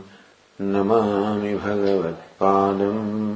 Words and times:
Namami 0.61 1.53
भगवत्पादम् 1.53 3.35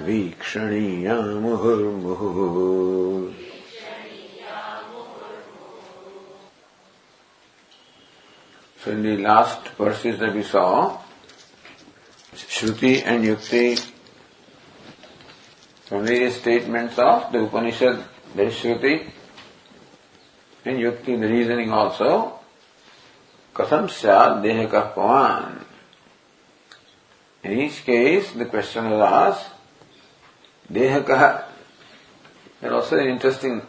वीक्षणीया 0.03 1.15
मुहुर्मुहुः 1.15 3.46
So 8.87 8.93
in 8.93 9.03
the 9.03 9.17
last 9.17 9.67
verses 9.77 10.17
that 10.19 10.33
we 10.33 10.43
saw, 10.43 10.97
Shruti 12.33 13.03
and 13.05 13.21
Yukti, 13.21 13.77
from 15.83 16.05
various 16.05 16.39
statements 16.39 16.97
of 16.97 17.33
the 17.33 17.43
Upanishad, 17.43 18.01
there 18.33 18.45
is 18.45 18.53
Shruti, 18.53 19.11
and 20.63 20.77
Yukti, 20.77 21.19
the 21.19 21.27
reasoning 21.27 21.69
also, 21.69 22.39
Kasam 23.53 23.89
Syad 23.89 24.41
Dehaka 24.41 24.93
Pavan. 24.93 25.65
In 27.43 27.59
each 27.59 27.83
case, 27.83 28.31
the 28.31 28.45
question 28.45 28.89
was 28.89 29.01
asked, 29.01 29.51
Dehaka, 30.71 31.43
and 32.61 32.73
also 32.73 32.97
an 32.97 33.09
interesting, 33.09 33.63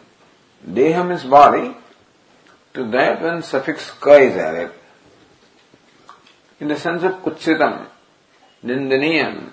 Deha 0.65 1.05
means 1.05 1.25
body, 1.25 1.75
to 2.73 2.89
that 2.91 3.21
one 3.21 3.43
suffix 3.43 3.91
ka 3.91 4.13
is 4.13 4.37
added 4.37 4.78
in 6.59 6.67
the 6.67 6.77
sense 6.77 7.03
of 7.03 7.13
kutsitam, 7.23 7.87
nindaniyam, 8.63 9.51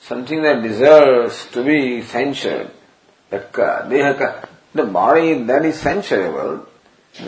something 0.00 0.42
that 0.42 0.62
deserves 0.62 1.46
to 1.52 1.64
be 1.64 2.02
censured. 2.02 2.70
That 3.30 3.52
dehaka, 3.52 4.48
the 4.74 4.84
body 4.84 5.42
that 5.44 5.64
is 5.64 5.80
censurable, 5.80 6.66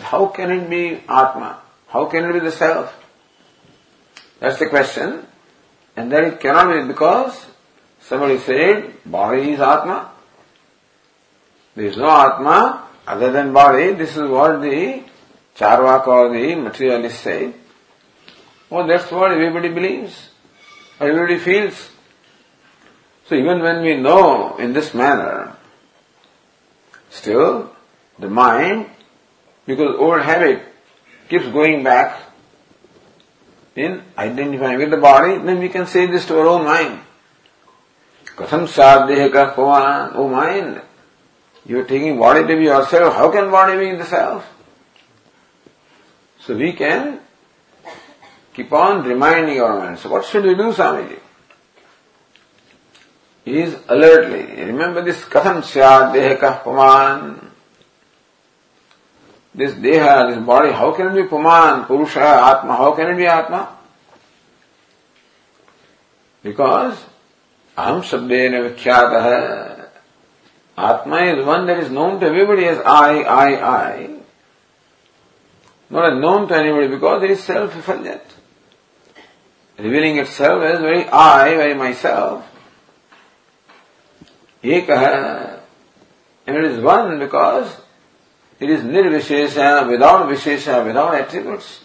how 0.00 0.26
can 0.26 0.50
it 0.50 0.70
be 0.70 1.02
Atma? 1.08 1.60
How 1.88 2.06
can 2.06 2.24
it 2.24 2.32
be 2.32 2.40
the 2.40 2.52
self? 2.52 2.94
That's 4.38 4.58
the 4.58 4.68
question. 4.68 5.26
And 5.96 6.10
then 6.10 6.24
it 6.24 6.40
cannot 6.40 6.80
be 6.80 6.86
because 6.86 7.46
somebody 8.00 8.38
said 8.38 8.94
body 9.04 9.52
is 9.52 9.60
Atma. 9.60 10.12
There 11.74 11.86
is 11.86 11.96
no 11.96 12.08
Atma 12.08 12.88
other 13.06 13.32
than 13.32 13.52
body. 13.52 13.92
This 13.92 14.16
is 14.16 14.28
what 14.28 14.62
the 14.62 15.02
Charvaka 15.56 16.06
or 16.06 16.32
the 16.32 16.54
materialist 16.54 17.20
say. 17.20 17.52
Oh, 18.70 18.86
that's 18.86 19.10
what 19.10 19.32
everybody 19.32 19.68
believes. 19.68 20.30
Everybody 21.00 21.38
feels. 21.38 21.90
So 23.26 23.34
even 23.34 23.60
when 23.60 23.82
we 23.82 23.96
know 23.96 24.56
in 24.58 24.72
this 24.72 24.94
manner, 24.94 25.56
still 27.10 27.70
the 28.18 28.28
mind, 28.28 28.90
because 29.66 29.96
old 29.98 30.20
habit 30.20 30.62
keeps 31.28 31.46
going 31.46 31.82
back 31.82 32.20
in 33.74 34.02
identifying 34.18 34.78
with 34.78 34.90
the 34.90 34.96
body, 34.96 35.38
then 35.38 35.58
we 35.58 35.68
can 35.68 35.86
say 35.86 36.06
this 36.06 36.26
to 36.26 36.38
our 36.38 36.46
own 36.46 36.64
mind. 36.64 37.00
Katham 38.36 38.66
sadhya 38.66 39.30
pavan, 39.30 40.12
oh 40.14 40.28
mind, 40.28 40.82
you 41.64 41.80
are 41.80 41.84
taking 41.84 42.18
body 42.18 42.40
to 42.46 42.56
be 42.56 42.64
yourself, 42.64 43.14
how 43.14 43.30
can 43.30 43.50
body 43.50 43.78
be 43.78 43.96
the 43.96 44.04
self? 44.04 44.46
So 46.40 46.56
we 46.56 46.72
can 46.72 47.20
keep 48.54 48.72
on 48.72 49.04
reminding 49.04 49.60
our 49.60 49.78
mind. 49.78 49.98
So 49.98 50.10
what 50.10 50.24
should 50.24 50.44
we 50.44 50.54
do, 50.54 50.72
Swamiji? 50.72 51.18
Is 53.46 53.76
alertly, 53.88 54.62
remember 54.64 55.02
this 55.02 55.24
katham 55.24 55.62
syad 55.62 56.14
dehakah 56.14 56.62
paman. 56.62 57.50
This 59.54 59.72
deha, 59.72 60.32
this 60.32 60.44
body, 60.44 60.72
how 60.72 60.92
can 60.92 61.08
it 61.08 61.22
be 61.22 61.28
paman, 61.28 61.86
purusha, 61.86 62.20
atma, 62.20 62.76
how 62.76 62.92
can 62.92 63.10
it 63.10 63.16
be 63.16 63.26
atma? 63.26 63.76
Because 66.42 67.02
aham 67.76 68.02
shabdena 68.02 68.70
vikhyatah. 68.70 69.88
Atma 70.76 71.16
is 71.24 71.44
one 71.44 71.66
that 71.66 71.78
is 71.78 71.90
known 71.90 72.20
to 72.20 72.26
everybody 72.26 72.66
as 72.66 72.78
I, 72.78 73.22
I, 73.22 73.88
I. 73.88 74.16
Not 75.90 76.20
known 76.20 76.46
to 76.48 76.56
anybody 76.56 76.86
because 76.86 77.22
it 77.24 77.30
is 77.32 77.42
self-effulgent 77.42 78.39
revealing 79.82 80.18
itself 80.18 80.62
as 80.62 80.80
very 80.80 81.06
I, 81.08 81.56
very 81.56 81.74
myself. 81.74 82.46
Ekaha, 84.62 85.60
and 86.46 86.56
it 86.56 86.64
is 86.64 86.80
one 86.80 87.18
because 87.18 87.80
it 88.58 88.68
is 88.68 88.82
nirvishesha, 88.82 89.88
without 89.88 90.28
vishesha, 90.28 90.84
without 90.84 91.14
attributes. 91.14 91.80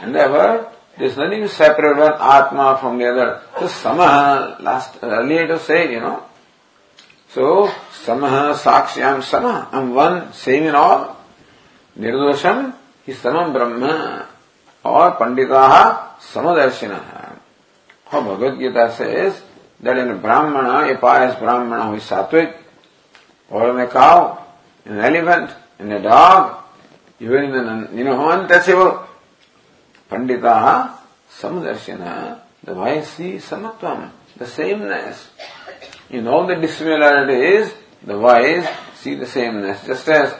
And 0.00 0.14
therefore, 0.14 0.72
there 0.96 1.06
is 1.08 1.16
nothing 1.16 1.46
separate 1.48 1.98
one 1.98 2.12
Atma 2.12 2.78
from 2.80 2.98
the 2.98 3.06
other. 3.10 3.42
So 3.58 3.66
Samaha, 3.66 4.60
last, 4.60 4.98
earlier 5.02 5.46
to 5.48 5.58
say, 5.58 5.92
you 5.92 6.00
know. 6.00 6.24
So, 7.30 7.68
Samaha, 8.04 8.54
Sakshyam, 8.54 9.22
Sama, 9.22 9.68
I'm 9.72 9.94
one, 9.94 10.32
same 10.32 10.64
in 10.64 10.74
all. 10.74 11.18
Nirdosham 11.98 12.74
is 13.06 13.18
Samam 13.18 13.52
Brahma. 13.52 14.28
or 14.84 15.16
Panditaha 15.16 16.11
Samadarshina. 16.30 17.38
How 18.06 18.20
Bhagavad 18.22 18.58
Gita 18.58 18.94
says 18.96 19.42
that 19.80 19.98
in 19.98 20.10
a 20.10 20.14
Brahmana, 20.14 20.92
a 20.92 20.98
pious 20.98 21.36
Brahmana 21.38 21.88
who 21.88 21.96
is 21.96 22.04
sattvic, 22.04 22.56
or 23.50 23.70
in 23.70 23.80
a 23.80 23.88
cow, 23.88 24.46
in 24.86 24.92
an 24.92 25.00
elephant, 25.00 25.56
in 25.78 25.92
a 25.92 26.00
dog, 26.00 26.62
even 27.20 27.44
in 27.44 27.54
an, 27.54 27.98
you 27.98 28.04
know, 28.04 28.30
untouchable, 28.30 29.06
Panditaha 30.10 30.96
Samadarshina, 31.30 32.40
the 32.62 33.02
see 33.02 33.34
Samatvam, 33.34 34.10
the 34.36 34.46
sameness. 34.46 35.30
In 36.10 36.28
all 36.28 36.46
the 36.46 36.56
dissimilarities, 36.56 37.72
the 38.04 38.18
wise 38.18 38.68
see 38.96 39.14
the 39.14 39.26
sameness. 39.26 39.84
Just 39.86 40.08
as 40.08 40.34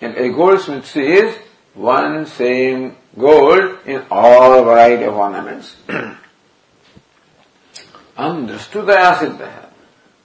a 0.00 0.28
goldsmith 0.30 0.86
sees 0.86 1.34
one 1.74 2.26
same 2.26 2.96
gold 3.18 3.78
in 3.86 4.04
all 4.10 4.64
variety 4.64 5.04
of 5.04 5.14
ornaments. 5.14 5.76
Andristudaya 8.16 9.16
siddha. 9.16 9.66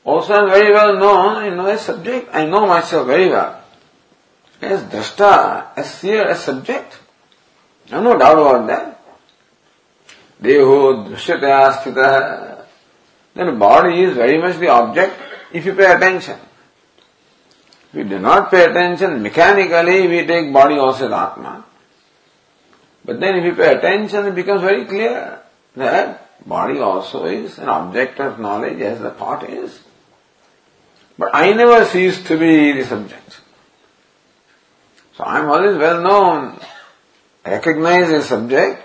Also 0.03 0.33
I 0.33 0.43
am 0.43 0.49
very 0.49 0.73
well 0.73 0.97
known, 0.97 1.35
I 1.37 1.49
know 1.49 1.67
a 1.67 1.77
subject, 1.77 2.29
I 2.33 2.45
know 2.45 2.65
myself 2.65 3.07
very 3.07 3.29
well. 3.29 3.63
As 4.61 4.83
drashta, 4.83 5.67
as 5.75 5.93
seer, 5.93 6.23
as 6.23 6.43
subject. 6.43 6.99
I 7.91 7.95
have 7.95 8.03
no 8.03 8.17
doubt 8.17 8.37
about 8.37 8.67
that. 8.67 9.01
Deho 10.41 11.07
drishyataya 11.07 11.73
sthita. 11.73 12.59
Uh, 12.59 12.65
then 13.33 13.59
body 13.59 14.03
is 14.03 14.15
very 14.15 14.37
much 14.39 14.57
the 14.57 14.67
object 14.67 15.17
if 15.53 15.65
you 15.65 15.73
pay 15.73 15.91
attention. 15.93 16.37
If 17.89 17.93
we 17.93 18.03
do 18.03 18.19
not 18.19 18.49
pay 18.49 18.65
attention, 18.65 19.21
mechanically 19.21 20.07
we 20.07 20.25
take 20.25 20.51
body 20.51 20.75
also 20.75 21.05
as 21.05 21.11
Atma. 21.11 21.65
But 23.04 23.20
then 23.20 23.36
if 23.36 23.44
you 23.44 23.54
pay 23.54 23.74
attention, 23.74 24.26
it 24.26 24.34
becomes 24.34 24.62
very 24.62 24.84
clear 24.84 25.40
that 25.76 26.46
body 26.46 26.78
also 26.80 27.24
is 27.24 27.58
an 27.58 27.68
object 27.68 28.20
of 28.20 28.38
knowledge 28.38 28.80
as 28.80 29.00
the 29.00 29.10
thought 29.10 29.48
is. 29.48 29.80
But 31.18 31.30
I 31.34 31.52
never 31.52 31.84
cease 31.86 32.22
to 32.24 32.38
be 32.38 32.72
the 32.72 32.84
subject. 32.84 33.40
So 35.16 35.24
I 35.24 35.38
am 35.38 35.48
always 35.48 35.76
well 35.78 36.02
known, 36.02 36.60
recognized 37.44 38.12
as 38.12 38.26
subject, 38.26 38.82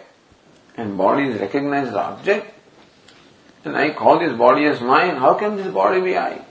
and 0.77 0.97
body 0.97 1.27
is 1.29 1.41
recognized 1.41 1.89
as 1.89 1.95
object. 1.95 2.53
And 3.65 3.75
I 3.75 3.89
call 3.91 4.19
this 4.19 4.37
body 4.37 4.65
as 4.65 4.79
mine. 4.81 5.17
How 5.17 5.33
can 5.33 5.57
this 5.57 5.67
body 5.67 6.01
be 6.01 6.17
I? 6.17 6.45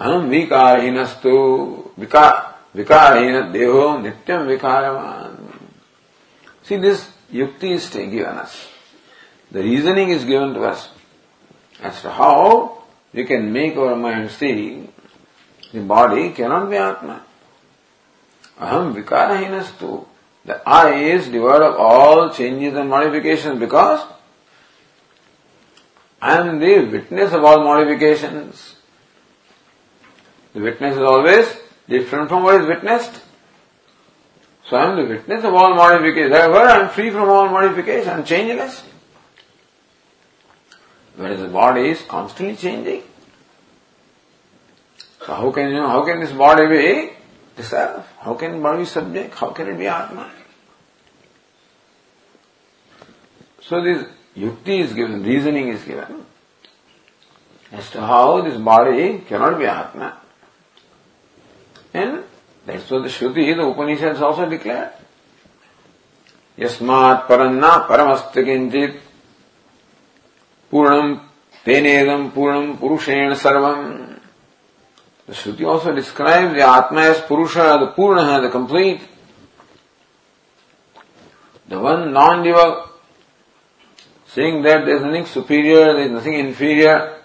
अहम 0.00 0.28
विकारहीनस्तु 0.30 1.30
विकारहीन 1.98 3.40
देहो 3.52 3.86
नित्यम 3.98 4.42
विकारवान 4.46 5.31
See 6.63 6.77
this 6.77 7.09
yukti 7.31 7.71
is 7.71 7.89
given 7.89 8.37
us. 8.37 8.67
The 9.51 9.61
reasoning 9.61 10.09
is 10.09 10.23
given 10.23 10.53
to 10.53 10.63
us 10.63 10.89
as 11.81 12.01
to 12.01 12.11
how 12.11 12.83
we 13.13 13.25
can 13.25 13.51
make 13.51 13.75
our 13.77 13.95
mind 13.95 14.31
see 14.31 14.89
the 15.71 15.81
body 15.81 16.31
cannot 16.31 16.69
be 16.69 16.77
Atma. 16.77 17.23
Aham 18.59 18.93
vikarahinastu. 18.95 20.05
The 20.45 20.61
I 20.67 20.93
is 20.95 21.27
devoid 21.27 21.61
of 21.61 21.75
all 21.75 22.31
changes 22.31 22.75
and 22.75 22.89
modifications 22.89 23.59
because 23.59 24.05
I 26.21 26.37
am 26.37 26.59
the 26.59 26.85
witness 26.85 27.33
of 27.33 27.43
all 27.43 27.63
modifications. 27.63 28.75
The 30.53 30.61
witness 30.61 30.95
is 30.95 31.01
always 31.01 31.47
different 31.89 32.29
from 32.29 32.43
what 32.43 32.61
is 32.61 32.67
witnessed. 32.67 33.21
So 34.69 34.77
I 34.77 34.89
am 34.89 34.95
the 34.95 35.05
witness 35.05 35.43
of 35.43 35.53
all 35.53 35.75
modifications. 35.75 36.31
Therefore, 36.31 36.67
I 36.67 36.79
am 36.79 36.89
free 36.89 37.09
from 37.09 37.29
all 37.29 37.49
modification. 37.49 38.09
I 38.09 38.13
am 38.13 38.25
changeless. 38.25 38.83
Whereas 41.15 41.39
the 41.39 41.47
body 41.47 41.89
is 41.89 42.01
constantly 42.03 42.55
changing. 42.55 43.03
So 45.25 45.33
how 45.33 45.51
can 45.51 45.69
you 45.69 45.75
know, 45.75 45.87
how 45.87 46.05
can 46.05 46.19
this 46.19 46.31
body 46.31 46.67
be 46.67 47.11
the 47.55 47.63
self? 47.63 48.11
How 48.19 48.33
can 48.33 48.61
body 48.61 48.79
be 48.79 48.85
subject? 48.85 49.35
How 49.35 49.51
can 49.51 49.67
it 49.67 49.77
be 49.77 49.87
Atma? 49.87 50.31
So 53.61 53.81
this 53.81 54.05
yukti 54.35 54.79
is 54.79 54.93
given, 54.93 55.23
reasoning 55.23 55.69
is 55.69 55.83
given 55.83 56.25
as 57.71 57.89
to 57.91 58.01
how 58.01 58.41
this 58.41 58.57
body 58.57 59.19
cannot 59.19 59.57
be 59.57 59.65
Atma. 59.65 60.17
And 61.93 62.23
that's 62.65 62.89
what 62.89 63.03
the 63.03 63.09
Shruti, 63.09 63.55
the 63.55 63.63
Upanishads 63.63 64.21
also 64.21 64.49
declare. 64.49 64.93
Yasmat 66.57 67.27
paranna 67.27 67.87
paramasta 67.87 68.35
kinchit 68.35 68.99
purnam 70.71 71.21
tenedam 71.65 72.31
purnam 72.31 72.77
purushena 72.77 73.35
sarvam. 73.35 74.19
The 75.25 75.33
Shruti 75.33 75.65
also 75.65 75.93
describes 75.93 76.53
the 76.53 76.61
Atma 76.61 77.01
as 77.01 77.21
Purusha, 77.21 77.77
the 77.79 77.93
Purna, 77.95 78.41
the 78.41 78.49
complete. 78.49 79.01
The 81.67 81.79
one 81.79 82.11
non-dual, 82.11 82.89
saying 84.27 84.61
that 84.63 84.85
there 84.85 84.97
is 84.97 85.01
nothing 85.01 85.25
superior, 85.25 85.93
there 85.93 86.05
is 86.05 86.11
nothing 86.11 86.33
inferior, 86.33 87.22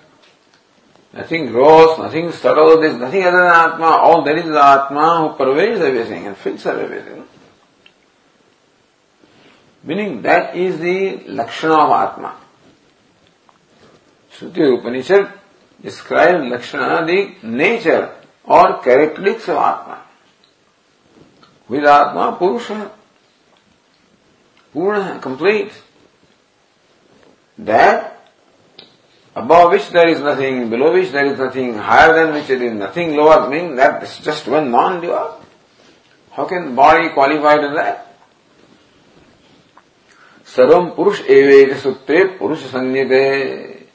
Nothing 1.12 1.46
gross, 1.46 1.98
nothing 1.98 2.32
subtle, 2.32 2.80
there 2.80 2.90
is 2.90 2.96
nothing 2.96 3.22
other 3.22 3.38
than 3.38 3.50
Atma. 3.50 3.86
All 3.86 4.22
there 4.24 4.36
is 4.36 4.44
is 4.44 4.54
Atma 4.54 5.28
who 5.28 5.44
pervades 5.44 5.80
everything 5.80 6.26
and 6.26 6.36
fills 6.36 6.66
everything. 6.66 7.24
Meaning 9.82 10.22
that 10.22 10.54
is 10.54 10.78
the 10.78 11.24
Lakshana 11.28 11.74
of 11.74 11.90
Atma. 11.90 12.36
Shruti 14.32 14.78
Upanishad 14.78 15.32
describes 15.82 16.50
Lakshana, 16.50 17.06
the 17.06 17.36
nature 17.42 18.14
or 18.44 18.82
characteristics 18.82 19.48
of 19.48 19.56
Atma. 19.56 20.02
With 21.68 21.84
Atma, 21.84 22.36
Purusha, 22.38 22.90
Purna, 24.72 25.18
complete. 25.20 25.72
That 27.56 28.17
above 29.38 29.72
which 29.72 29.88
there 29.90 30.08
is 30.08 30.20
nothing, 30.20 30.68
below 30.68 30.92
which 30.92 31.10
there 31.10 31.26
is 31.26 31.38
nothing, 31.38 31.74
higher 31.74 32.12
than 32.14 32.34
which 32.34 32.48
there 32.48 32.62
is 32.62 32.72
nothing, 32.72 33.16
lower, 33.16 33.48
meaning 33.48 33.76
that 33.76 34.02
is 34.02 34.18
just 34.18 34.46
one 34.48 34.70
non-dual. 34.70 35.40
How 36.32 36.44
can 36.44 36.74
body 36.74 37.10
qualify 37.10 37.56
to 37.56 37.74
that? 37.74 38.16
Sarvam 40.44 40.96
Purush 40.96 41.22
Eveta 41.26 41.74
Sukte 41.74 42.38
Purush 42.38 42.62
Sanyate. 42.68 43.86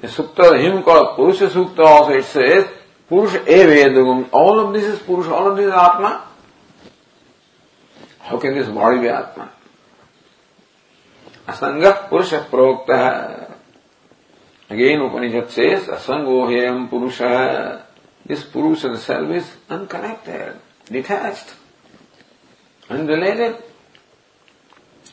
The 0.00 0.08
Sukta, 0.08 0.60
him 0.60 0.82
called 0.82 1.16
Purush 1.16 1.48
Sukta 1.48 1.84
also 1.84 2.12
it 2.12 2.24
says, 2.24 2.66
Purush 3.10 3.44
Evedagum. 3.46 4.28
All 4.32 4.60
of 4.60 4.74
this 4.74 4.84
is 4.84 4.98
Purush, 5.00 5.30
all 5.30 5.50
of 5.50 5.56
this 5.56 5.66
is 5.66 5.72
Atma. 5.72 6.26
How 8.20 8.38
can 8.38 8.54
this 8.54 8.68
body 8.68 9.00
be 9.00 9.08
Atma? 9.08 9.52
Asanga 11.46 12.08
Purusha 12.08 12.46
Prokta. 12.50 13.45
Again, 14.68 15.00
Upanishad 15.00 15.50
says, 15.50 15.84
Asangohyam 15.84 16.90
Purusha. 16.90 17.84
This 18.24 18.42
Purusha, 18.44 18.88
the 18.88 18.98
self, 18.98 19.30
is 19.30 19.48
unconnected, 19.70 20.56
detached, 20.86 21.54
unrelated. 22.90 23.62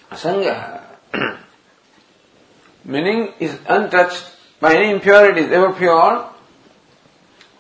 Asanga. 0.10 0.81
Meaning 2.86 3.33
is 3.39 3.57
untouched 3.67 4.25
by 4.60 4.75
any 4.75 4.91
impurities, 4.91 5.51
ever 5.51 5.72
pure. 5.74 6.29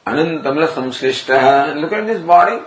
Anantamla 0.07 0.67
samslishta. 0.69 1.79
Look 1.79 1.93
at 1.93 2.07
this 2.07 2.21
body, 2.21 2.63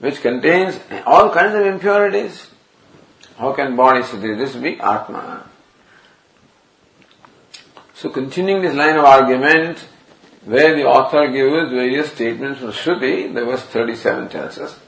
which 0.00 0.20
contains 0.20 0.78
all 1.06 1.30
kinds 1.30 1.54
of 1.54 1.64
impurities. 1.66 2.50
How 3.38 3.52
can 3.52 3.76
body, 3.76 4.02
so 4.02 4.16
this 4.16 4.56
be 4.56 4.80
Atma? 4.80 5.48
So 8.06 8.12
continuing 8.12 8.62
this 8.62 8.72
line 8.72 8.96
of 8.96 9.04
argument, 9.04 9.80
where 10.44 10.76
the 10.76 10.84
author 10.84 11.26
gives 11.26 11.72
various 11.72 12.12
statements 12.12 12.60
from 12.60 12.70
Shruti, 12.70 13.34
the 13.34 13.44
verse 13.44 13.64
37 13.64 14.28
tells 14.28 14.58
us. 14.58 14.78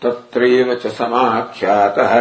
तत्रैव 0.00 0.74
च 0.80 0.94
समाख्यातः 0.96 2.14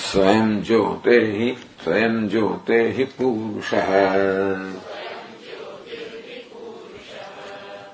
स्वयं 0.00 0.48
ज्योतिः 0.64 1.36
स्वयं 1.84 2.28
ज्योतिः 2.32 3.04
पूरुषः 3.18 3.92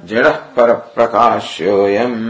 जडः 0.04 0.37
परप्रकाश्योऽयम् 0.56 2.21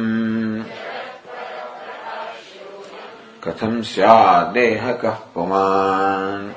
कथम् 3.45 3.83
स्यादेहकः 3.93 5.17
पुमान् 5.35 6.51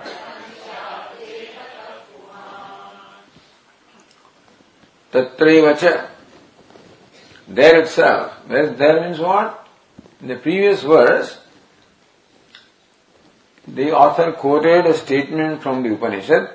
तत्रैव 5.14 5.74
च 5.84 5.96
there 7.48 7.82
itself. 7.82 8.34
There, 8.48 8.68
there 8.74 9.02
means 9.02 9.20
what? 9.20 9.68
In 10.22 10.28
the 10.28 10.36
previous 10.36 10.82
verse, 10.82 11.38
the 13.68 13.92
author 13.92 14.32
quoted 14.32 14.86
a 14.88 14.94
statement 14.94 15.62
from 15.62 15.84
the 15.84 15.94
Upanishad, 15.94 16.50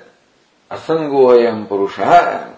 Asangoyam 0.69 1.67
Purusha, 1.67 2.57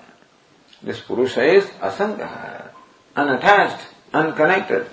This 0.83 0.99
Purusha 0.99 1.43
is 1.43 1.63
Asanga, 1.79 2.67
unattached, 3.15 3.79
unconnected. 4.13 4.87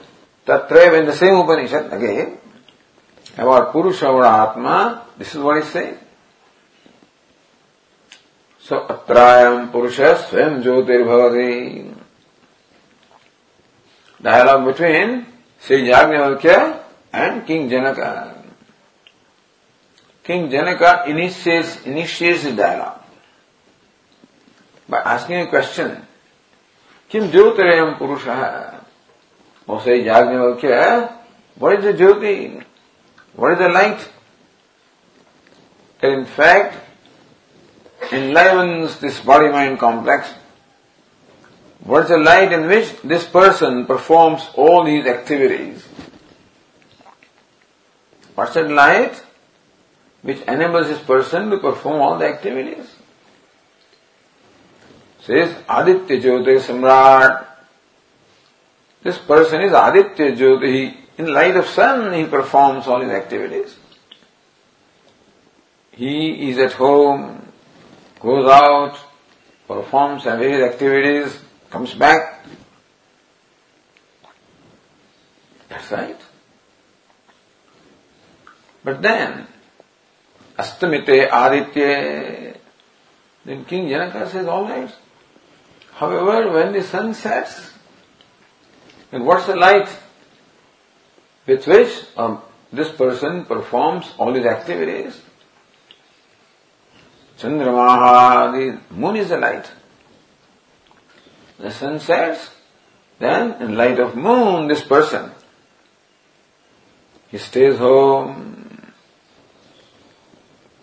Tatra 0.46 0.98
in 1.00 1.06
the 1.06 1.12
same 1.12 1.34
Upanishad 1.34 1.92
again, 1.92 2.38
about 3.36 3.72
Purusha 3.72 4.08
or 4.08 4.24
Atma, 4.24 5.06
this 5.18 5.34
is 5.34 5.40
what 5.42 5.62
he 5.62 5.68
says. 5.68 5.98
So 8.60 8.86
Atrayam 8.86 9.72
Purusha 9.72 10.24
Swam 10.28 10.62
Jyotirbhavati. 10.62 11.96
Dialogue 14.22 14.66
between 14.66 15.26
Sri 15.60 15.88
Yajnavalkya 15.88 16.82
and 17.12 17.46
King 17.46 17.68
Janaka. 17.68 18.44
King 20.22 20.50
Janaka 20.50 21.04
initiates, 21.08 21.84
initiates 21.84 22.44
the 22.44 22.52
dialogue 22.52 22.99
by 24.90 24.98
asking 24.98 25.36
a 25.36 25.46
question. 25.46 26.06
Kim 27.08 27.30
Jyotirayam 27.30 27.96
Purusha? 27.96 28.84
O 29.68 29.80
say 29.80 30.04
what 31.56 31.78
is 31.78 31.84
the 31.84 31.92
Jyoti? 31.92 32.64
What 33.34 33.52
is 33.52 33.58
the 33.58 33.68
light? 33.68 34.08
That 36.00 36.12
in 36.12 36.26
fact 36.26 36.76
enlivens 38.12 38.98
this 38.98 39.20
body-mind 39.20 39.78
complex. 39.78 40.28
What 41.84 42.04
is 42.04 42.08
the 42.08 42.18
light 42.18 42.52
in 42.52 42.66
which 42.66 43.00
this 43.02 43.26
person 43.26 43.86
performs 43.86 44.48
all 44.54 44.84
these 44.84 45.06
activities? 45.06 45.86
What's 48.34 48.54
that 48.54 48.70
light 48.70 49.22
which 50.22 50.40
enables 50.42 50.88
this 50.88 51.02
person 51.02 51.50
to 51.50 51.58
perform 51.58 52.00
all 52.00 52.18
the 52.18 52.26
activities? 52.26 52.86
Says 55.30 55.54
Aditya 55.68 56.18
Jyoti 56.18 56.58
Samrat. 56.58 57.46
This 59.00 59.16
person 59.18 59.60
is 59.60 59.70
Aditya 59.70 60.32
Jyoti. 60.32 60.96
In 61.18 61.32
light 61.32 61.56
of 61.56 61.66
sun, 61.66 62.12
he 62.14 62.24
performs 62.24 62.88
all 62.88 63.00
his 63.00 63.12
activities. 63.12 63.76
He 65.92 66.50
is 66.50 66.58
at 66.58 66.72
home, 66.72 67.46
goes 68.18 68.50
out, 68.50 68.98
performs 69.68 70.24
various 70.24 70.68
activities, 70.68 71.40
comes 71.70 71.94
back. 71.94 72.44
That's 75.68 75.92
right. 75.92 76.20
But 78.82 79.00
then, 79.00 79.46
Astamite 80.58 81.28
Aditya, 81.30 82.56
then 83.44 83.64
King 83.64 83.88
Janaka 83.88 84.28
says, 84.28 84.48
all 84.48 84.64
right. 84.64 84.92
However, 86.00 86.50
when 86.50 86.72
the 86.72 86.82
sun 86.82 87.12
sets, 87.12 87.74
and 89.12 89.26
what's 89.26 89.46
the 89.46 89.54
light 89.54 89.86
with 91.46 91.66
which 91.66 91.92
um, 92.16 92.40
this 92.72 92.90
person 92.90 93.44
performs 93.44 94.10
all 94.16 94.32
his 94.32 94.46
activities? 94.46 95.20
Chandramaha, 97.38 98.52
the 98.52 98.94
moon 98.94 99.16
is 99.16 99.28
the 99.28 99.36
light. 99.36 99.70
The 101.58 101.70
sun 101.70 102.00
sets, 102.00 102.48
then 103.18 103.60
in 103.60 103.76
light 103.76 104.00
of 104.00 104.16
moon, 104.16 104.68
this 104.68 104.82
person, 104.82 105.32
he 107.28 107.36
stays 107.36 107.76
home, 107.76 108.90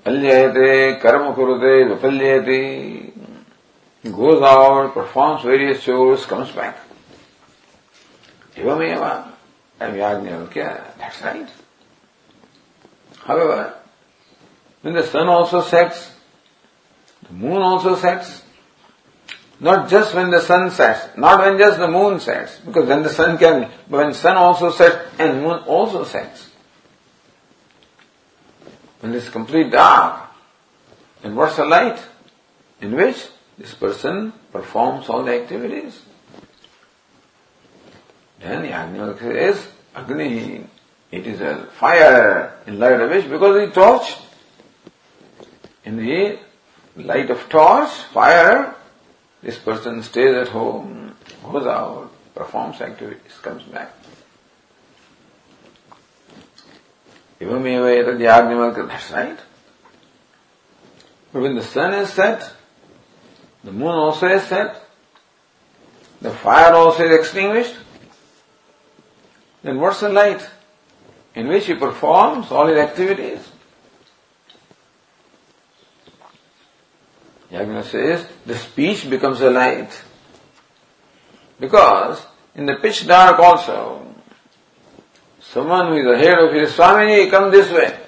palyayate, 0.05 1.01
karma 1.01 1.33
kurute, 1.33 1.97
vipalyate, 1.97 3.06
goes 4.11 4.41
out, 4.41 4.93
performs 4.93 5.43
various 5.43 5.83
chores, 5.83 6.25
comes 6.25 6.51
back. 6.51 6.77
Evameva, 8.55 9.31
Yajnavalkya, 9.79 10.97
that's 10.97 11.21
right. 11.21 11.49
However, 13.19 13.75
when 14.81 14.93
the 14.93 15.03
sun 15.03 15.27
also 15.27 15.61
sets, 15.61 16.11
the 17.27 17.33
moon 17.33 17.61
also 17.61 17.95
sets. 17.95 18.43
Not 19.59 19.89
just 19.89 20.13
when 20.13 20.29
the 20.29 20.41
sun 20.41 20.69
sets, 20.69 21.17
not 21.17 21.39
when 21.39 21.57
just 21.57 21.79
the 21.79 21.87
moon 21.87 22.19
sets, 22.19 22.59
because 22.59 22.87
then 22.87 23.01
the 23.01 23.09
sun 23.09 23.37
can, 23.39 23.71
but 23.89 24.05
when 24.05 24.13
sun 24.13 24.37
also 24.37 24.71
sets 24.71 25.13
and 25.17 25.41
moon 25.41 25.59
also 25.65 26.03
sets. 26.03 26.49
When 28.99 29.13
it's 29.13 29.29
complete 29.29 29.71
dark, 29.71 30.29
and 31.23 31.35
what's 31.35 31.55
the 31.55 31.65
light? 31.65 31.99
In 32.81 32.95
which 32.95 33.27
this 33.57 33.73
person 33.73 34.33
performs 34.51 35.09
all 35.09 35.23
the 35.23 35.33
activities. 35.33 36.01
Then 38.39 38.63
Yajnavalkya 38.63 39.53
says, 39.53 39.67
Agni, 39.95 40.63
it 41.11 41.25
is 41.25 41.41
a 41.41 41.65
fire 41.79 42.53
in 42.67 42.77
light 42.79 42.99
of 43.01 43.09
which, 43.09 43.27
because 43.29 43.67
the 43.67 43.73
torch, 43.73 44.15
in 45.85 45.97
the 45.97 46.37
light 46.95 47.31
of 47.31 47.49
torch, 47.49 47.89
fire, 48.13 48.75
this 49.41 49.57
person 49.57 50.03
stays 50.03 50.35
at 50.35 50.49
home, 50.49 51.15
goes 51.43 51.65
out, 51.65 52.11
performs 52.35 52.81
activities, 52.81 53.33
comes 53.41 53.63
back. 53.63 53.91
That's 57.39 59.11
right. 59.11 59.39
But 61.31 61.41
when 61.41 61.55
the 61.55 61.63
sun 61.63 61.93
is 61.93 62.09
set, 62.09 62.51
the 63.67 63.73
moon 63.73 63.89
also 63.89 64.27
is 64.27 64.43
set, 64.43 64.81
the 66.21 66.31
fire 66.31 66.73
also 66.73 67.03
is 67.03 67.19
extinguished, 67.19 67.75
then 69.61 69.77
what's 69.81 69.99
the 69.99 70.07
light 70.07 70.41
in 71.35 71.49
which 71.49 71.65
he 71.65 71.73
performs 71.73 72.49
all 72.49 72.67
his 72.67 72.77
activities? 72.77 73.45
Yagna 77.51 77.83
says 77.83 78.25
the 78.45 78.55
speech 78.57 79.09
becomes 79.09 79.41
a 79.41 79.49
light. 79.49 80.01
Because 81.59 82.25
in 82.55 82.67
the 82.67 82.75
pitch 82.75 83.05
dark 83.05 83.37
also, 83.37 84.15
someone 85.41 85.87
who 85.87 86.09
is 86.09 86.21
ahead 86.21 86.39
of 86.39 86.53
his 86.53 86.71
Swamini, 86.71 87.29
come 87.29 87.51
this 87.51 87.69
way. 87.69 87.99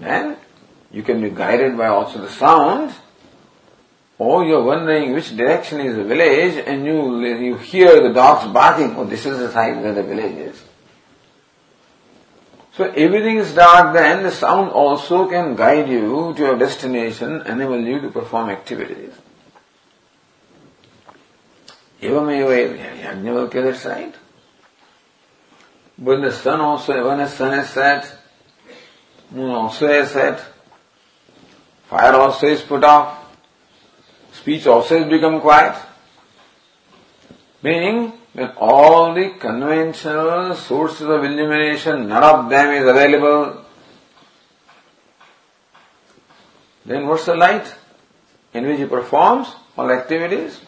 Then 0.00 0.36
you 0.90 1.04
can 1.04 1.22
be 1.22 1.30
guided 1.30 1.78
by 1.78 1.86
also 1.86 2.20
the 2.22 2.28
sound, 2.28 2.92
or 4.20 4.44
you're 4.44 4.62
wondering 4.62 5.14
which 5.14 5.34
direction 5.34 5.80
is 5.80 5.96
the 5.96 6.04
village 6.04 6.62
and 6.66 6.84
you, 6.84 7.24
you 7.24 7.56
hear 7.56 8.02
the 8.02 8.12
dogs 8.12 8.46
barking, 8.52 8.94
oh 8.94 9.04
this 9.06 9.24
is 9.24 9.38
the 9.38 9.50
side 9.50 9.82
where 9.82 9.94
the 9.94 10.02
village 10.02 10.36
is. 10.36 10.62
So 12.74 12.84
everything 12.84 13.38
is 13.38 13.54
dark, 13.54 13.94
then 13.94 14.22
the 14.22 14.30
sound 14.30 14.72
also 14.72 15.26
can 15.26 15.56
guide 15.56 15.88
you 15.88 16.34
to 16.36 16.38
your 16.38 16.58
destination, 16.58 17.40
enable 17.46 17.80
you 17.80 17.98
to 18.02 18.10
perform 18.10 18.50
activities. 18.50 19.14
Evameva 22.02 22.76
Yajnavalkya, 23.02 23.62
that's 23.62 23.86
right. 23.86 24.14
When 25.96 26.20
the 26.20 26.32
sun 26.32 26.60
also, 26.60 27.08
when 27.08 27.18
the 27.18 27.26
sun 27.26 27.58
is 27.58 27.70
set, 27.70 28.18
moon 29.30 29.50
also 29.50 29.88
is 29.88 30.10
set, 30.10 30.44
fire 31.88 32.12
also 32.16 32.48
is 32.48 32.60
put 32.60 32.84
off, 32.84 33.19
speech 34.40 34.66
also 34.66 34.98
has 34.98 35.08
become 35.08 35.40
quiet. 35.40 35.76
Meaning, 37.62 38.12
when 38.32 38.52
all 38.56 39.12
the 39.12 39.30
conventional 39.38 40.54
sources 40.56 41.02
of 41.02 41.24
illumination, 41.24 42.08
none 42.08 42.22
of 42.22 42.48
them 42.48 42.72
is 42.72 42.88
available, 42.88 43.64
then 46.86 47.06
what's 47.06 47.26
the 47.26 47.34
light 47.34 47.74
in 48.54 48.66
which 48.66 48.78
he 48.78 48.86
performs 48.86 49.54
all 49.76 49.90
activities? 49.90 50.58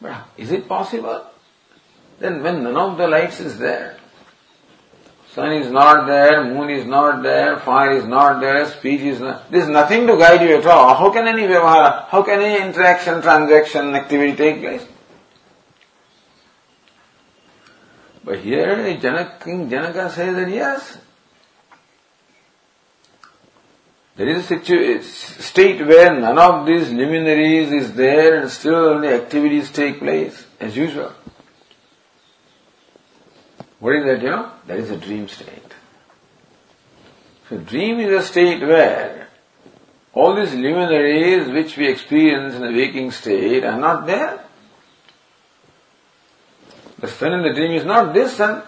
But 0.00 0.28
is 0.38 0.52
it 0.52 0.66
possible? 0.66 1.26
Then 2.18 2.42
when 2.42 2.62
none 2.62 2.76
of 2.76 2.96
the 2.96 3.08
lights 3.08 3.40
is 3.40 3.58
there, 3.58 3.97
sun 5.38 5.52
is 5.52 5.70
not 5.70 6.06
there, 6.08 6.42
moon 6.42 6.68
is 6.68 6.84
not 6.84 7.22
there, 7.22 7.58
fire 7.60 7.92
is 7.92 8.04
not 8.04 8.40
there, 8.40 8.66
speech 8.68 9.02
is 9.02 9.20
not, 9.20 9.48
there 9.50 9.60
is 9.60 9.68
nothing 9.68 10.04
to 10.08 10.16
guide 10.16 10.42
you 10.42 10.56
at 10.56 10.66
all. 10.66 10.94
How 10.94 11.10
can 11.12 11.28
any 11.28 11.42
vyavahara, 11.42 12.08
how 12.08 12.22
can 12.24 12.40
any 12.40 12.60
interaction, 12.60 13.22
transaction, 13.22 13.94
activity 13.94 14.34
take 14.36 14.60
place? 14.60 14.84
But 18.24 18.40
here 18.40 18.66
Janak, 19.00 19.44
King 19.44 19.70
Janaka 19.70 20.10
says 20.10 20.34
that 20.34 20.50
yes, 20.50 20.98
There 24.16 24.28
is 24.28 24.38
a 24.38 24.46
situ- 24.48 25.02
state 25.02 25.86
where 25.86 26.12
none 26.18 26.36
of 26.40 26.66
these 26.66 26.90
luminaries 26.90 27.70
is 27.70 27.92
there 27.94 28.40
and 28.40 28.50
still 28.50 29.00
the 29.00 29.14
activities 29.14 29.70
take 29.70 30.00
place 30.00 30.44
as 30.58 30.76
usual. 30.76 31.12
What 33.80 33.94
is 33.94 34.04
that, 34.04 34.22
you 34.22 34.30
know? 34.30 34.50
That 34.66 34.78
is 34.78 34.90
a 34.90 34.96
dream 34.96 35.28
state. 35.28 35.72
So 37.48 37.58
dream 37.58 38.00
is 38.00 38.12
a 38.12 38.26
state 38.26 38.60
where 38.60 39.28
all 40.12 40.34
these 40.34 40.52
luminaries 40.52 41.48
which 41.48 41.76
we 41.76 41.88
experience 41.88 42.54
in 42.54 42.62
the 42.62 42.72
waking 42.72 43.10
state 43.12 43.64
are 43.64 43.78
not 43.78 44.06
there. 44.06 44.44
The 46.98 47.08
sun 47.08 47.32
in 47.34 47.42
the 47.42 47.54
dream 47.54 47.72
is 47.72 47.84
not 47.84 48.12
this 48.12 48.36
sun. 48.36 48.62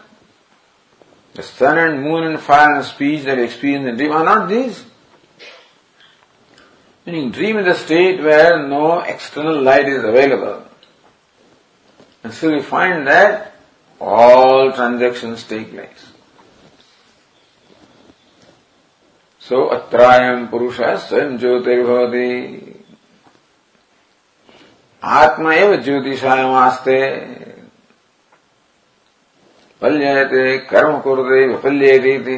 The 1.35 1.43
sun 1.43 1.79
and 1.79 2.03
moon 2.03 2.25
and 2.25 2.41
fire 2.41 2.77
and 2.77 2.85
speech 2.85 3.25
that 3.25 3.37
we 3.37 3.45
experience 3.45 3.89
in 3.89 3.97
the 3.97 3.97
dream 3.97 4.13
are 4.13 4.25
not 4.25 4.49
these. 4.49 4.85
Meaning 7.05 7.33
dream 7.33 7.59
is 7.59 7.67
a 7.67 7.79
state 7.79 8.21
where 8.21 8.67
no 8.69 9.01
external 9.01 9.61
light 9.61 9.89
is 9.89 10.05
available. 10.05 10.65
And 12.23 12.33
so 12.33 12.53
we 12.53 12.63
find 12.63 13.07
that 13.07 13.50
all 14.01 14.73
transactions 14.73 15.45
take 15.45 15.71
place. 15.73 16.07
सो 19.43 19.61
अत्रायम 19.75 20.47
पुरुष 20.47 20.77
स्वयं 20.81 21.37
ज्योतिर्भवती 21.39 22.29
आत्मा 25.03 25.55
एव 25.55 25.75
ज्योतिषायमास्ते 25.83 26.99
पल्यते 29.83 30.47
कर्म 30.71 30.99
कुरते 31.01 31.47
विपल्यते 31.49 32.37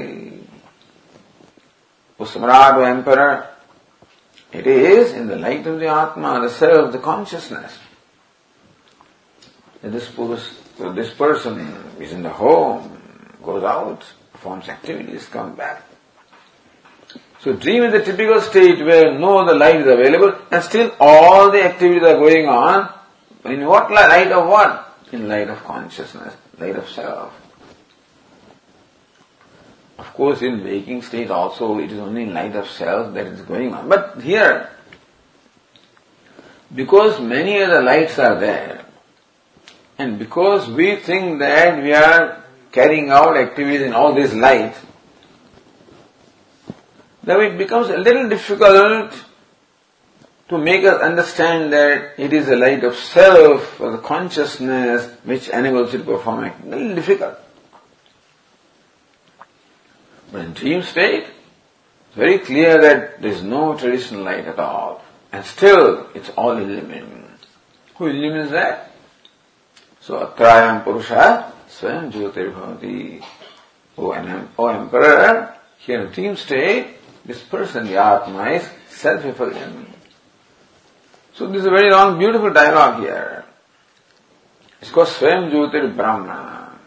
सम्राट 2.20 2.78
emperor 2.88 3.20
it 4.52 4.66
is 4.66 5.14
in 5.16 5.28
the 5.28 5.38
light 5.40 5.66
of 5.68 5.78
the 5.80 5.86
Atma 5.98 6.38
the 6.38 6.48
self 6.50 6.92
the 6.94 7.00
consciousness 7.04 7.78
this 9.92 10.08
Purusha 10.14 10.48
this, 10.78 10.94
this 10.94 11.14
person 11.14 11.58
is 11.98 12.12
in 12.12 12.22
the 12.22 12.30
home, 12.30 12.98
goes 13.42 13.64
out, 13.64 14.04
performs 14.32 14.68
activities, 14.68 15.26
comes 15.26 15.56
back. 15.56 15.82
So 17.40 17.52
dream 17.54 17.82
is 17.82 17.92
the 17.92 18.04
typical 18.04 18.40
state 18.40 18.78
where 18.84 19.18
no 19.18 19.38
other 19.38 19.54
light 19.54 19.80
is 19.80 19.86
available 19.86 20.38
and 20.50 20.62
still 20.62 20.94
all 21.00 21.50
the 21.50 21.62
activities 21.62 22.02
are 22.04 22.16
going 22.16 22.46
on. 22.46 22.92
In 23.44 23.66
what 23.66 23.90
light 23.90 24.30
of 24.30 24.48
what? 24.48 24.96
In 25.10 25.28
light 25.28 25.48
of 25.48 25.62
consciousness, 25.64 26.34
light 26.58 26.76
of 26.76 26.88
self. 26.88 27.32
Of 29.98 30.14
course, 30.14 30.42
in 30.42 30.62
waking 30.64 31.02
state 31.02 31.30
also, 31.30 31.78
it 31.78 31.90
is 31.90 31.98
only 31.98 32.26
light 32.26 32.54
of 32.54 32.68
self 32.70 33.12
that 33.14 33.26
is 33.26 33.42
going 33.42 33.74
on. 33.74 33.88
But 33.88 34.20
here, 34.20 34.70
because 36.74 37.20
many 37.20 37.60
other 37.62 37.82
lights 37.82 38.18
are 38.18 38.38
there, 38.38 38.81
and 40.02 40.18
because 40.18 40.68
we 40.68 40.96
think 40.96 41.38
that 41.38 41.80
we 41.80 41.92
are 41.94 42.42
carrying 42.72 43.10
out 43.10 43.36
activities 43.36 43.82
in 43.82 43.92
all 43.92 44.12
this 44.12 44.34
light, 44.34 44.74
then 47.22 47.40
it 47.40 47.56
becomes 47.56 47.88
a 47.88 47.96
little 47.96 48.28
difficult 48.28 49.14
to 50.48 50.58
make 50.58 50.84
us 50.84 51.00
understand 51.00 51.72
that 51.72 52.14
it 52.18 52.32
is 52.32 52.46
the 52.46 52.56
light 52.56 52.82
of 52.82 52.96
self 52.96 53.80
or 53.80 53.92
the 53.92 53.98
consciousness 53.98 55.08
which 55.22 55.48
enables 55.48 55.92
you 55.92 56.00
to 56.00 56.04
perform 56.04 56.44
A 56.46 56.66
little 56.66 56.96
difficult. 56.96 57.38
But 60.32 60.46
in 60.46 60.52
dream 60.52 60.82
state, 60.82 61.26
it's 62.08 62.16
very 62.16 62.40
clear 62.40 62.80
that 62.80 63.22
there 63.22 63.30
is 63.30 63.44
no 63.44 63.78
traditional 63.78 64.24
light 64.24 64.46
at 64.46 64.58
all. 64.58 65.04
And 65.30 65.44
still, 65.44 66.08
it's 66.12 66.30
all 66.30 66.56
illumined. 66.56 67.38
Who 67.96 68.06
illumines 68.06 68.50
that? 68.50 68.91
So, 70.02 70.18
Atrayam 70.18 70.82
Purusha 70.82 71.52
Swayam 71.68 72.10
Jyotir 72.12 72.52
O, 73.98 74.12
o 74.58 74.68
Emperor, 74.68 75.54
here 75.78 76.00
in 76.02 76.12
dream 76.12 76.36
state, 76.36 76.96
this 77.24 77.42
person, 77.42 77.86
the 77.86 77.96
Atma, 77.96 78.50
is 78.50 78.68
self-effulgent. 78.88 79.88
So 81.34 81.46
this 81.46 81.60
is 81.60 81.66
a 81.66 81.70
very 81.70 81.90
long, 81.90 82.18
beautiful 82.18 82.52
dialogue 82.52 83.00
here. 83.00 83.44
It's 84.80 84.90
called 84.90 85.08
Swayam 85.08 85.50
Jyotir 85.50 85.94
Brahma, 85.94 86.78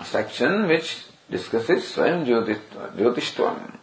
a 0.00 0.04
section 0.04 0.66
which 0.68 1.04
discusses 1.30 1.84
Swayam 1.84 2.24
Jyotishtam. 2.26 3.78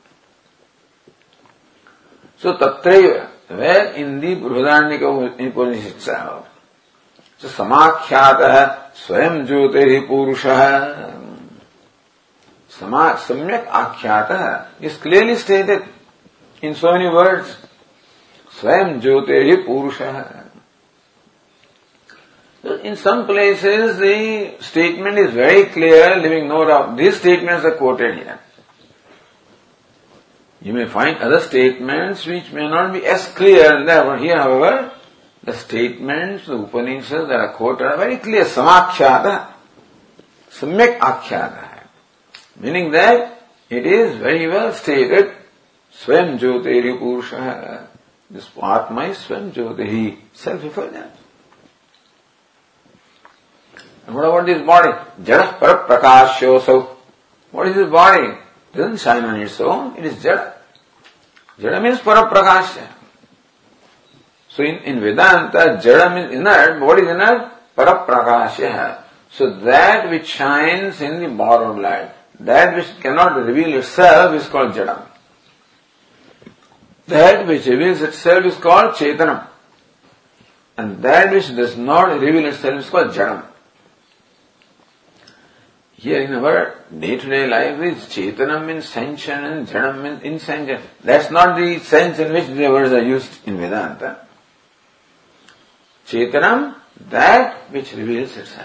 So 2.37 2.57
Tatraiva, 2.57 3.27
where 3.47 3.93
in 3.93 4.19
the 4.19 4.35
Brihadaranyaka 4.35 5.39
Upanishad 5.39 6.45
समाख्यात 7.43 8.41
स्वयं 8.97 9.45
ज्योति 9.45 9.99
पुरुष। 10.09 10.45
सम्यक 13.27 13.67
आख्यात 13.67 14.29
is 14.83 15.01
clearly 15.03 15.35
stated 15.35 15.83
in 16.63 16.73
so 16.73 16.91
many 16.93 17.07
words 17.15 17.57
स्वयं 18.51 18.99
ज्योति 19.01 19.55
पुरुष। 19.67 20.01
In 22.83 22.95
some 22.95 23.21
places 23.25 23.91
the 23.99 24.03
statement 24.63 25.17
is 25.19 25.37
very 25.37 25.63
clear 25.73 26.15
leaving 26.21 26.47
no 26.47 26.63
doubt 26.65 26.87
this 26.97 27.17
statement 27.19 27.65
is 27.65 27.73
quoted 27.79 28.13
here 28.15 28.37
you 30.61 30.73
may 30.73 30.85
find 30.85 31.17
other 31.17 31.39
statements 31.39 32.27
which 32.27 32.53
may 32.53 32.67
not 32.69 32.91
be 32.93 32.99
as 33.13 33.33
clear 33.37 33.89
here 34.21 34.37
how 34.39 34.55
ever 34.55 34.75
the 35.43 35.53
statements, 35.53 36.47
the 36.47 36.57
Upanishads 36.57 37.27
that 37.27 37.39
are 37.39 37.53
quoted 37.53 37.85
are 37.85 37.97
very 37.97 38.17
clear. 38.17 38.45
Samakhyata, 38.45 39.53
Samyak 40.51 40.99
Akhyata. 40.99 41.83
Meaning 42.59 42.91
that 42.91 43.41
it 43.69 43.85
is 43.85 44.17
very 44.17 44.47
well 44.47 44.73
stated, 44.73 45.33
Swam 45.91 46.37
Jyotiri 46.37 46.97
Purusha. 46.97 47.87
This 48.29 48.49
Atma 48.61 49.03
is 49.05 49.17
Swam 49.17 49.51
Jyotiri, 49.51 50.17
self-effulgent. 50.33 51.11
And 54.05 54.15
what 54.15 54.25
about 54.25 54.45
this 54.45 54.61
body? 54.65 54.91
Jada 55.21 55.57
Paraprakashyoso. 55.59 56.95
What 57.51 57.67
is 57.67 57.75
this 57.75 57.89
body? 57.89 58.27
It 58.73 58.77
doesn't 58.77 58.97
shine 58.97 59.23
on 59.23 59.39
its 59.39 59.59
own, 59.61 59.95
it 59.97 60.05
is 60.05 60.15
Jada. 60.15 60.53
Jada 61.59 61.81
means 61.81 61.99
Paraprakashya. 61.99 62.87
So 64.59 64.65
in, 64.65 64.79
in 64.79 64.99
Vedanta, 64.99 65.79
Jada 65.81 66.13
means 66.13 66.33
inert, 66.33 66.81
what 66.81 66.99
is 66.99 67.07
inert? 67.07 67.49
Paraprakashya. 67.77 69.03
So 69.31 69.57
that 69.61 70.09
which 70.09 70.27
shines 70.27 70.99
in 70.99 71.21
the 71.21 71.29
borrowed 71.29 71.79
light, 71.79 72.11
that 72.41 72.75
which 72.75 72.87
cannot 72.99 73.37
reveal 73.37 73.79
itself 73.79 74.35
is 74.35 74.49
called 74.49 74.73
Jada. 74.73 75.05
That 77.07 77.47
which 77.47 77.67
reveals 77.67 78.01
itself 78.01 78.43
is 78.43 78.55
called 78.55 78.95
Chetanam. 78.95 79.47
And 80.77 81.01
that 81.03 81.31
which 81.31 81.55
does 81.55 81.77
not 81.77 82.19
reveal 82.19 82.45
itself 82.45 82.81
is 82.81 82.89
called 82.89 83.11
Jadam. 83.11 83.45
Here 85.95 86.19
in 86.19 86.33
our 86.33 86.75
day-to-day 86.99 87.47
life 87.47 87.79
is 87.79 88.03
Chetanam 88.07 88.65
means 88.65 88.89
sanction 88.89 89.41
and 89.41 89.65
Jadam 89.65 90.03
means 90.03 90.21
insanction. 90.23 90.81
That's 91.01 91.31
not 91.31 91.57
the 91.57 91.79
sense 91.79 92.19
in 92.19 92.33
which 92.33 92.47
the 92.47 92.67
words 92.67 92.91
are 92.91 93.01
used 93.01 93.47
in 93.47 93.55
Vedanta. 93.55 94.25
चेतनम 96.09 96.63
that 97.11 97.71
which 97.71 97.93
reveals 97.95 98.37
it's 98.37 98.55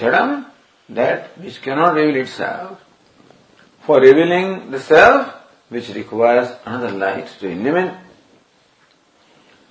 जड़म 0.00 0.34
that 0.88 1.32
which 1.40 1.58
cannot 1.58 1.94
reveal 1.94 2.16
its 2.16 2.40
for 3.84 4.00
revealing 4.00 4.56
the 4.72 4.78
self 4.82 5.34
which 5.70 5.90
requires 5.90 6.50
another 6.66 6.92
light 6.98 7.28
to 7.40 7.48
in 7.48 7.72
main 7.74 7.90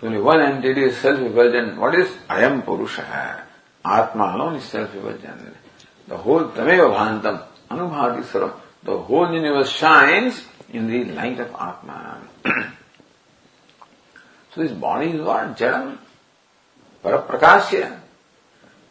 one 0.01 0.41
and 0.41 0.65
is 0.67 0.93
self 0.95 1.19
reversion 1.19 1.69
what 1.77 1.95
is 1.95 2.09
अयम 2.31 2.59
पुरुष 2.61 2.99
है 3.01 3.27
Atma 3.85 4.33
alone 4.35 4.55
is 4.55 4.63
self 4.63 4.93
reversion 4.93 5.51
the 6.07 6.19
whole 6.25 6.43
तमेव 6.57 6.87
भांतम 6.89 7.39
अनुभाति 7.71 8.23
सर्व 8.23 8.51
the 8.85 9.03
whole 9.09 9.35
universe 9.35 9.69
shines 9.71 10.45
in 10.75 10.87
दाइट 11.15 11.39
of 11.41 11.55
Atma 11.63 11.95
so 14.51 14.61
this 14.61 14.71
body 14.79 15.05
is 15.05 15.21
what 15.21 15.57
जड़म 15.57 15.93
Paraprakashya. 17.05 17.99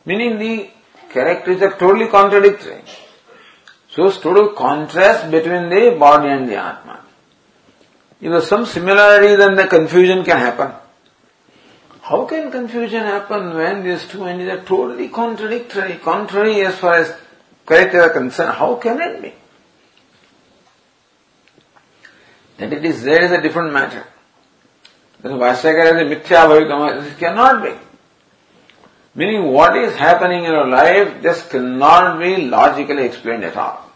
Meaning 0.06 0.38
the 0.38 0.70
characters 1.10 1.60
are 1.62 1.76
totally 1.76 2.08
contradictory. 2.08 2.82
So 3.90 4.06
it's 4.06 4.18
total 4.18 4.50
contrast 4.50 5.30
between 5.30 5.68
the 5.68 5.96
body 5.98 6.28
and 6.28 6.48
the 6.48 6.56
Atma. 6.56 7.00
If 8.20 8.30
there's 8.30 8.48
some 8.48 8.66
similarity, 8.66 9.34
then 9.34 9.56
the 9.56 9.66
confusion 9.66 10.24
can 10.24 10.38
happen. 10.38 10.72
How 12.02 12.24
can 12.26 12.50
confusion 12.50 13.02
happen 13.02 13.54
when 13.54 13.82
these 13.82 14.06
two 14.06 14.24
entities 14.24 14.52
are 14.52 14.64
totally 14.64 15.08
contradictory, 15.08 15.96
contrary 15.96 16.60
as 16.60 16.76
far 16.78 16.94
as 16.94 17.14
character 17.66 18.02
are 18.02 18.10
concerned? 18.10 18.54
How 18.54 18.76
can 18.76 19.00
it 19.00 19.22
be? 19.22 19.32
That 22.58 22.72
it 22.72 22.84
is 22.84 23.02
there 23.02 23.24
is 23.24 23.32
a 23.32 23.40
different 23.40 23.72
matter. 23.72 24.06
The 25.22 25.30
Vashyakara 25.30 26.04
is 26.04 26.18
mithya 26.18 26.46
bhavikama. 26.46 27.02
This 27.02 27.18
cannot 27.18 27.62
be. 27.62 27.74
Meaning 29.14 29.52
what 29.52 29.76
is 29.76 29.94
happening 29.96 30.44
in 30.44 30.52
your 30.52 30.66
life 30.66 31.22
just 31.22 31.50
cannot 31.50 32.18
be 32.18 32.36
logically 32.36 33.04
explained 33.04 33.44
at 33.44 33.56
all. 33.56 33.90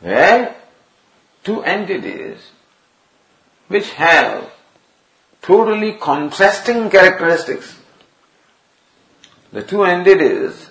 Where 0.00 0.54
two 1.42 1.62
entities 1.62 2.38
which 3.68 3.90
have 3.92 4.50
totally 5.40 5.92
contrasting 5.92 6.90
characteristics, 6.90 7.76
the 9.52 9.62
two 9.62 9.84
entities 9.84 10.70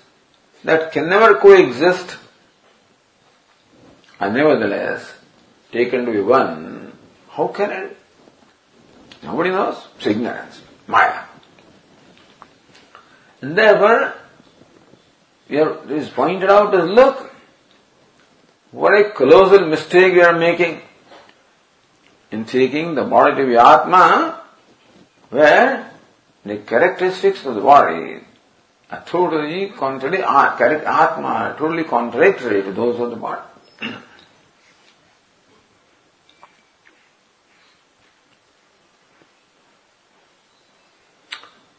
that 0.63 0.91
can 0.91 1.09
never 1.09 1.35
coexist 1.35 2.17
are 4.19 4.31
nevertheless 4.31 5.13
taken 5.71 6.05
to 6.05 6.11
be 6.11 6.21
one, 6.21 6.93
how 7.29 7.47
can 7.47 7.71
it? 7.71 7.97
Nobody 9.23 9.49
knows. 9.49 9.87
It's 9.97 10.07
ignorance, 10.07 10.61
Maya. 10.87 11.28
And 13.41 13.57
therefore, 13.57 14.13
it 15.47 15.91
is 15.91 16.09
pointed 16.09 16.49
out 16.49 16.75
as 16.75 16.89
look, 16.89 17.33
what 18.71 18.93
a 18.93 19.11
colossal 19.11 19.65
mistake 19.67 20.13
we 20.13 20.21
are 20.21 20.37
making 20.37 20.81
in 22.31 22.45
taking 22.45 22.95
the 22.95 23.03
body 23.03 23.35
to 23.35 23.47
be 23.47 23.55
Atma, 23.55 24.41
where 25.29 25.91
the 26.45 26.57
characteristics 26.57 27.45
of 27.45 27.55
the 27.55 27.61
body 27.61 28.19
are 28.91 29.03
totally 29.05 29.69
contrary, 29.69 30.21
ah, 30.23 30.55
Atma 30.55 31.27
are 31.27 31.57
totally 31.57 31.83
contradictory 31.83 32.61
to 32.61 32.71
those 32.71 32.99
of 32.99 33.09
the 33.09 33.15
body. 33.15 33.41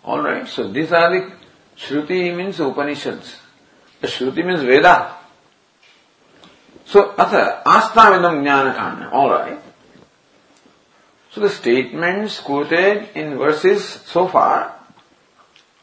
Alright, 0.05 0.49
so 0.49 0.67
these 0.67 0.91
are 0.91 1.11
the 1.11 1.40
Shruti 1.81 2.35
means 2.37 2.61
Upanishads. 2.61 3.37
Shruti 4.03 4.45
means 4.45 4.63
Veda. 4.63 5.17
So, 6.85 7.15
Atha, 7.17 7.63
Astavidam 7.65 8.43
Jnana 8.43 9.13
Alright. 9.13 9.61
So 11.31 11.41
the 11.41 11.49
statements 11.49 12.41
quoted 12.41 13.11
in 13.15 13.39
verses 13.39 13.85
so 13.85 14.27
far 14.27 14.75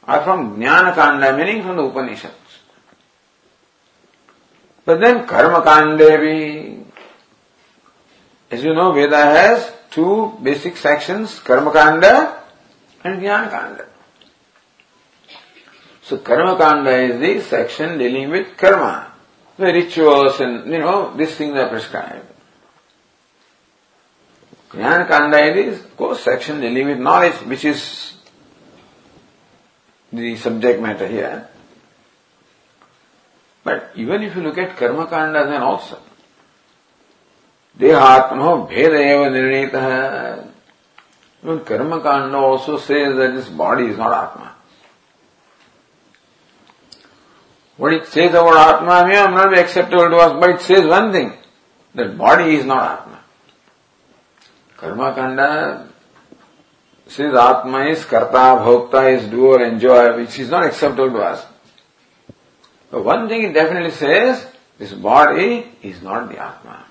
are 0.03 0.23
from 0.23 0.57
Jnana 0.57 0.93
Kanda, 0.93 1.36
meaning 1.38 1.63
from 1.63 1.77
the 1.77 1.83
Upanishads. 1.83 2.33
But 4.83 4.99
then 4.99 5.25
Karma 5.25 5.63
Kanda 5.63 6.86
as 8.49 8.63
you 8.63 8.73
know, 8.73 8.93
Veda 8.93 9.17
has 9.17 9.71
two 9.89 10.38
basic 10.41 10.77
sections, 10.77 11.39
Karma 11.39 11.71
Kanda 11.71 12.43
and 13.03 13.21
Jnana 13.21 13.49
Kanda. 13.49 13.87
So 16.08 16.20
Karma 16.20 16.58
Kanda 16.58 16.96
is 17.02 17.20
the 17.20 17.41
section 17.50 17.98
dealing 17.98 18.30
with 18.30 18.56
karma, 18.56 19.12
the 19.58 19.65
rituals 19.65 20.39
and, 20.39 20.72
you 20.72 20.80
know, 20.80 21.13
these 21.17 21.36
things 21.36 21.54
are 21.58 21.67
prescribed. 21.67 22.26
Jnana 24.70 25.06
Kanda 25.06 25.54
is, 25.54 25.84
of 25.84 25.98
course, 25.98 26.22
section 26.22 26.62
dealing 26.62 26.88
with 26.88 27.00
knowledge, 27.00 27.36
which 27.41 27.65
is 27.65 28.13
the 30.13 30.38
subject 30.38 30.82
matter 30.82 31.10
here. 31.10 31.50
But 33.65 33.91
even 33.96 34.24
if 34.24 34.34
you 34.34 34.43
look 34.43 34.58
at 34.58 34.78
Karma 34.78 35.08
Kanda 35.08 35.46
then 35.46 35.62
also, 35.62 36.00
Dehatmano 37.78 38.70
Bheda 38.70 38.98
Eva 38.98 39.30
Nirnita. 39.30 40.48
Even 41.43 41.65
Karma 41.65 42.00
Kanda 42.00 42.38
also 42.38 42.78
says 42.78 43.17
that 43.17 43.34
this 43.36 43.50
body 43.50 43.88
is 43.88 43.98
not 43.98 44.13
Atma. 44.13 44.57
What 47.78 47.94
it 47.94 48.08
says 48.08 48.32
about 48.32 48.82
Atma 48.82 49.08
may 49.08 49.13
not 49.13 49.52
be 49.52 49.60
acceptable 49.60 50.10
to 50.10 50.18
us, 50.18 50.40
but 50.40 50.50
it 50.50 50.62
says 50.62 50.88
one 50.88 51.12
thing, 51.12 51.34
that 51.94 52.18
body 52.18 52.56
is 52.56 52.66
not 52.66 53.00
Atma. 53.00 53.20
Karma 54.78 55.13
Kanda 55.13 55.90
says 57.08 57.34
Atma 57.34 57.86
is 57.86 58.04
Karta, 58.04 58.62
Bhokta 58.63 59.18
is 59.18 59.30
doer, 59.30 59.63
enjoyer, 59.63 60.18
which 60.18 60.40
is 60.40 60.50
not 60.50 60.66
acceptable 60.66 61.12
to 61.12 61.20
us. 61.20 61.46
But 62.90 63.04
one 63.04 63.28
thing 63.28 63.44
it 63.44 63.54
definitely 63.54 63.92
says, 63.92 64.48
this 64.78 64.94
body 64.94 65.72
is 65.82 66.02
not 66.02 66.30
the 66.30 66.40
Atma. 66.40 66.86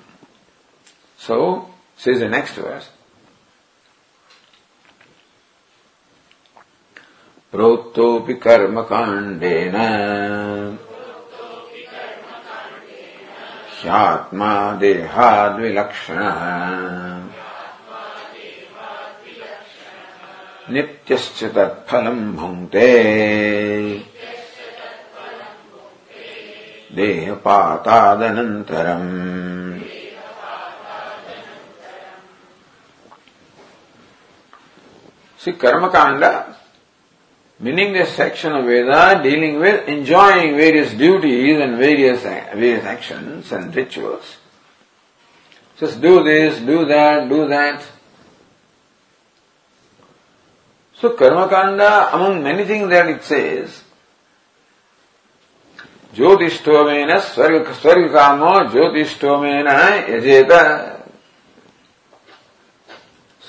So, 1.18 1.68
says 1.96 2.20
the 2.20 2.28
next 2.28 2.54
verse, 2.54 2.88
प्रोक्तोऽपि 7.56 8.34
कर्मकाण्डेन। 8.34 9.76
ह्यात्मा 13.82 14.72
देहाद्विलक्षणः। 14.72 16.36
नित्यश्च 20.70 21.44
तत्फलम् 21.44 22.36
भुङ्क्ते। 22.36 22.92
देहपातादनन्तरम्। 26.92 27.96
Karma 35.64 35.90
Kanda 35.94 36.40
meaning 37.59 37.93
this 37.93 38.15
section 38.15 38.53
of 38.53 38.65
Veda 38.65 39.21
dealing 39.23 39.59
with 39.59 39.87
enjoying 39.87 40.55
various 40.57 40.93
duties 40.93 41.59
and 41.59 41.77
various, 41.77 42.21
various 42.23 42.83
actions 42.83 43.51
and 43.51 43.75
rituals. 43.75 44.37
Just 45.77 46.01
do 46.01 46.23
this, 46.23 46.59
do 46.59 46.85
that, 46.85 47.29
do 47.29 47.47
that. 47.47 47.83
So 50.95 51.15
Karma 51.15 51.49
Kanda, 51.49 52.15
among 52.15 52.43
many 52.43 52.65
things 52.65 52.89
that 52.89 53.07
it 53.07 53.23
says, 53.23 53.83
ज्योतिष्ठोमेन 56.15 57.17
स्वर्ग 57.23 57.71
स्वर्ग 57.81 58.11
कामो 58.13 58.53
ज्योतिष्ठोमेन 58.71 59.67
yajeta. 60.09 61.01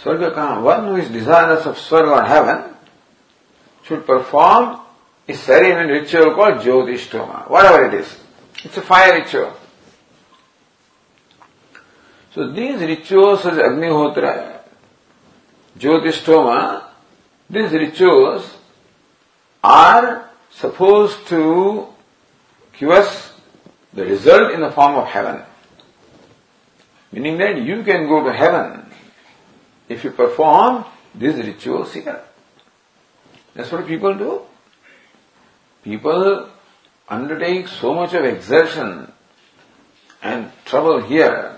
Swarga 0.03 0.35
Kama, 0.35 0.63
one 0.63 0.87
who 0.87 0.97
is 0.97 1.09
desirous 1.09 1.65
of 1.65 1.77
Swarga 1.77 2.23
or 2.23 2.25
heaven, 2.25 2.75
should 3.88 4.06
perform 4.06 4.82
a 5.28 5.34
ceremony 5.34 6.00
ritual 6.00 6.36
called 6.36 6.60
Jyotishtoma, 6.60 7.50
whatever 7.50 7.86
it 7.86 7.94
is. 7.94 8.18
It's 8.64 8.78
a 8.78 8.82
fire 8.82 9.20
ritual. 9.20 9.54
So 12.34 12.52
these 12.52 12.80
rituals 12.82 13.44
such 13.44 13.54
as 13.54 13.60
Agnihotra, 13.60 14.60
Jyotishtoma, 15.80 16.84
these 17.50 17.72
rituals 17.72 18.56
are 19.64 20.30
supposed 20.52 21.26
to 21.28 21.88
give 22.78 22.90
us 22.90 23.34
the 23.94 24.06
result 24.06 24.52
in 24.52 24.62
the 24.62 24.72
form 24.72 24.96
of 24.96 25.08
heaven. 25.08 25.44
Meaning 27.12 27.38
that 27.38 27.62
you 27.62 27.84
can 27.84 28.08
go 28.08 28.24
to 28.24 28.34
heaven 28.34 28.86
if 29.88 30.04
you 30.04 30.12
perform 30.12 30.86
these 31.16 31.36
rituals 31.36 31.94
here. 31.94 32.27
That's 33.58 33.72
what 33.72 33.88
people 33.88 34.14
do. 34.14 34.42
People 35.84 36.48
undertake 37.10 37.68
so 37.68 37.96
much 37.96 38.14
of 38.14 38.24
exertion 38.24 39.12
and 40.22 40.52
trouble 40.64 41.02
here 41.02 41.58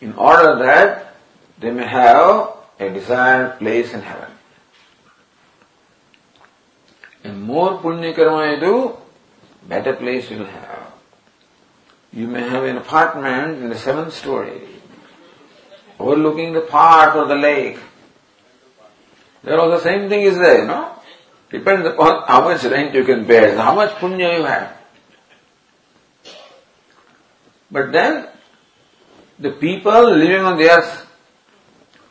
in 0.00 0.12
order 0.14 0.58
that 0.58 1.14
they 1.60 1.70
may 1.70 1.86
have 1.86 2.50
a 2.80 2.90
desired 2.90 3.60
place 3.60 3.94
in 3.94 4.02
heaven. 4.02 4.32
And 7.22 7.42
more 7.42 7.78
punya 7.78 8.14
karma 8.16 8.54
you 8.54 8.60
do, 8.60 8.96
better 9.68 9.94
place 9.94 10.28
you 10.30 10.38
will 10.38 10.46
have. 10.46 10.92
You 12.12 12.26
may 12.26 12.42
have 12.42 12.64
an 12.64 12.76
apartment 12.76 13.62
in 13.62 13.68
the 13.68 13.78
seventh 13.78 14.14
story, 14.14 14.62
overlooking 16.00 16.54
the 16.54 16.62
park 16.62 17.14
or 17.14 17.26
the 17.26 17.36
lake, 17.36 17.78
there 19.48 19.60
also 19.60 19.82
same 19.82 20.08
thing 20.08 20.22
is 20.22 20.36
there, 20.36 20.60
you 20.60 20.66
know. 20.66 20.94
Depends 21.50 21.86
upon 21.86 22.24
how 22.26 22.42
much 22.42 22.62
rent 22.64 22.94
you 22.94 23.04
can 23.04 23.26
bear, 23.26 23.56
how 23.56 23.74
much 23.74 23.90
punya 23.96 24.38
you 24.38 24.44
have. 24.44 24.76
But 27.70 27.92
then, 27.92 28.28
the 29.38 29.52
people 29.52 30.10
living 30.10 30.44
on 30.44 30.58
the 30.58 30.70
earth 30.70 31.06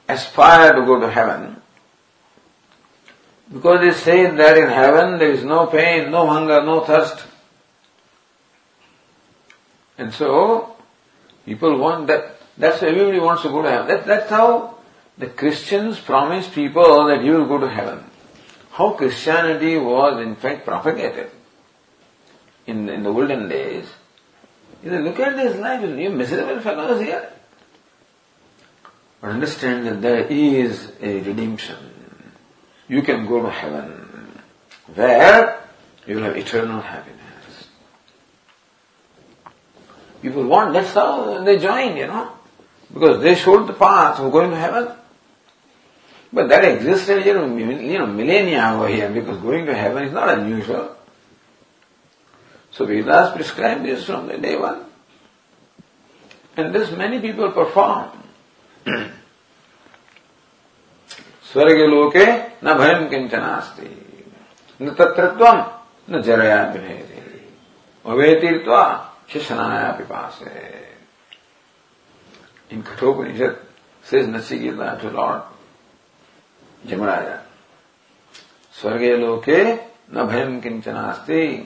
aspire 0.07 0.73
to 0.73 0.85
go 0.85 0.99
to 0.99 1.09
heaven 1.09 1.61
because 3.53 3.81
they 3.81 3.91
say 3.91 4.29
that 4.29 4.57
in 4.57 4.69
heaven 4.69 5.19
there 5.19 5.31
is 5.31 5.43
no 5.43 5.67
pain, 5.67 6.11
no 6.11 6.27
hunger, 6.27 6.63
no 6.63 6.81
thirst. 6.81 7.25
And 9.97 10.13
so, 10.13 10.75
people 11.45 11.77
want 11.77 12.07
that 12.07 12.37
That's 12.57 12.81
why 12.81 12.89
everybody 12.89 13.19
wants 13.19 13.43
to 13.43 13.49
go 13.49 13.61
to 13.61 13.69
heaven. 13.69 13.87
That, 13.87 14.05
that's 14.05 14.29
how 14.29 14.76
the 15.17 15.27
Christians 15.27 15.99
promised 15.99 16.53
people 16.53 17.07
that 17.07 17.23
you 17.23 17.33
will 17.33 17.47
go 17.47 17.57
to 17.59 17.69
heaven. 17.69 18.03
How 18.71 18.91
Christianity 18.91 19.77
was 19.77 20.21
in 20.21 20.35
fact 20.35 20.65
propagated 20.65 21.31
in, 22.67 22.87
in 22.89 23.03
the 23.03 23.09
olden 23.09 23.49
days. 23.49 23.87
You 24.83 24.91
say, 24.91 24.99
look 24.99 25.19
at 25.19 25.35
this 25.35 25.59
life, 25.59 25.81
you 25.81 26.09
miserable 26.11 26.61
fellows 26.61 27.01
here. 27.01 27.31
But 29.19 29.31
understand 29.31 29.87
that 29.87 30.01
there 30.01 30.27
is 30.27 30.91
a 31.01 31.21
redemption. 31.21 31.77
You 32.87 33.01
can 33.01 33.25
go 33.25 33.41
to 33.41 33.49
heaven 33.49 34.41
where 34.93 35.63
you 36.05 36.15
will 36.15 36.23
have 36.23 36.37
eternal 36.37 36.81
happiness. 36.81 37.17
People 40.21 40.45
want, 40.45 40.73
that's 40.73 40.93
how 40.93 41.43
they 41.43 41.57
join, 41.57 41.97
you 41.97 42.07
know. 42.07 42.31
Because 42.93 43.21
they 43.21 43.35
showed 43.35 43.67
the 43.67 43.73
path 43.73 44.19
of 44.19 44.31
going 44.31 44.51
to 44.51 44.55
heaven. 44.55 44.95
But 46.31 46.49
that 46.49 46.65
existed, 46.65 47.25
you 47.25 47.33
know, 47.33 47.55
you 47.55 47.97
know, 47.97 48.07
millennia 48.07 48.71
over 48.73 48.87
here, 48.89 49.09
because 49.09 49.37
going 49.37 49.65
to 49.65 49.73
heaven 49.73 50.03
is 50.03 50.13
not 50.13 50.37
unusual. 50.37 50.95
So 52.71 52.85
Vedas 52.85 53.33
prescribe 53.33 53.83
this 53.83 54.05
from 54.05 54.27
the 54.27 54.37
day 54.37 54.57
one. 54.57 54.85
And 56.57 56.73
this 56.73 56.91
many 56.91 57.19
people 57.19 57.51
perform. 57.51 58.11
स्वर्गलोके 61.47 62.25
न 62.63 62.73
भयम 62.77 63.07
किंचन 63.09 63.41
अस्ति 63.41 63.89
न 64.81 64.93
तत्रत्वम 64.99 65.59
न 66.11 66.21
जरया 66.21 66.61
विनयति 66.71 67.17
अवेतीर्त्वा 68.11 68.83
शिशनाया 69.31 69.91
पिपासे 69.97 70.77
In 72.69 72.83
Kathopanishad 72.83 73.57
says 74.03 74.27
Nachiketa 74.27 74.99
to 74.99 75.09
Lord, 75.09 75.41
Yamaraja. 76.87 77.41
Swarge 78.73 79.19
loke 79.19 79.79
na 80.11 80.25
bhayam 80.25 80.61
kinchanasti. 80.61 81.65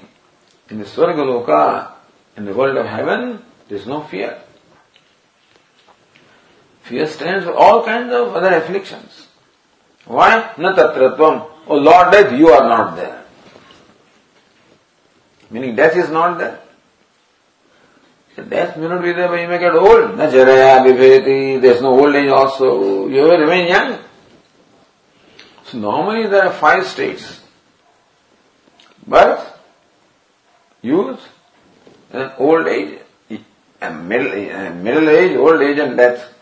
In 0.69 0.79
the 0.79 0.85
Swarga 0.85 1.23
loka, 1.23 1.91
in 2.37 2.45
the 2.45 2.53
world 2.53 2.77
of 2.77 2.85
heaven, 2.85 3.43
there 3.67 3.77
is 3.77 3.85
no 3.85 4.01
fear. 4.01 4.41
Fear 6.83 7.07
stands 7.07 7.45
for 7.45 7.53
all 7.53 7.85
kinds 7.85 8.13
of 8.13 8.35
other 8.35 8.53
afflictions. 8.55 9.27
Why? 10.05 10.53
Na 10.57 10.73
tatratvam. 10.75 11.47
Oh 11.67 11.77
Lord 11.77 12.11
death, 12.11 12.33
you 12.33 12.49
are 12.49 12.67
not 12.67 12.95
there. 12.95 13.23
Meaning 15.51 15.75
death 15.75 15.95
is 15.95 16.09
not 16.09 16.37
there. 16.37 16.59
So 18.35 18.43
death 18.43 18.77
may 18.77 18.87
not 18.87 19.03
be 19.03 19.11
there, 19.11 19.27
but 19.27 19.41
you 19.41 19.47
may 19.47 19.59
get 19.59 19.75
old. 19.75 20.17
Na 20.17 20.27
jaraya 20.27 20.83
viveti. 20.83 21.61
There's 21.61 21.81
no 21.81 21.99
old 21.99 22.15
age 22.15 22.29
also. 22.29 23.07
You 23.07 23.23
will 23.23 23.39
remain 23.39 23.67
young. 23.67 23.99
So 25.71 25.77
normally 25.77 26.27
there 26.27 26.43
are 26.43 26.53
five 26.53 26.85
states. 26.85 27.39
Birth, 29.07 29.57
youth, 30.81 31.21
and 32.11 32.33
old 32.37 32.67
age, 32.67 32.99
and 33.79 34.09
middle, 34.09 34.33
and 34.33 34.83
middle 34.83 35.09
age, 35.09 35.37
old 35.37 35.61
age 35.61 35.79
and 35.79 35.95
death. 35.95 36.33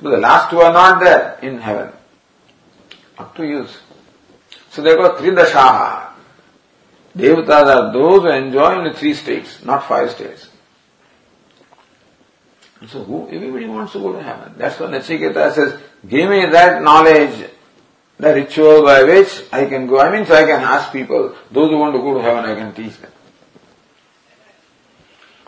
But 0.00 0.10
the 0.10 0.18
last 0.18 0.50
two 0.50 0.60
are 0.60 0.72
not 0.72 1.00
there 1.00 1.38
in 1.42 1.58
heaven 1.58 1.92
up 3.18 3.34
to 3.36 3.44
use. 3.44 3.78
So 4.70 4.80
there 4.80 4.96
were 4.96 5.18
three 5.18 5.30
dashaha. 5.30 6.12
Devatas 7.16 7.66
are 7.66 7.92
those 7.92 8.22
who 8.22 8.28
enjoy 8.28 8.76
only 8.76 8.94
three 8.94 9.14
states, 9.14 9.64
not 9.64 9.86
five 9.88 10.10
states. 10.12 10.48
So 12.86 13.02
who, 13.04 13.28
everybody 13.28 13.66
wants 13.66 13.92
to 13.92 13.98
go 13.98 14.12
to 14.12 14.22
heaven. 14.22 14.54
That's 14.56 14.78
why 14.80 14.86
Nachiketa 14.86 15.52
says, 15.52 15.80
give 16.08 16.30
me 16.30 16.46
that 16.46 16.82
knowledge, 16.82 17.50
the 18.22 18.32
ritual 18.34 18.84
by 18.84 19.02
which 19.02 19.42
I 19.52 19.66
can 19.66 19.88
go. 19.88 19.98
I 19.98 20.08
mean, 20.12 20.24
so 20.24 20.34
I 20.34 20.44
can 20.44 20.60
ask 20.62 20.92
people, 20.92 21.34
those 21.50 21.70
who 21.70 21.76
want 21.76 21.92
to 21.96 22.00
go 22.00 22.14
to 22.14 22.22
heaven, 22.22 22.44
I 22.44 22.54
can 22.54 22.72
teach 22.72 22.96
them. 22.98 23.10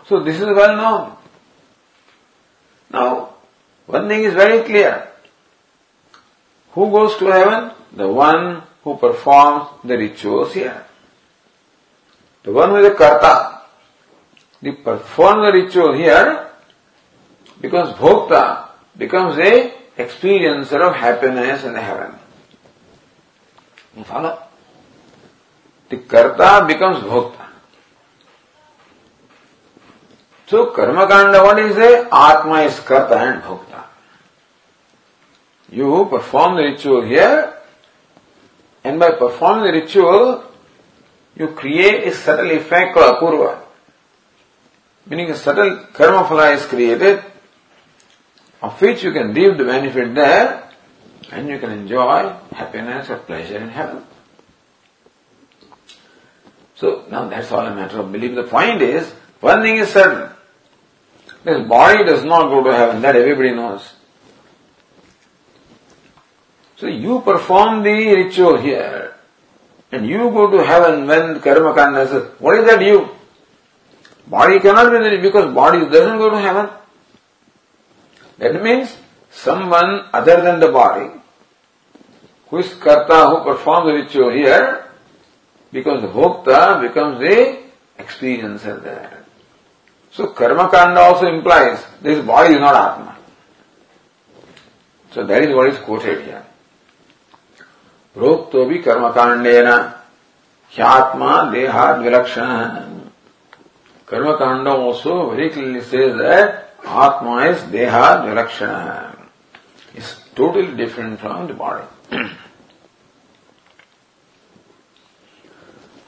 So 0.09 0.25
this 0.25 0.41
is 0.41 0.47
well 0.47 0.77
known. 0.77 1.17
Now, 2.91 3.35
one 3.87 4.09
thing 4.09 4.25
is 4.25 4.35
very 4.35 4.65
clear. 4.65 5.09
Who 6.73 6.91
goes 6.91 7.17
to 7.19 7.27
heaven? 7.27 7.71
The 7.93 8.09
one 8.09 8.65
who 8.83 8.97
performs 8.97 9.69
the 9.85 9.97
rituals 9.97 10.53
here. 10.53 10.85
The 12.43 12.51
one 12.51 12.77
is 12.77 12.87
a 12.87 12.95
karta. 12.95 13.63
The 14.63 14.73
perform 14.73 15.43
the 15.43 15.53
ritual 15.53 15.93
here 15.93 16.51
because 17.61 17.95
bhokta 17.95 18.71
becomes 18.99 19.39
a 19.39 19.75
experiencer 19.97 20.81
of 20.81 20.97
happiness 20.97 21.63
in 21.63 21.77
heaven. 21.77 22.19
Follow 24.03 24.39
कर्ता 26.11 26.59
becomes 26.61 26.99
भोक्ता। 27.01 27.49
तो 30.49 30.65
कर्मकांड 30.77 31.37
one 31.37 31.59
is 31.59 31.81
Atma 32.13 32.61
is 32.61 32.81
कर्ता 32.87 33.23
and 33.23 33.41
Bhokta. 33.43 33.91
You 35.73 36.05
perform 36.05 36.57
the 36.57 36.61
ritual 36.61 37.05
here 37.05 37.39
and 38.85 38.99
by 39.01 39.11
perform 39.21 39.63
the 39.65 39.71
ritual 39.75 40.41
you 41.37 41.47
create 41.61 42.03
a 42.05 42.11
subtle 42.11 42.51
effect 42.51 42.99
और 42.99 43.15
अपूर्व 43.15 43.45
meaning 45.07 45.35
subtle 45.35 45.71
कर्म 45.97 46.23
फला 46.29 46.49
is 46.49 46.69
created 46.71 47.23
of 48.63 48.85
which 48.85 49.05
you 49.05 49.13
can 49.13 49.35
reap 49.35 49.55
the 49.55 49.67
benefit 49.67 50.09
that 50.15 50.64
and 51.33 51.49
you 51.49 51.59
can 51.59 51.71
enjoy 51.71 52.35
happiness 52.53 53.11
or 53.11 53.19
pleasure 53.19 53.59
in 53.59 53.69
heaven. 53.69 54.05
So 56.77 57.07
now 57.11 57.29
that's 57.29 57.51
all 57.53 57.67
a 57.67 57.75
matter 57.75 58.01
of 58.01 58.13
belief. 58.13 58.35
The 58.35 58.45
point 58.45 58.83
is, 58.83 59.11
one 59.41 59.63
thing 59.63 59.77
is 59.77 59.91
certain. 59.91 60.35
This 61.45 61.67
body 61.69 62.05
does 62.05 62.25
not 62.25 62.49
go 62.49 62.65
to 62.65 62.75
heaven, 62.75 63.03
that 63.03 63.17
everybody 63.17 63.53
knows. 63.53 63.93
So 66.77 66.87
you 66.87 67.21
perform 67.21 67.83
the 67.83 67.91
ritual 67.91 68.57
here, 68.57 69.15
and 69.93 70.07
you 70.07 70.31
go 70.31 70.51
to 70.51 70.65
heaven 70.65 71.07
when 71.07 71.41
karma 71.41 71.75
kanda 71.75 72.09
says, 72.09 72.31
what 72.39 72.59
is 72.59 72.67
that 72.67 72.83
you? 72.83 73.11
Body 74.27 74.59
cannot 74.59 74.91
be 74.91 74.99
there 74.99 75.21
because 75.21 75.55
body 75.55 75.81
doesn't 75.81 76.19
go 76.19 76.31
to 76.31 76.39
heaven. 76.41 76.71
That 78.39 78.63
means 78.63 78.97
someone 79.35 80.07
other 80.13 80.41
than 80.41 80.61
the 80.61 80.71
body, 80.71 81.11
who 82.49 82.59
is 82.59 82.73
karta, 82.75 83.29
who 83.31 83.45
performs 83.45 83.87
the 83.87 83.95
ritual 83.95 84.31
here, 84.31 84.87
because 85.73 86.03
the 86.03 86.09
bhokta 86.09 86.81
becomes 86.81 87.19
the 87.19 87.59
experiencer 87.99 88.83
there. 88.83 89.25
So 90.13 90.29
karma 90.29 90.71
kanda 90.71 91.01
also 91.01 91.27
implies 91.27 91.85
this 92.01 92.25
body 92.25 92.55
is 92.55 92.61
not 92.61 92.75
atma. 92.75 93.17
So 95.11 95.27
that 95.27 95.43
is 95.43 95.55
what 95.55 95.69
is 95.69 95.79
quoted 95.79 96.25
here. 96.25 96.45
प्रोक्तो 98.15 98.65
भी 98.65 98.79
कर्मकांडेन 98.79 99.69
ह्यात्मा 100.77 101.31
देहाद 101.53 101.99
विलक्षण 102.03 102.47
कर्मकांड 104.09 104.69
also 104.69 105.31
very 105.31 105.51
clearly 105.51 105.81
says 105.81 106.17
that 106.19 106.77
atma 106.87 107.47
is 107.47 107.59
dehad 107.75 108.23
vilakshana 108.29 109.11
is 109.11 109.14
totally 110.35 110.77
different 110.77 111.21
from 111.21 111.47
the 111.47 111.55
body 111.55 111.87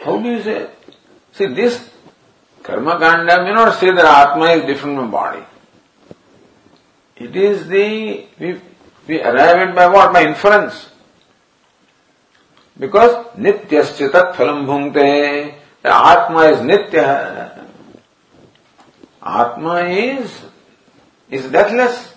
how 0.05 0.19
do 0.19 0.29
you 0.29 0.43
say 0.43 0.69
see 1.33 1.47
this 1.61 1.91
karma 2.63 2.99
kanda 2.99 3.43
may 3.45 3.53
not 3.53 3.79
say 3.79 3.91
that 3.93 4.05
atma 4.05 4.47
is 4.57 4.65
different 4.73 4.99
from 4.99 5.11
body 5.11 5.45
it 7.17 7.35
is 7.35 7.67
the 7.69 8.27
we, 8.39 8.61
we 9.07 9.23
arrive 9.23 9.69
at 9.69 9.75
by 9.75 9.87
what 9.87 10.13
by 10.13 10.25
inference 10.27 10.91
Because 12.79 13.33
nityasya 13.37 14.13
tat 14.13 14.35
phalam 14.35 14.67
bhungte. 14.69 15.55
Atma 15.83 16.41
is 16.51 16.59
nitya. 16.59 17.65
Atma 19.23 19.85
is, 19.85 20.43
is 21.31 21.51
deathless 21.51 22.13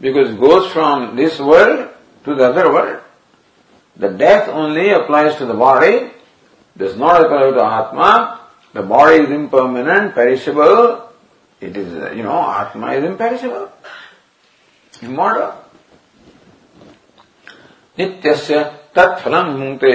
Because 0.00 0.30
it 0.30 0.40
goes 0.40 0.72
from 0.72 1.16
this 1.16 1.38
world 1.38 1.90
to 2.24 2.34
the 2.34 2.44
other 2.44 2.72
world. 2.72 3.00
The 3.96 4.08
death 4.08 4.48
only 4.48 4.90
applies 4.90 5.36
to 5.36 5.46
the 5.46 5.54
body, 5.54 6.10
does 6.76 6.96
not 6.96 7.24
apply 7.24 7.50
to 7.50 7.64
Atma. 7.64 8.40
The 8.72 8.82
body 8.82 9.22
is 9.22 9.30
impermanent, 9.30 10.14
perishable. 10.14 11.10
It 11.60 11.76
is, 11.76 12.16
you 12.16 12.24
know, 12.24 12.42
Atma 12.50 12.92
is 12.94 13.04
imperishable, 13.04 13.70
immortal. 15.00 15.54
Nityasya 17.96 18.84
तत्फलम 18.94 19.46
भूंगते 19.58 19.92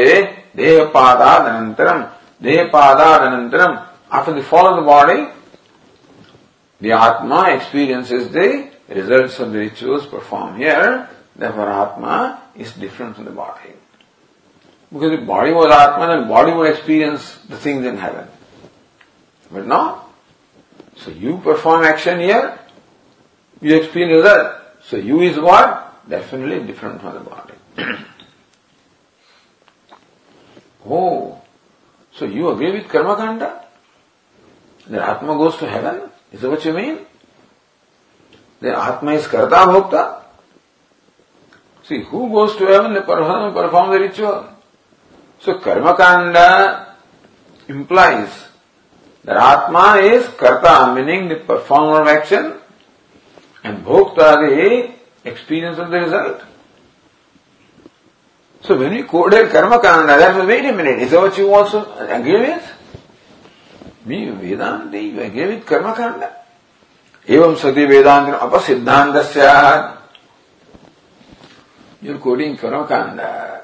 देहपादादनंतरम 0.59 2.03
देहपादादनंतरम 2.43 3.77
after 4.11 4.33
the 4.33 4.43
fall 4.43 4.67
of 4.67 4.75
the 4.77 4.81
body 4.81 5.27
the 6.81 6.91
atma 6.91 7.55
experiences 7.55 8.29
the 8.31 8.69
results 8.88 9.38
of 9.38 9.52
the 9.52 9.58
rituals 9.58 10.06
performed 10.06 10.58
here, 10.58 11.08
therefore 11.36 11.70
Atma 11.70 12.42
is 12.54 12.72
different 12.72 13.16
from 13.16 13.24
the 13.24 13.30
body. 13.30 13.72
Because 14.92 15.18
if 15.18 15.26
body 15.26 15.52
was 15.52 15.72
Atma, 15.72 16.06
then 16.06 16.28
body 16.28 16.52
would 16.52 16.70
experience 16.70 17.36
the 17.48 17.56
things 17.56 17.84
in 17.84 17.96
heaven. 17.96 18.28
But 19.50 19.66
no. 19.66 20.02
So 20.96 21.10
you 21.10 21.38
perform 21.38 21.84
action 21.84 22.20
here, 22.20 22.58
you 23.60 23.76
experience 23.76 24.24
result. 24.24 24.54
So 24.82 24.96
you 24.96 25.20
is 25.22 25.38
what? 25.38 26.08
Definitely 26.08 26.66
different 26.66 27.00
from 27.00 27.14
the 27.14 27.20
body. 27.20 27.54
oh, 30.86 31.42
so 32.12 32.26
you 32.26 32.48
agree 32.50 32.72
with 32.72 32.88
Karma 32.88 33.16
Kanda? 33.16 33.64
That 34.88 35.16
Atma 35.16 35.34
goes 35.34 35.56
to 35.56 35.68
heaven? 35.68 36.10
Is 36.30 36.42
that 36.42 36.50
what 36.50 36.64
you 36.64 36.72
mean? 36.72 36.98
That 38.64 38.76
Atma 38.78 39.12
is 39.12 39.26
Karta 39.26 39.56
Bhokta? 39.68 40.22
See, 41.82 42.00
who 42.00 42.30
goes 42.30 42.56
to 42.56 42.64
heaven? 42.64 42.94
The 42.94 43.02
person 43.02 43.42
who 43.42 43.52
performs 43.52 43.92
the 43.92 44.00
ritual. 44.00 44.48
So 45.40 45.58
Karma 45.58 45.94
Kanda 45.94 46.96
implies 47.68 48.30
that 49.22 49.36
Atma 49.36 49.98
is 50.00 50.26
Karta, 50.28 50.94
meaning 50.94 51.28
the 51.28 51.36
performer 51.36 52.00
of 52.00 52.08
action, 52.08 52.54
and 53.62 53.84
Bhokta, 53.84 54.48
the 54.48 54.94
experience 55.28 55.76
of 55.78 55.90
the 55.90 56.00
result. 56.00 56.40
So 58.62 58.78
when 58.78 58.94
we 58.94 59.02
quoted 59.02 59.50
Karma 59.50 59.78
Kanda, 59.78 60.16
that 60.16 60.36
was, 60.38 60.46
wait 60.46 60.64
a 60.64 60.72
minute, 60.72 61.00
is 61.00 61.10
that 61.10 61.20
what 61.20 61.36
you 61.36 61.52
also 61.52 61.84
agree 61.98 62.40
with? 62.40 62.72
Me, 64.06 64.30
Vedanta, 64.30 64.98
you 64.98 65.20
agree 65.20 65.48
with 65.48 65.66
Karma 65.66 65.94
Kanda? 65.94 66.43
एवं 67.29 67.55
सती 67.55 67.85
वेदांत 67.85 68.33
अपसिद्धांत 68.33 69.15
You're 72.01 72.17
quoting 72.17 72.55
Karma 72.55 72.87
Kanda. 72.87 73.61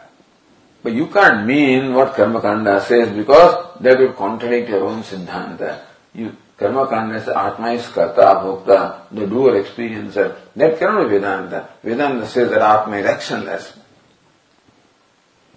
But 0.84 0.94
you 0.94 1.08
can't 1.08 1.48
mean 1.48 1.94
what 1.94 2.16
Karma 2.16 2.42
Kanda 2.42 2.82
says 2.82 3.16
because 3.16 3.80
that 3.80 3.98
will 3.98 4.12
contradict 4.12 4.70
your 4.70 4.84
own 4.86 5.04
Siddhanta. 5.04 5.82
You, 6.14 6.36
Karma 6.58 6.88
Kanda 6.88 7.20
says 7.20 7.30
Atma 7.30 7.72
is 7.72 7.88
Karta, 7.88 8.42
Bhokta, 8.44 9.04
the 9.12 9.26
doer, 9.26 9.54
experiencer. 9.64 10.36
That 10.56 10.78
cannot 10.78 11.10
be 11.10 11.16
Vedanta. 11.18 11.70
Vedanta 11.82 12.28
says 12.28 12.50
that 12.50 12.62
Atma 12.62 12.98
is 12.98 13.06
actionless. 13.06 13.78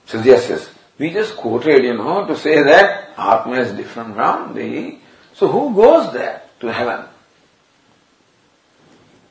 Says 0.07 0.25
yes, 0.25 0.49
yes. 0.49 0.71
We 0.99 1.11
just 1.13 1.37
quoted, 1.37 1.85
you 1.85 1.95
know, 1.95 2.27
to 2.27 2.37
say 2.37 2.63
that 2.63 3.11
Atma 3.19 3.61
is 3.61 3.73
different 3.73 4.15
from 4.15 4.55
the... 4.55 4.99
So 5.35 5.49
who 5.49 5.75
goes 5.75 6.13
there 6.13 6.43
to 6.61 6.73
heaven? 6.73 7.05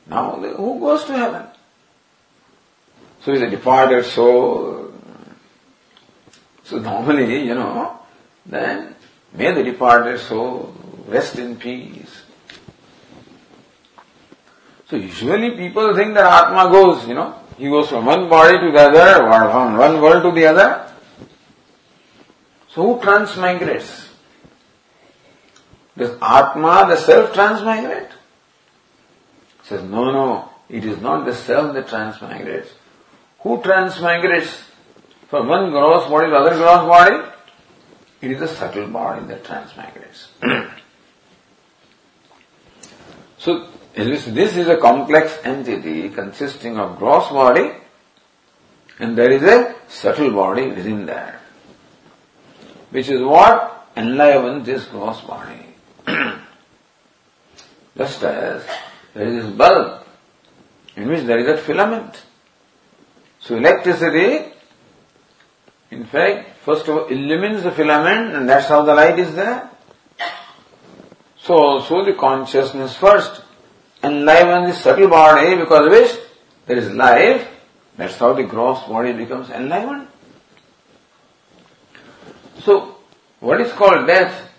Now, 0.07 0.35
who 0.35 0.79
goes 0.79 1.05
to 1.05 1.13
heaven? 1.13 1.47
So 3.23 3.31
he's 3.31 3.41
a 3.41 3.49
departed 3.49 4.05
soul. 4.05 4.91
So 6.63 6.79
normally, 6.79 7.45
you 7.45 7.55
know, 7.55 7.99
then 8.45 8.95
may 9.33 9.53
the 9.53 9.63
departed 9.63 10.19
soul 10.19 10.73
rest 11.07 11.37
in 11.37 11.55
peace. 11.55 12.21
So 14.89 14.97
usually 14.97 15.51
people 15.51 15.95
think 15.95 16.13
that 16.15 16.25
Atma 16.25 16.71
goes, 16.71 17.07
you 17.07 17.15
know, 17.15 17.39
he 17.57 17.69
goes 17.69 17.89
from 17.89 18.05
one 18.05 18.29
body 18.29 18.59
to 18.59 18.71
the 18.71 18.79
other, 18.79 19.23
or 19.23 19.51
from 19.51 19.77
one 19.77 20.01
world 20.01 20.23
to 20.23 20.31
the 20.31 20.45
other. 20.47 20.91
So 22.69 22.81
who 22.81 23.01
transmigrates? 23.01 24.07
Does 25.97 26.17
Atma, 26.21 26.87
the 26.89 26.97
self, 26.97 27.33
transmigrate? 27.33 28.09
Says, 29.63 29.83
no, 29.83 30.11
no, 30.11 30.49
it 30.69 30.85
is 30.85 30.99
not 30.99 31.25
the 31.25 31.33
self 31.33 31.73
that 31.73 31.87
transmigrates. 31.87 32.67
Who 33.41 33.57
transmigrates 33.59 34.61
from 35.29 35.47
one 35.47 35.71
gross 35.71 36.09
body 36.09 36.27
to 36.27 36.35
other 36.35 36.55
gross 36.55 36.87
body? 36.87 37.29
It 38.21 38.31
is 38.31 38.39
the 38.39 38.47
subtle 38.47 38.87
body 38.87 39.25
that 39.27 39.43
transmigrates. 39.43 40.27
so, 43.37 43.67
this 43.95 44.57
is 44.57 44.67
a 44.67 44.77
complex 44.77 45.37
entity 45.43 46.09
consisting 46.09 46.77
of 46.77 46.97
gross 46.97 47.29
body 47.29 47.71
and 48.99 49.17
there 49.17 49.31
is 49.31 49.43
a 49.43 49.75
subtle 49.87 50.31
body 50.31 50.67
within 50.67 51.05
that. 51.07 51.39
Which 52.91 53.09
is 53.09 53.21
what 53.21 53.87
enlivens 53.95 54.65
this 54.65 54.85
gross 54.85 55.21
body. 55.21 55.75
Just 57.97 58.23
as 58.23 58.63
there 59.13 59.27
is 59.27 59.45
this 59.45 59.53
bulb 59.55 60.03
in 60.95 61.07
which 61.07 61.25
there 61.25 61.39
is 61.39 61.47
a 61.47 61.57
filament. 61.57 62.21
So 63.39 63.57
electricity, 63.57 64.51
in 65.91 66.05
fact, 66.05 66.57
first 66.59 66.87
of 66.87 66.97
all 66.97 67.05
illumines 67.07 67.63
the 67.63 67.71
filament 67.71 68.35
and 68.35 68.47
that's 68.47 68.67
how 68.67 68.83
the 68.83 68.93
light 68.93 69.19
is 69.19 69.35
there. 69.35 69.69
So, 71.43 71.55
also 71.55 72.05
the 72.05 72.13
consciousness 72.13 72.95
first 72.95 73.41
enlivens 74.01 74.73
the 74.73 74.81
subtle 74.81 75.09
body 75.09 75.57
because 75.57 75.85
of 75.87 75.91
which 75.91 76.17
there 76.65 76.77
is 76.77 76.89
life. 76.91 77.45
That's 77.97 78.15
how 78.15 78.31
the 78.31 78.43
gross 78.43 78.81
body 78.87 79.11
becomes 79.11 79.49
enlivened. 79.49 80.07
So, 82.61 82.95
what 83.41 83.59
is 83.59 83.73
called 83.73 84.07
death 84.07 84.49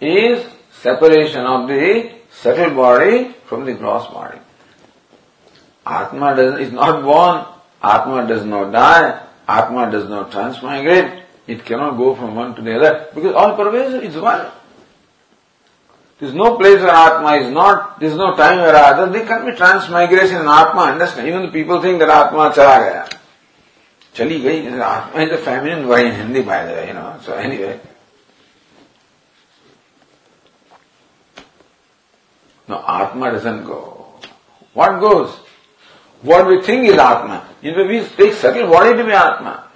is 0.00 0.46
separation 0.70 1.44
of 1.44 1.66
the 1.66 2.19
subtle 2.32 2.74
body 2.74 3.34
from 3.46 3.64
the 3.64 3.74
gross 3.74 4.06
body. 4.06 4.38
Atma 5.86 6.36
does, 6.36 6.60
is 6.60 6.72
not 6.72 7.02
born, 7.02 7.46
Atma 7.82 8.26
does 8.26 8.44
not 8.44 8.72
die, 8.72 9.26
Atma 9.48 9.90
does 9.90 10.08
not 10.08 10.30
transmigrate, 10.30 11.24
it 11.46 11.64
cannot 11.64 11.96
go 11.96 12.14
from 12.14 12.34
one 12.34 12.54
to 12.54 12.62
the 12.62 12.76
other 12.76 13.08
because 13.14 13.34
all 13.34 13.56
pervasive 13.56 14.04
is 14.04 14.16
one. 14.16 14.46
There 16.18 16.28
is 16.28 16.34
no 16.34 16.56
place 16.56 16.80
where 16.80 16.90
Atma 16.90 17.36
is 17.36 17.50
not, 17.50 17.98
there 17.98 18.10
is 18.10 18.16
no 18.16 18.36
time 18.36 18.58
where 18.58 18.74
Atma, 18.74 19.10
there 19.10 19.26
can 19.26 19.46
be 19.46 19.56
transmigration 19.56 20.36
in 20.36 20.46
Atma, 20.46 20.92
understand? 20.92 21.26
Even 21.26 21.42
the 21.42 21.50
people 21.50 21.80
think 21.80 21.98
that 22.00 22.10
Atma 22.10 22.50
chala 22.50 22.78
gaya. 22.78 23.08
Chali 24.12 24.40
gayi, 24.40 24.70
Atma 24.78 25.22
is 25.22 25.32
a 25.32 25.38
feminine 25.38 25.88
word 25.88 26.06
in 26.06 26.14
Hindi 26.14 26.42
by 26.42 26.66
the 26.66 26.72
way, 26.72 26.88
you 26.88 26.94
know, 26.94 27.18
so 27.22 27.34
anyway. 27.34 27.80
No, 32.70 32.84
Atma 32.86 33.32
doesn't 33.32 33.64
go. 33.64 34.14
What 34.74 35.00
goes? 35.00 35.34
What 36.22 36.46
we 36.46 36.62
think 36.62 36.86
is 36.86 36.96
Atma. 36.96 37.48
In 37.62 37.88
we 37.88 38.06
take 38.06 38.34
subtle 38.34 38.70
body 38.70 38.96
to 38.96 39.04
be 39.04 39.10
Atma. 39.10 39.68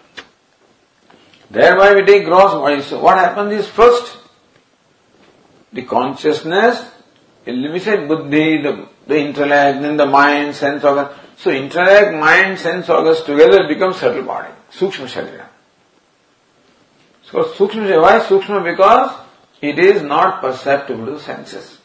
Thereby 1.50 1.94
we 1.96 2.04
take 2.04 2.24
gross 2.24 2.52
body. 2.52 2.83
So 2.83 3.00
what 3.00 3.18
happens 3.18 3.52
is 3.52 3.68
first, 3.68 4.16
the 5.72 5.83
consciousness, 5.83 6.88
limited 7.44 8.07
buddhi, 8.07 8.62
the, 8.62 8.88
the 9.09 9.18
intellect, 9.18 9.83
then 9.83 9.96
the 9.96 10.07
mind, 10.07 10.54
sense 10.54 10.85
organ. 10.85 11.09
So 11.37 11.50
intellect, 11.50 12.14
mind, 12.14 12.61
sense 12.61 12.88
organs 12.88 13.22
together 13.22 13.66
become 13.66 13.92
subtle 13.92 14.22
body. 14.22 14.52
Sukshma 14.70 15.09
Sharira. 15.09 15.46
So 17.24 17.42
Sukshma, 17.42 18.00
why 18.00 18.20
Sukshma? 18.20 18.62
Because 18.62 19.18
it 19.61 19.80
is 19.80 20.00
not 20.02 20.40
perceptible 20.40 21.07
to 21.07 21.18
senses. 21.18 21.78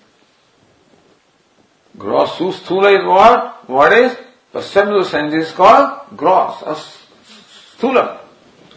Gross, 1.97 2.31
sthula 2.31 2.99
is 2.99 3.05
what? 3.05 3.69
What 3.69 3.93
is? 3.93 4.17
Perceptible 4.51 5.03
sense 5.03 5.33
is 5.33 5.51
called 5.51 6.01
gross, 6.15 6.61
or 6.63 6.75
sthula. 6.75 8.19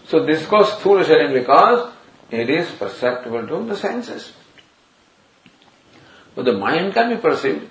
So 0.07 0.25
this 0.25 0.43
is 0.43 0.47
called 0.47 0.67
sthula 0.67 1.05
sharira 1.05 1.33
because 1.33 1.93
it 2.31 2.51
is 2.51 2.71
perceptible 2.73 3.47
to 3.47 3.67
the 3.67 3.77
senses. 3.77 4.33
But 6.35 6.45
the 6.47 6.53
mind 6.53 6.95
can 6.95 7.15
be 7.15 7.21
perceived. 7.21 7.69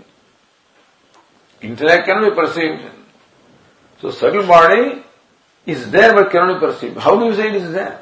Intellect 1.62 2.06
cannot 2.06 2.30
be 2.30 2.36
perceived. 2.36 2.84
So 4.00 4.10
subtle 4.12 4.48
body 4.48 5.04
is 5.66 5.92
there 5.92 6.14
but 6.14 6.32
cannot 6.32 6.60
be 6.60 6.68
perceived. 6.68 6.98
How 6.98 7.20
do 7.20 7.26
you 7.26 7.36
say 7.36 7.50
it 7.50 7.56
is 7.56 7.72
there? 7.72 8.02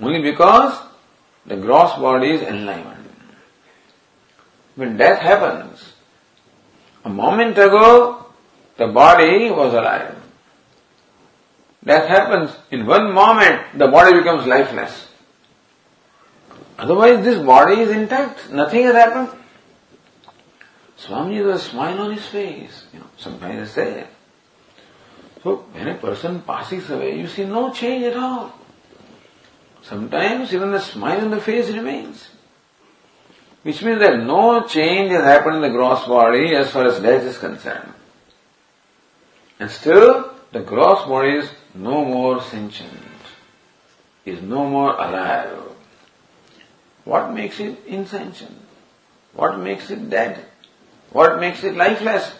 Only 0.00 0.22
because 0.22 0.78
the 1.44 1.56
gross 1.56 1.98
body 1.98 2.30
is 2.32 2.42
enlivened. 2.42 3.05
When 4.76 4.96
death 4.96 5.20
happens, 5.20 5.94
a 7.04 7.08
moment 7.08 7.58
ago 7.58 8.26
the 8.76 8.86
body 8.86 9.50
was 9.50 9.74
alive. 9.74 10.14
Death 11.84 12.08
happens 12.08 12.56
in 12.70 12.84
one 12.86 13.12
moment, 13.12 13.78
the 13.78 13.88
body 13.88 14.18
becomes 14.18 14.46
lifeless. 14.46 15.08
Otherwise, 16.78 17.24
this 17.24 17.38
body 17.42 17.80
is 17.80 17.90
intact. 17.90 18.50
Nothing 18.50 18.82
has 18.82 18.94
happened. 18.94 19.30
Swami 20.96 21.36
has 21.36 21.46
a 21.46 21.58
smile 21.58 22.00
on 22.00 22.12
his 22.12 22.26
face. 22.26 22.86
You 22.92 23.00
know, 23.00 23.06
sometimes 23.16 23.74
they 23.74 23.82
say. 23.82 24.06
So, 25.42 25.64
when 25.72 25.88
a 25.88 25.94
person 25.94 26.42
passes 26.42 26.90
away, 26.90 27.18
you 27.18 27.28
see 27.28 27.44
no 27.44 27.72
change 27.72 28.04
at 28.04 28.16
all. 28.16 28.52
Sometimes 29.82 30.52
even 30.52 30.72
the 30.72 30.80
smile 30.80 31.20
on 31.20 31.30
the 31.30 31.40
face 31.40 31.70
remains. 31.70 32.28
Which 33.66 33.82
means 33.82 33.98
that 33.98 34.20
no 34.20 34.64
change 34.68 35.10
has 35.10 35.24
happened 35.24 35.56
in 35.56 35.62
the 35.62 35.76
gross 35.76 36.06
body 36.06 36.54
as 36.54 36.70
far 36.70 36.86
as 36.86 37.00
death 37.00 37.24
is 37.24 37.36
concerned. 37.36 37.92
And 39.58 39.68
still, 39.68 40.30
the 40.52 40.60
gross 40.60 41.04
body 41.08 41.38
is 41.38 41.50
no 41.74 42.04
more 42.04 42.40
sentient, 42.42 42.92
is 44.24 44.40
no 44.40 44.70
more 44.70 44.92
alive. 44.92 45.58
What 47.02 47.32
makes 47.34 47.58
it 47.58 47.84
insentient? 47.88 48.56
What 49.34 49.58
makes 49.58 49.90
it 49.90 50.08
dead? 50.10 50.44
What 51.10 51.40
makes 51.40 51.64
it 51.64 51.74
lifeless? 51.74 52.34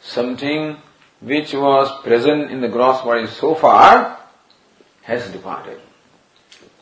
Something 0.00 0.76
which 1.18 1.54
was 1.54 1.90
present 2.04 2.52
in 2.52 2.60
the 2.60 2.68
gross 2.68 3.02
body 3.02 3.26
so 3.26 3.56
far 3.56 4.20
has 5.02 5.28
departed. 5.32 5.80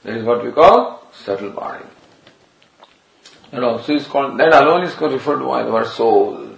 That 0.02 0.18
is 0.18 0.24
what 0.24 0.44
we 0.44 0.52
call 0.52 1.02
subtle 1.14 1.52
body. 1.52 1.86
That 3.50 3.62
also 3.62 3.94
is 3.94 4.06
called, 4.06 4.38
that 4.38 4.52
alone 4.52 4.84
is 4.84 4.98
referred 5.00 5.38
to 5.38 5.44
the 5.44 5.72
word 5.72 5.86
soul. 5.86 6.48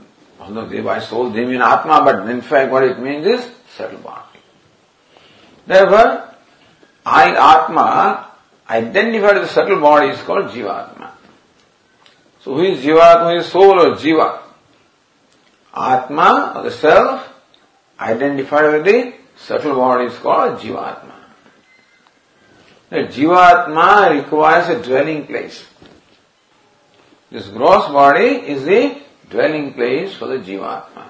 Although 0.40 0.66
they 0.66 0.80
by 0.80 1.00
soul 1.00 1.30
they 1.30 1.44
mean 1.44 1.60
Atma, 1.60 2.02
but 2.04 2.28
in 2.28 2.40
fact 2.40 2.72
what 2.72 2.82
it 2.82 2.98
means 2.98 3.26
is 3.26 3.48
subtle 3.76 3.98
body. 3.98 4.40
Therefore, 5.66 6.34
I 7.04 7.34
Atma 7.34 8.30
identified 8.68 9.34
with 9.34 9.48
the 9.48 9.48
subtle 9.48 9.80
body 9.80 10.08
is 10.08 10.20
called 10.22 10.46
Jivatma. 10.46 11.10
So 12.42 12.54
who 12.54 12.62
is 12.62 12.84
Jivatma? 12.84 13.32
Who 13.32 13.38
is 13.40 13.46
soul 13.46 13.78
or 13.78 13.96
Jiva? 13.96 14.40
Atma 15.74 16.54
or 16.56 16.62
the 16.64 16.70
self 16.70 17.28
identified 17.98 18.72
with 18.72 18.84
the 18.84 19.14
subtle 19.36 19.76
body 19.76 20.06
is 20.06 20.18
called 20.18 20.58
Jivatma. 20.58 21.14
The 22.88 23.04
Jivatma 23.04 24.22
requires 24.22 24.68
a 24.68 24.82
dwelling 24.82 25.26
place. 25.26 25.64
This 27.30 27.46
gross 27.48 27.86
body 27.92 28.26
is 28.26 28.64
the 28.64 29.00
dwelling 29.28 29.74
place 29.74 30.14
for 30.14 30.26
the 30.26 30.38
Jivatma. 30.38 31.08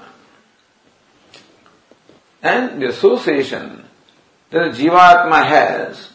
And 2.42 2.82
the 2.82 2.88
association 2.88 3.84
that 4.50 4.72
the 4.72 4.84
Jivatma 4.84 5.46
has 5.46 6.10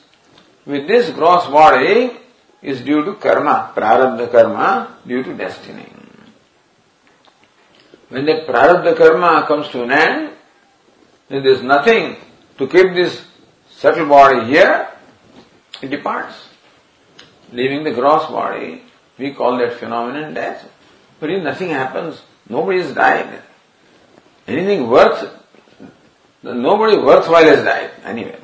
with 0.65 0.87
this 0.87 1.09
gross 1.09 1.47
body 1.47 2.17
is 2.61 2.81
due 2.81 3.03
to 3.05 3.15
karma, 3.15 3.71
prarabdha 3.75 4.31
karma, 4.31 4.97
due 5.05 5.23
to 5.23 5.33
destiny. 5.35 5.87
When 8.09 8.25
the 8.25 8.45
prarabdha 8.47 8.95
karma 8.95 9.45
comes 9.47 9.69
to 9.69 9.83
an 9.83 9.91
end, 9.91 10.33
then 11.29 11.43
there 11.43 11.53
is 11.53 11.61
nothing 11.61 12.17
to 12.57 12.67
keep 12.67 12.93
this 12.93 13.25
subtle 13.69 14.07
body 14.07 14.47
here, 14.47 14.89
it 15.81 15.89
departs. 15.89 16.35
Leaving 17.51 17.83
the 17.83 17.91
gross 17.91 18.29
body, 18.29 18.81
we 19.17 19.33
call 19.33 19.57
that 19.57 19.79
phenomenon 19.79 20.33
death. 20.33 20.67
But 21.19 21.29
if 21.29 21.43
nothing 21.43 21.69
happens, 21.69 22.21
nobody 22.49 22.81
has 22.81 22.93
died. 22.93 23.41
Anything 24.47 24.89
worth, 24.89 25.33
nobody 26.43 26.97
worthwhile 26.97 27.45
has 27.45 27.63
died 27.63 27.91
anyway. 28.03 28.37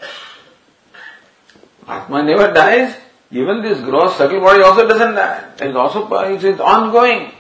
Atma 1.88 2.24
never 2.24 2.54
dies. 2.54 2.96
Even 3.32 3.62
this 3.62 3.80
gross 3.82 4.18
subtle 4.18 4.42
body 4.42 4.62
also 4.62 4.88
doesn't 4.88 5.16
die. 5.16 5.52
It 5.62 5.68
is 5.70 5.76
also 5.76 6.08
it's 6.12 6.60
ongoing. 6.60 7.32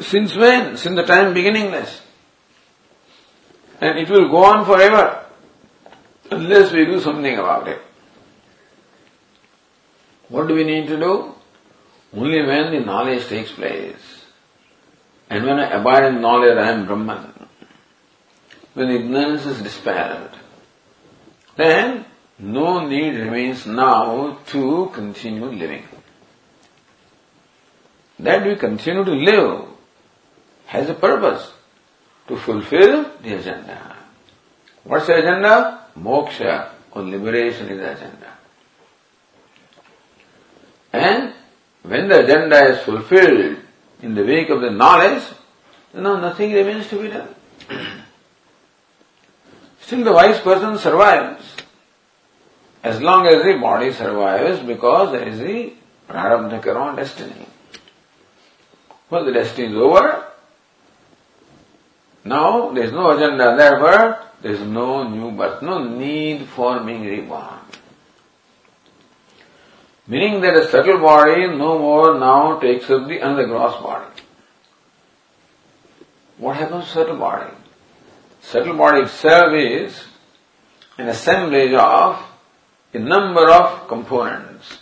Since 0.00 0.36
when? 0.36 0.76
Since 0.76 0.96
the 0.96 1.04
time 1.04 1.34
beginningless. 1.34 2.02
And 3.80 3.98
it 3.98 4.08
will 4.08 4.28
go 4.28 4.44
on 4.44 4.64
forever 4.64 5.26
unless 6.30 6.72
we 6.72 6.84
do 6.84 7.00
something 7.00 7.38
about 7.38 7.68
it. 7.68 7.80
What 10.34 10.48
do 10.48 10.54
we 10.56 10.64
need 10.64 10.88
to 10.88 10.96
do? 10.98 11.32
Only 12.12 12.42
when 12.44 12.72
the 12.72 12.80
knowledge 12.80 13.28
takes 13.28 13.52
place. 13.52 14.24
And 15.30 15.46
when 15.46 15.60
I 15.60 15.70
abide 15.70 16.06
in 16.06 16.20
knowledge, 16.20 16.58
I 16.58 16.72
am 16.72 16.86
Brahman. 16.86 17.46
When 18.72 18.90
ignorance 18.90 19.46
is 19.46 19.62
dispelled, 19.62 20.30
then 21.54 22.04
no 22.36 22.84
need 22.84 23.14
remains 23.14 23.64
now 23.64 24.38
to 24.46 24.90
continue 24.92 25.44
living. 25.44 25.84
That 28.18 28.44
we 28.44 28.56
continue 28.56 29.04
to 29.04 29.12
live 29.12 29.68
has 30.66 30.90
a 30.90 30.94
purpose 30.94 31.52
to 32.26 32.36
fulfill 32.36 33.08
the 33.22 33.34
agenda. 33.34 33.98
What's 34.82 35.06
the 35.06 35.14
agenda? 35.14 35.86
Moksha 35.96 36.70
or 36.90 37.02
liberation 37.04 37.68
is 37.68 37.78
the 37.78 37.92
agenda. 37.92 38.34
And 40.94 41.32
when 41.82 42.06
the 42.06 42.24
agenda 42.24 42.68
is 42.68 42.84
fulfilled 42.84 43.56
in 44.00 44.14
the 44.14 44.22
wake 44.24 44.48
of 44.48 44.60
the 44.60 44.70
knowledge, 44.70 45.24
now 45.92 46.20
nothing 46.20 46.52
remains 46.52 46.86
to 46.88 47.02
be 47.02 47.08
done. 47.08 47.34
Still 49.80 50.04
the 50.04 50.12
wise 50.12 50.40
person 50.40 50.78
survives. 50.78 51.56
As 52.84 53.00
long 53.00 53.26
as 53.26 53.42
the 53.42 53.58
body 53.60 53.92
survives 53.92 54.60
because 54.60 55.10
there 55.10 55.26
is 55.26 55.40
the 55.40 55.72
prarabdha 56.08 56.62
karma 56.62 56.94
destiny. 56.94 57.46
Well, 59.10 59.24
the 59.24 59.32
destiny 59.32 59.72
is 59.72 59.74
over. 59.74 60.26
Now 62.24 62.70
there 62.70 62.84
is 62.84 62.92
no 62.92 63.10
agenda, 63.10 63.56
therefore 63.56 64.20
there 64.42 64.52
is 64.52 64.60
no 64.60 65.08
new 65.08 65.32
birth, 65.32 65.60
no 65.60 65.82
need 65.82 66.46
for 66.50 66.78
being 66.80 67.02
reborn. 67.04 67.58
Meaning 70.06 70.42
that 70.42 70.56
a 70.56 70.68
subtle 70.68 70.98
body 70.98 71.46
no 71.46 71.78
more 71.78 72.18
now 72.18 72.58
takes 72.58 72.90
up 72.90 73.08
the 73.08 73.18
another 73.18 73.46
gross 73.46 73.80
body. 73.82 74.20
What 76.36 76.56
happens 76.56 76.84
to 76.86 76.90
subtle 76.90 77.16
body? 77.16 77.54
Subtle 78.42 78.76
body 78.76 79.02
itself 79.02 79.54
is 79.54 80.04
an 80.98 81.08
assemblage 81.08 81.72
of 81.72 82.22
a 82.92 82.98
number 82.98 83.50
of 83.50 83.88
components. 83.88 84.78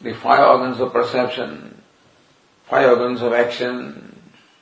The 0.00 0.14
five 0.14 0.46
organs 0.46 0.80
of 0.80 0.92
perception, 0.92 1.82
five 2.68 2.88
organs 2.88 3.22
of 3.22 3.32
action, 3.32 4.20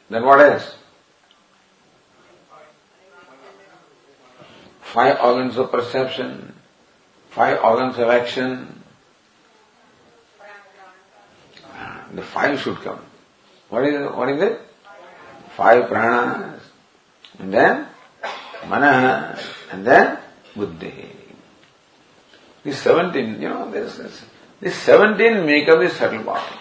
then 0.09 0.24
what 0.24 0.41
else? 0.41 0.74
Five 4.81 5.20
organs 5.20 5.59
of 5.59 5.70
perception, 5.70 6.55
five 7.29 7.62
organs 7.62 7.99
of 7.99 8.09
action, 8.09 8.78
the 12.15 12.23
five 12.23 12.61
should 12.61 12.77
come. 12.77 13.01
What 13.69 13.85
is? 13.85 14.01
What 14.11 14.29
is 14.31 14.43
it? 14.43 14.61
Five 15.57 15.85
pranas. 15.91 16.61
And 17.39 17.53
then 17.53 17.87
mana. 18.67 19.39
And 19.71 19.87
then 19.87 20.19
buddhi. 20.57 21.11
These 22.65 22.79
seventeen, 22.79 23.41
you 23.41 23.49
know, 23.49 23.71
this, 23.71 24.01
this, 24.61 24.75
seventeen 24.75 25.47
make 25.47 25.69
up 25.69 25.81
the 25.81 25.89
subtle 25.91 26.23
body. 26.23 26.57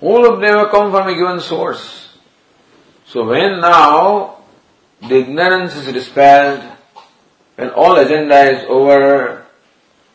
All 0.00 0.24
of 0.24 0.40
them 0.40 0.58
have 0.58 0.70
come 0.70 0.90
from 0.90 1.08
a 1.08 1.14
given 1.14 1.40
source. 1.40 2.16
So 3.06 3.26
when 3.26 3.60
now 3.60 4.38
the 5.00 5.16
ignorance 5.16 5.74
is 5.76 5.92
dispelled, 5.92 6.62
when 7.56 7.70
all 7.70 7.96
agenda 7.96 8.50
is 8.50 8.64
over, 8.68 9.39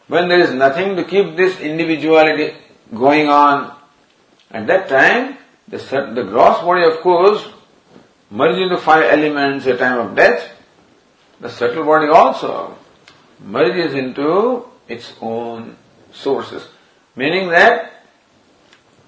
when 0.07 0.29
there 0.29 0.39
is 0.39 0.53
nothing 0.53 0.95
to 0.95 1.03
keep 1.03 1.35
this 1.35 1.59
individuality 1.59 2.55
going 2.93 3.29
on, 3.29 3.75
at 4.51 4.67
that 4.67 4.87
time, 4.87 5.37
the, 5.67 5.77
the 5.77 6.23
gross 6.23 6.61
body, 6.61 6.83
of 6.83 7.01
course, 7.01 7.47
merges 8.29 8.61
into 8.61 8.77
five 8.77 9.03
elements 9.03 9.65
at 9.65 9.79
time 9.79 9.99
of 9.99 10.15
death. 10.15 10.51
The 11.41 11.49
subtle 11.49 11.83
body 11.83 12.07
also 12.07 12.77
merges 13.39 13.93
into 13.93 14.65
its 14.87 15.13
own 15.21 15.75
sources. 16.13 16.67
Meaning 17.15 17.49
that 17.49 18.03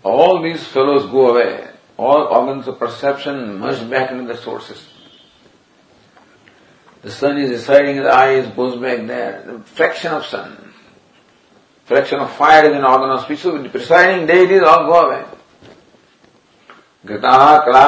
all 0.03 0.41
these 0.41 0.65
fellows 0.65 1.09
go 1.11 1.31
away. 1.31 1.67
All 1.97 2.27
organs 2.27 2.67
of 2.67 2.79
perception 2.79 3.59
merge 3.59 3.87
back 3.89 4.11
into 4.11 4.31
the 4.33 4.39
sources. 4.39 4.85
The 7.01 7.11
sun 7.11 7.37
is 7.37 7.51
residing 7.51 7.97
in 7.97 8.03
the 8.03 8.13
eyes, 8.13 8.47
goes 8.55 8.79
back 8.81 9.05
there. 9.07 9.43
The 9.45 9.59
fraction 9.59 10.13
of 10.13 10.25
sun 10.25 10.66
fraction 11.89 12.17
of 12.17 12.37
fire 12.37 12.65
is 12.65 12.75
in 12.75 12.83
organ 12.85 13.09
of 13.11 13.23
speech 13.23 13.71
presiding 13.71 14.27
deity 14.27 14.41
it 14.43 14.51
is 14.51 14.63
all 14.63 14.85
go 14.85 14.93
away 14.93 15.23
घटा 17.05 17.57
कला 17.65 17.87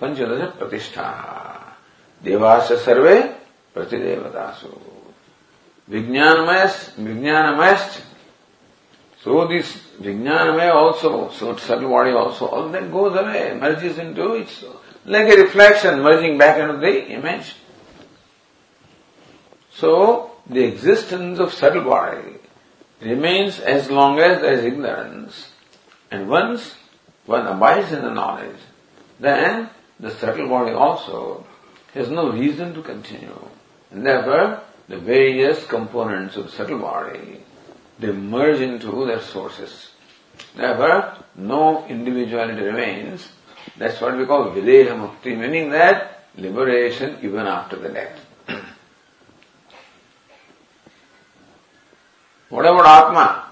पंचदश 0.00 0.42
प्रतिष्ठा 0.58 1.10
देवास 2.24 2.72
सर्वे 2.84 3.20
प्रतिदेवदासो 3.76 4.80
विज्ञानमय 5.88 6.64
विज्ञानमय 6.98 7.74
so 9.24 9.44
this 9.48 9.74
विज्ञानमय 10.02 10.70
also 10.70 11.10
so 11.38 11.50
its 11.50 11.66
serve 11.66 11.88
body 11.88 12.12
also 12.22 12.46
all 12.46 12.68
that 12.72 12.90
goes 12.90 13.16
away 13.18 13.42
merges 13.62 13.98
into 14.14 14.34
its 14.34 14.60
like 15.06 15.32
a 15.32 15.36
reflection 15.36 16.00
merging 16.00 16.38
back 16.38 16.58
and 16.58 16.72
the 16.80 16.94
image 17.18 17.52
so 19.76 19.92
the 20.52 20.56
existence 20.58 21.40
of 21.40 21.52
serve 21.54 21.80
body 21.84 22.36
remains 23.04 23.60
as 23.60 23.90
long 23.90 24.18
as 24.18 24.40
there 24.40 24.54
is 24.54 24.64
ignorance. 24.64 25.52
And 26.10 26.28
once 26.28 26.74
one 27.26 27.46
abides 27.46 27.92
in 27.92 28.02
the 28.02 28.10
knowledge, 28.10 28.56
then 29.20 29.70
the 30.00 30.10
subtle 30.10 30.48
body 30.48 30.72
also 30.72 31.46
has 31.92 32.08
no 32.08 32.32
reason 32.32 32.74
to 32.74 32.82
continue. 32.82 33.48
And 33.90 34.04
therefore, 34.04 34.62
the 34.88 34.98
various 34.98 35.66
components 35.66 36.36
of 36.36 36.50
subtle 36.50 36.78
body, 36.78 37.40
they 37.98 38.12
merge 38.12 38.60
into 38.60 39.06
their 39.06 39.20
sources. 39.20 39.90
Therefore, 40.56 41.16
no 41.36 41.86
individuality 41.86 42.60
remains. 42.60 43.28
That's 43.78 44.00
what 44.00 44.16
we 44.16 44.26
call 44.26 44.50
Videha 44.50 44.90
Mukti, 44.90 45.36
meaning 45.38 45.70
that 45.70 46.26
liberation 46.36 47.18
even 47.22 47.46
after 47.46 47.76
the 47.76 47.88
death. 47.88 48.23
What 52.54 52.66
about 52.66 53.08
Atma? 53.08 53.46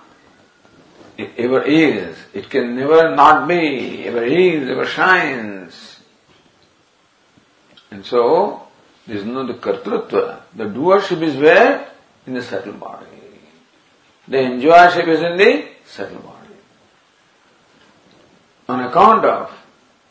It 1.19 1.33
ever 1.37 1.63
is. 1.65 2.17
It 2.33 2.49
can 2.49 2.77
never 2.77 3.17
not 3.17 3.49
be. 3.49 4.05
Ever 4.07 4.23
is, 4.23 4.71
ever 4.71 4.87
shines. 4.87 5.99
And 7.91 8.07
so, 8.07 8.69
there 9.09 9.17
is 9.17 9.25
no 9.25 9.45
the 9.45 9.55
kartrutva. 9.55 10.43
The 10.55 10.65
doership 10.67 11.21
is 11.21 11.35
where? 11.35 11.91
In 12.29 12.35
the 12.35 12.43
subtle 12.43 12.75
body. 12.75 13.07
The 14.29 14.37
enjoyership 14.37 15.09
is 15.09 15.21
in 15.21 15.37
the 15.37 15.65
subtle 15.85 16.21
body. 16.21 16.55
On 18.69 18.85
account 18.85 19.25
of 19.25 19.51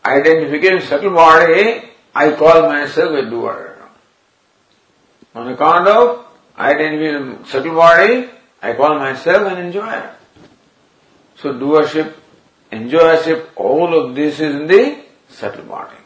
identification 0.04 0.82
subtle 0.82 1.12
body, 1.12 1.84
I 2.14 2.34
call 2.34 2.64
myself 2.64 3.12
a 3.12 3.30
doer. 3.30 3.78
On 5.34 5.48
account 5.48 5.88
of 5.88 6.26
identification 6.58 7.46
subtle 7.46 7.76
body, 7.76 8.30
I 8.62 8.74
call 8.74 9.00
myself 9.00 9.52
an 9.52 9.66
enjoyer. 9.66 10.16
So 11.36 11.54
doership, 11.54 12.14
enjoyership, 12.72 13.48
all 13.56 13.94
of 13.94 14.16
this 14.16 14.40
is 14.40 14.56
in 14.56 14.68
the 14.68 15.04
subtle 15.30 15.66
body. 15.66 15.98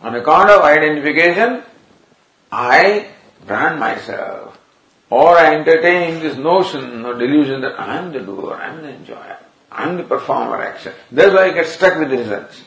On 0.00 0.14
account 0.16 0.50
of 0.50 0.62
identification, 0.62 1.62
I 2.50 3.08
brand 3.46 3.78
myself 3.78 4.58
or 5.10 5.36
I 5.36 5.54
entertain 5.56 6.20
this 6.20 6.36
notion 6.36 7.04
or 7.04 7.14
delusion 7.14 7.60
that 7.60 7.78
I 7.78 7.98
am 7.98 8.12
the 8.12 8.20
doer, 8.20 8.54
I 8.54 8.70
am 8.70 8.82
the 8.82 8.88
enjoyer, 8.88 9.38
I 9.70 9.88
am 9.88 9.96
the 9.96 10.04
performer 10.04 10.60
action. 10.62 10.92
That's 11.12 11.32
why 11.32 11.50
I 11.50 11.52
get 11.52 11.66
stuck 11.66 11.98
with 11.98 12.10
the 12.10 12.16
results. 12.16 12.62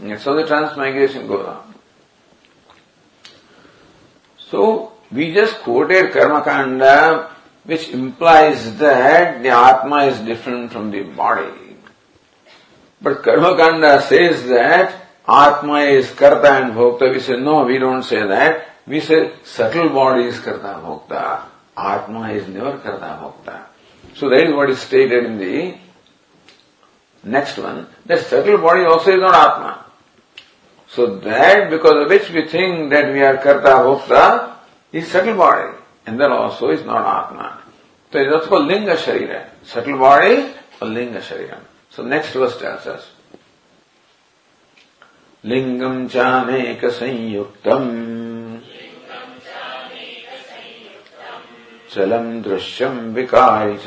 And 0.00 0.20
so 0.20 0.36
the 0.36 0.46
transmigration 0.46 1.26
goes 1.26 1.46
on. 1.46 1.74
So 4.38 4.92
we 5.10 5.34
just 5.34 5.56
quoted 5.60 6.12
Karma 6.12 6.44
Kanda 6.44 7.35
which 7.66 7.88
implies 7.88 8.76
that 8.78 9.42
the 9.42 9.50
Atma 9.50 10.04
is 10.04 10.18
different 10.20 10.72
from 10.72 10.90
the 10.90 11.02
body. 11.02 11.76
But 13.02 13.22
Karma 13.22 13.56
Kanda 13.56 14.00
says 14.02 14.46
that 14.46 14.94
Atma 15.28 15.80
is 15.80 16.10
Karta 16.12 16.62
and 16.62 16.74
Bhokta. 16.74 17.12
We 17.12 17.20
say, 17.20 17.38
no, 17.38 17.64
we 17.64 17.78
don't 17.78 18.04
say 18.04 18.26
that. 18.26 18.68
We 18.86 19.00
say 19.00 19.32
subtle 19.42 19.88
body 19.88 20.24
is 20.24 20.38
Karta 20.38 20.80
Bhokta. 20.80 21.42
Atma 21.76 22.30
is 22.30 22.46
never 22.48 22.78
Karta 22.78 23.18
Bhokta. 23.20 23.66
So 24.14 24.30
that 24.30 24.46
is 24.46 24.54
what 24.54 24.70
is 24.70 24.78
stated 24.78 25.24
in 25.24 25.38
the 25.38 25.76
next 27.24 27.58
one. 27.58 27.88
That 28.06 28.20
subtle 28.20 28.58
body 28.58 28.84
also 28.84 29.12
is 29.12 29.20
not 29.20 29.34
Atma. 29.34 29.84
So 30.88 31.16
that 31.16 31.68
because 31.68 32.04
of 32.04 32.08
which 32.08 32.30
we 32.30 32.48
think 32.48 32.90
that 32.90 33.12
we 33.12 33.22
are 33.22 33.36
Karta 33.38 33.82
Bhokta 33.82 34.56
is 34.92 35.10
subtle 35.10 35.36
body. 35.36 35.75
And 36.06 36.20
that 36.20 36.30
also 36.30 36.70
is 36.70 36.84
not 36.84 37.02
Atma. 37.02 37.62
So 38.12 38.32
also 38.32 38.48
called 38.48 38.66
Linga 38.66 38.96
Sharira. 38.96 39.50
Subtle 39.64 39.98
body 39.98 40.54
or 40.80 40.88
Linga 40.88 41.20
Sharira. 41.20 41.58
So 41.90 42.02
next 42.04 42.32
verse 42.32 42.58
tells 42.58 42.86
us. 42.86 43.10
लिङ्गम् 45.46 46.08
चानेकसंयुक्तम् 46.10 47.90
चलम् 51.92 52.42
दृश्यम् 52.42 53.12
विकारि 53.14 53.76
च 53.84 53.86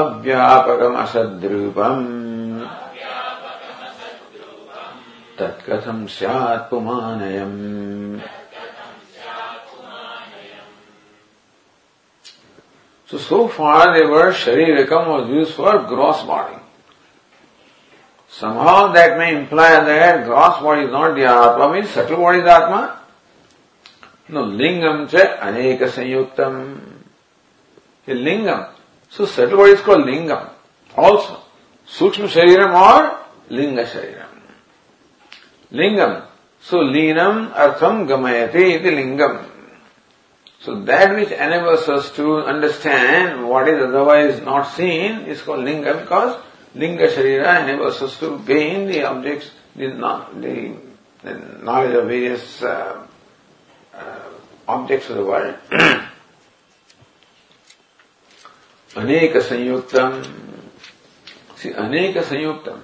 अव्यापकमसद्रूपम् 0.00 1.00
कथम 5.70 6.06
स्यात् 6.08 6.68
पुमानयम् 6.70 7.58
सो 13.10 13.18
so 13.18 13.46
far 13.48 13.92
देवर 13.92 14.32
शरीर 14.34 14.82
come 14.86 15.04
was 15.04 15.30
use 15.30 15.52
for 15.52 15.78
gross 15.90 16.22
body 16.26 16.56
somehow 18.34 18.88
that 18.92 19.16
may 19.18 19.30
imply 19.30 19.76
that 19.84 20.24
gross 20.24 20.60
body 20.62 20.82
is 20.82 20.90
not 20.90 21.14
there 21.14 21.28
Atma 21.28 21.68
mean 21.68 21.86
subtle 21.94 22.14
body 22.14 22.38
is 22.38 22.48
Atma 22.48 22.80
no 24.30 24.44
लिंगम 24.56 25.04
च 25.06 25.26
अनेक 25.42 25.84
संयुक्तम 25.90 26.58
लिंगम 28.08 28.64
so 29.14 29.26
subtle 29.28 29.56
body 29.56 29.72
is 29.72 29.84
call 29.86 30.04
lingam 30.10 31.02
also 31.04 31.42
सूक्ष्म 31.90 32.26
शरीरम 32.28 32.74
और 32.78 33.08
लिंग 33.52 33.84
शरीरम 33.84 34.29
लिंगम। 35.72 36.14
सो 36.64 36.80
लीनम 36.82 37.46
अर्थम 37.64 38.04
गमयते 38.06 38.68
इति 38.70 38.90
लिंगम। 38.90 39.36
So 40.64 40.74
that 40.88 41.10
which 41.10 41.32
enables 41.32 41.88
us 41.90 42.12
to 42.16 42.34
understand 42.34 43.40
what 43.40 43.68
is 43.68 43.80
otherwise 43.82 44.42
not 44.44 44.64
seen 44.76 45.24
is 45.30 45.44
called 45.44 45.64
lingam 45.68 45.92
because 45.92 46.32
लिंग 46.80 46.98
शरीर 47.14 47.44
enables 47.46 48.02
us 48.02 48.18
to 48.20 48.30
gain 48.48 48.90
the 48.90 49.04
objects 49.04 49.50
the 49.78 50.42
knowledge 51.64 51.96
of 51.96 52.04
various 52.04 52.62
objects 54.68 55.10
of 55.10 55.18
the 55.18 55.20
world 55.30 55.54
अनेक 58.96 59.36
संयुक्तम 59.42 60.22
अनेक 61.78 62.18
संयुक्तम 62.24 62.80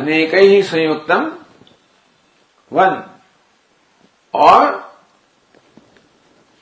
अनेक 0.00 0.34
ही 0.34 0.62
संयुक्तम 0.62 1.30
वन 2.72 3.02
और 4.34 4.84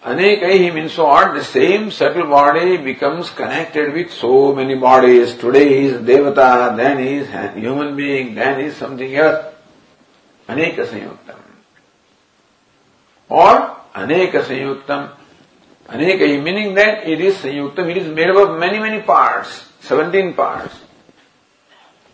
Anekaihi 0.04 0.74
means 0.74 0.98
what? 0.98 1.32
The 1.34 1.44
same 1.44 1.92
subtle 1.92 2.26
body 2.26 2.76
becomes 2.76 3.30
connected 3.30 3.92
with 3.92 4.12
so 4.12 4.52
many 4.52 4.74
bodies. 4.74 5.36
Today 5.36 5.68
he 5.68 5.86
is 5.86 6.02
Devata, 6.02 6.76
then 6.76 6.98
he 6.98 7.14
is 7.18 7.28
a 7.28 7.52
human 7.52 7.96
being, 7.96 8.34
then 8.34 8.58
he 8.58 8.66
is 8.66 8.76
something 8.76 9.14
else. 9.14 9.54
Aneka 10.48 10.86
Sanyuktam. 10.86 11.36
Or 13.28 13.76
Aneka 13.94 14.42
Sanyuktam. 14.42 15.12
Aneka 15.86 16.42
meaning 16.42 16.74
that 16.74 17.06
it 17.06 17.20
is 17.20 17.36
Sanyuktam, 17.36 17.88
it 17.88 17.98
is 17.98 18.08
made 18.08 18.28
up 18.28 18.48
of 18.48 18.58
many, 18.58 18.80
many 18.80 19.02
parts, 19.02 19.68
17 19.82 20.34
parts. 20.34 20.74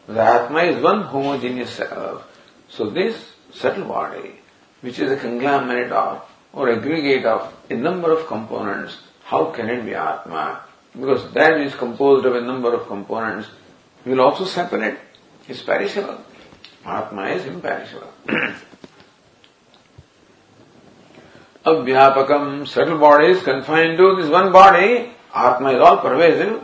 the 0.08 0.22
Atma 0.22 0.64
is 0.64 0.84
one 0.84 1.04
homogeneous 1.04 1.72
self. 1.72 2.28
So 2.70 2.90
this 2.90 3.34
subtle 3.54 3.86
body, 3.86 4.40
which 4.82 5.00
is 5.00 5.12
a 5.12 5.18
conglomerate 5.18 5.92
of 5.92 6.24
or 6.52 6.70
aggregate 6.70 7.26
of 7.26 7.54
a 7.70 7.76
number 7.76 8.12
of 8.12 8.28
components, 8.28 8.98
how 9.24 9.46
can 9.52 9.70
it 9.70 9.86
be 9.86 9.96
Atma? 9.96 10.62
Because 10.94 11.32
that 11.34 11.60
is 11.60 11.74
composed 11.76 12.26
of 12.26 12.36
a 12.36 12.42
number 12.42 12.74
of 12.74 12.88
components 12.88 13.48
will 14.06 14.22
also 14.22 14.46
separate. 14.46 15.00
It's 15.48 15.62
perishable. 15.62 16.20
Atma 16.86 17.30
is 17.30 17.46
imperishable. 17.46 18.14
Avyapakam, 21.66 22.68
subtle 22.68 22.98
body 23.00 23.28
is 23.28 23.42
confined 23.42 23.98
to 23.98 24.16
this 24.18 24.30
one 24.30 24.52
body. 24.52 25.12
Atma 25.34 25.72
is 25.72 25.80
all 25.80 25.98
pervasive. 25.98 26.62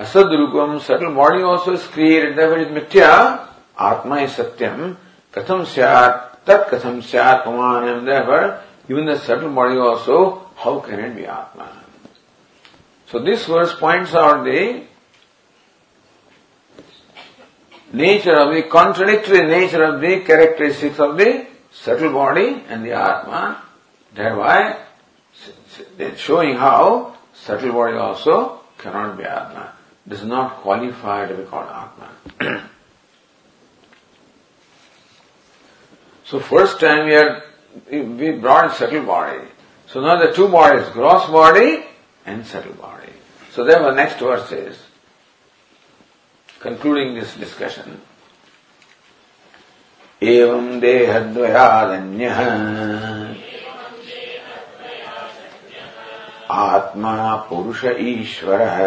Asadrupam, 0.00 0.80
subtle 0.80 1.14
body 1.14 1.42
also 1.42 1.74
is 1.74 1.86
created, 1.86 2.36
therefore 2.36 2.58
it 2.58 2.72
is 2.72 2.82
mithya. 2.82 3.46
Atma 3.78 4.16
is 4.22 4.32
satyam. 4.32 4.96
Katham 5.30 5.66
syat, 5.66 6.44
tat 6.44 6.68
katham 6.68 7.02
syat, 7.02 7.44
pamanam, 7.44 8.04
therefore 8.04 8.62
even 8.90 9.06
the 9.06 9.16
subtle 9.18 9.50
body 9.50 9.76
also, 9.76 10.48
how 10.56 10.80
can 10.80 10.98
it 10.98 11.14
be 11.14 11.24
Atma? 11.24 11.84
So 13.06 13.20
this 13.20 13.46
verse 13.46 13.72
points 13.78 14.14
out 14.14 14.44
the 14.44 14.82
nature 17.92 18.34
of 18.34 18.52
the 18.52 18.64
contradictory 18.64 19.46
nature 19.46 19.84
of 19.84 20.00
the 20.00 20.20
characteristics 20.20 20.98
of 20.98 21.16
the 21.16 21.46
subtle 21.70 22.12
body 22.12 22.64
and 22.68 22.84
the 22.84 22.92
Atma, 22.92 23.62
thereby 24.12 24.76
showing 26.16 26.56
how 26.56 27.14
subtle 27.32 27.72
body 27.72 27.96
also 27.96 28.60
cannot 28.76 29.16
be 29.16 29.22
Atma, 29.22 29.72
does 30.09 30.23
not 30.23 30.57
qualify 30.57 31.27
to 31.27 31.33
be 31.33 31.43
called 31.43 31.69
Atma. 31.69 32.69
So 36.25 36.39
first 36.39 36.79
time 36.79 37.05
we 37.05 37.13
had, 37.13 37.43
we 37.91 38.31
brought 38.31 38.75
subtle 38.75 39.03
body. 39.03 39.47
So 39.87 40.01
now 40.01 40.17
the 40.17 40.33
two 40.33 40.47
bodies, 40.47 40.87
gross 40.89 41.29
body 41.29 41.85
and 42.25 42.45
subtle 42.45 42.73
body. 42.73 43.13
So 43.51 43.63
therefore 43.63 43.93
next 43.93 44.19
verse 44.19 44.51
is, 44.51 44.77
concluding 46.59 47.13
this 47.13 47.35
discussion, 47.35 48.01
एवं 50.21 50.79
देहद्वयादन्यः 50.81 52.39
आत्मा 56.49 57.35
पुरुष 57.49 57.83
ईश्वरः 57.99 58.77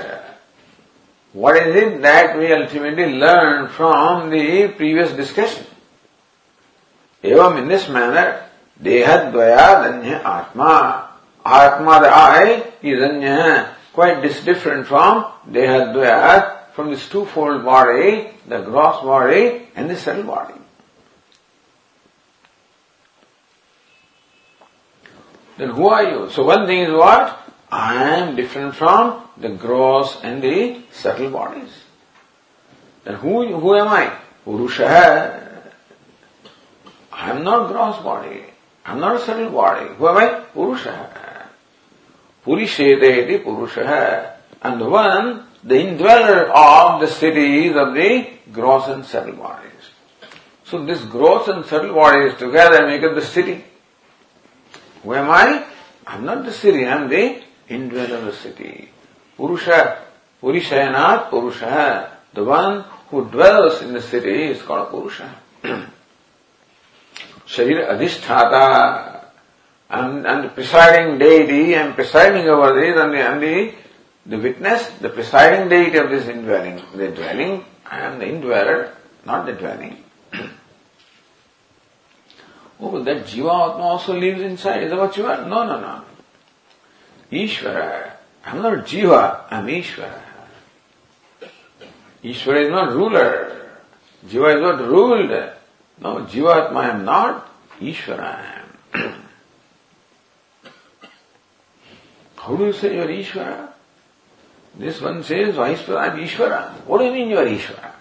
what 1.34 1.56
is 1.56 1.76
it 1.78 1.90
that 2.02 2.28
we 2.36 2.46
ultimately 2.52 3.06
learn 3.18 3.66
from 3.76 4.16
the 4.30 4.32
previous 4.76 5.10
discussion 5.16 5.64
एवं 7.24 7.58
in 7.58 7.66
this 7.68 7.84
manner 7.90 8.28
देहद्वया 8.82 9.66
अन्य 9.66 10.20
आत्मा। 10.26 10.72
आत्मा 11.46 11.98
the 11.98 12.04
I 12.04 12.48
is 12.92 13.02
अन्य 13.02 13.28
quite 13.92 14.22
different 14.22 14.86
from 14.86 15.24
dehadvaya, 15.48 16.72
from 16.74 16.90
this 16.90 17.08
twofold 17.08 17.64
body, 17.64 18.30
the 18.46 18.60
gross 18.62 19.02
body 19.02 19.68
and 19.74 19.90
the 19.90 19.96
subtle 19.96 20.24
body. 20.24 20.54
Then 25.58 25.70
who 25.70 25.88
are 25.88 26.04
you? 26.04 26.30
So 26.30 26.44
one 26.44 26.66
thing 26.66 26.80
is 26.80 26.92
what? 26.92 27.38
I 27.70 28.18
am 28.18 28.34
different 28.34 28.74
from 28.74 29.28
the 29.36 29.50
gross 29.50 30.18
and 30.22 30.42
the 30.42 30.80
subtle 30.90 31.30
bodies. 31.30 31.70
Then 33.04 33.16
who, 33.16 33.58
who 33.58 33.76
am 33.76 33.88
I? 33.88 34.16
Purusha. 34.44 35.48
I 37.12 37.30
am 37.30 37.44
not 37.44 37.68
gross 37.68 38.02
body. 38.02 38.44
I 38.86 38.92
am 38.92 39.00
not 39.00 39.20
subtle 39.20 39.50
body. 39.50 39.88
Who 39.94 40.08
am 40.08 40.16
I? 40.16 40.40
Purusha. 40.52 41.29
Purishete 42.50 43.44
Purusha. 43.44 44.36
And 44.60 44.80
the 44.80 44.88
one, 44.88 45.46
the 45.62 45.76
indweller 45.76 46.50
of 46.50 47.00
the 47.00 47.06
cities 47.06 47.76
of 47.76 47.94
the 47.94 48.28
gross 48.50 48.88
and 48.88 49.04
subtle 49.04 49.34
bodies. 49.36 49.70
So 50.64 50.84
this 50.84 51.00
gross 51.04 51.46
and 51.46 51.64
subtle 51.64 51.94
bodies 51.94 52.36
together 52.38 52.86
make 52.86 53.02
up 53.04 53.14
the 53.14 53.24
city. 53.24 53.64
Who 55.04 55.14
am 55.14 55.30
I? 55.30 55.64
I'm 56.06 56.24
not 56.24 56.44
the 56.44 56.52
city, 56.52 56.84
I'm 56.86 57.08
the 57.08 57.40
indweller 57.68 58.16
of 58.16 58.24
the 58.24 58.32
city. 58.32 58.90
Purusha, 59.36 60.02
Purishayanat 60.42 61.30
Purusha. 61.30 62.18
The 62.34 62.44
one 62.44 62.84
who 63.10 63.26
dwells 63.30 63.80
in 63.82 63.92
the 63.92 64.02
city 64.02 64.44
is 64.44 64.60
called 64.62 64.90
Purusha. 64.90 65.36
Sharir 67.46 67.88
Adhisthata. 67.88 69.19
And, 69.90 70.24
and 70.24 70.44
the 70.44 70.48
presiding 70.50 71.18
deity, 71.18 71.74
and 71.74 71.94
presiding 71.94 72.48
over 72.48 72.80
this, 72.80 72.96
and 72.96 73.12
the, 73.12 73.18
and 73.18 73.42
the, 73.42 73.74
the 74.26 74.38
witness, 74.38 74.88
the 75.00 75.08
presiding 75.08 75.68
deity 75.68 75.98
of 75.98 76.10
this 76.10 76.28
indwelling. 76.28 76.80
The 76.94 77.08
dwelling, 77.08 77.64
I 77.84 78.00
am 78.00 78.20
the 78.20 78.26
indweller, 78.26 78.94
not 79.26 79.46
the 79.46 79.52
dwelling. 79.52 80.04
oh, 82.80 82.90
but 82.92 83.04
that 83.04 83.24
Jiva 83.26 83.72
Atma 83.72 83.82
also 83.82 84.16
lives 84.16 84.42
inside. 84.42 84.84
Is 84.84 84.90
that 84.90 84.98
what 84.98 85.16
you 85.16 85.26
are? 85.26 85.44
No, 85.44 85.66
no, 85.66 85.80
no. 85.80 86.04
Ishvara. 87.32 88.12
I'm 88.44 88.62
not 88.62 88.86
Jiva, 88.86 89.44
I'm 89.50 89.66
Ishvara. 89.66 90.22
Ishvara 92.22 92.64
is 92.64 92.70
not 92.70 92.92
ruler. 92.92 93.70
Jiva 94.26 94.54
is 94.54 94.60
not 94.60 94.80
ruled. 94.80 95.30
No, 96.00 96.16
Jiva 96.26 96.66
Atma 96.66 96.80
I 96.80 96.88
am 96.90 97.04
not. 97.04 97.50
Ishvara 97.80 98.20
I 98.20 98.62
am. 98.94 99.14
How 102.50 102.56
do 102.56 102.66
you 102.66 102.72
say 102.72 102.96
you 102.96 103.02
are 103.02 103.06
Ishvara? 103.06 103.68
This 104.76 105.00
one 105.00 105.22
says, 105.22 105.54
Ishvara, 105.54 105.96
I 105.96 106.06
am 106.08 106.18
Ishvara. 106.18 106.72
What 106.84 106.98
do 106.98 107.04
you 107.04 107.12
mean 107.12 107.28
you 107.28 107.38
are 107.38 107.46
Ishvara? 107.46 107.92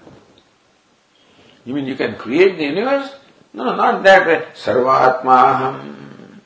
You 1.65 1.75
mean 1.75 1.85
you 1.85 1.95
can 1.95 2.15
create 2.15 2.57
the 2.57 2.63
universe? 2.63 3.13
No, 3.53 3.65
no, 3.65 3.75
not 3.75 4.01
that 4.01 4.25
way. 4.25 4.47
Sarvatmaham. 4.55 6.39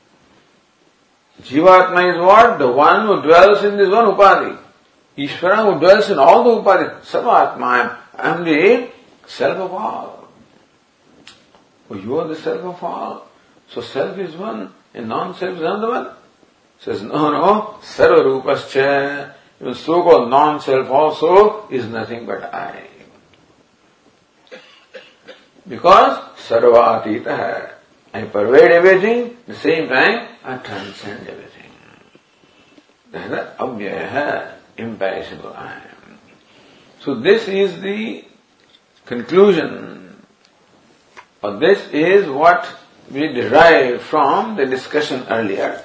Jivatma 1.44 2.14
is 2.14 2.20
what? 2.20 2.58
The 2.58 2.70
one 2.70 3.06
who 3.06 3.22
dwells 3.22 3.64
in 3.64 3.78
this 3.78 3.88
one 3.88 4.14
upadhi. 4.14 4.58
Ishvara 5.16 5.72
who 5.72 5.80
dwells 5.80 6.10
in 6.10 6.18
all 6.18 6.44
the 6.44 6.62
upadhi. 6.62 7.00
Sarvatma. 7.00 7.96
I 8.18 8.28
am 8.28 8.44
the 8.44 8.90
self 9.26 9.56
of 9.56 9.72
all. 9.72 10.28
Oh, 11.88 11.94
you 11.94 12.18
are 12.18 12.28
the 12.28 12.36
self 12.36 12.60
of 12.60 12.84
all. 12.84 13.28
So 13.70 13.80
self 13.80 14.18
is 14.18 14.36
one 14.36 14.74
and 14.92 15.08
non-self 15.08 15.54
is 15.54 15.62
another 15.62 15.88
one. 15.88 16.10
Says, 16.84 17.00
no, 17.00 17.30
no, 17.30 17.78
sarva 17.80 18.22
rupascha. 18.22 19.32
Even 19.58 19.74
so-called 19.74 20.28
non-self 20.28 20.90
also 20.90 21.66
is 21.70 21.86
nothing 21.86 22.26
but 22.26 22.44
I. 22.52 22.88
Because 25.66 26.18
sarvatita. 26.46 27.70
I 28.12 28.22
pervade 28.26 28.70
everything, 28.70 29.38
the 29.46 29.56
same 29.56 29.88
time 29.88 30.28
I 30.44 30.58
transcend 30.58 31.26
everything. 31.26 31.70
That 33.12 33.32
is 33.32 33.58
avyaya, 33.58 34.52
imperishable 34.76 35.54
I. 35.54 35.80
So 37.00 37.14
this 37.14 37.48
is 37.48 37.80
the 37.80 38.26
conclusion, 39.06 40.22
or 41.42 41.56
this 41.56 41.88
is 41.88 42.28
what 42.28 42.68
we 43.10 43.28
derive 43.28 44.02
from 44.02 44.56
the 44.56 44.66
discussion 44.66 45.24
earlier. 45.30 45.82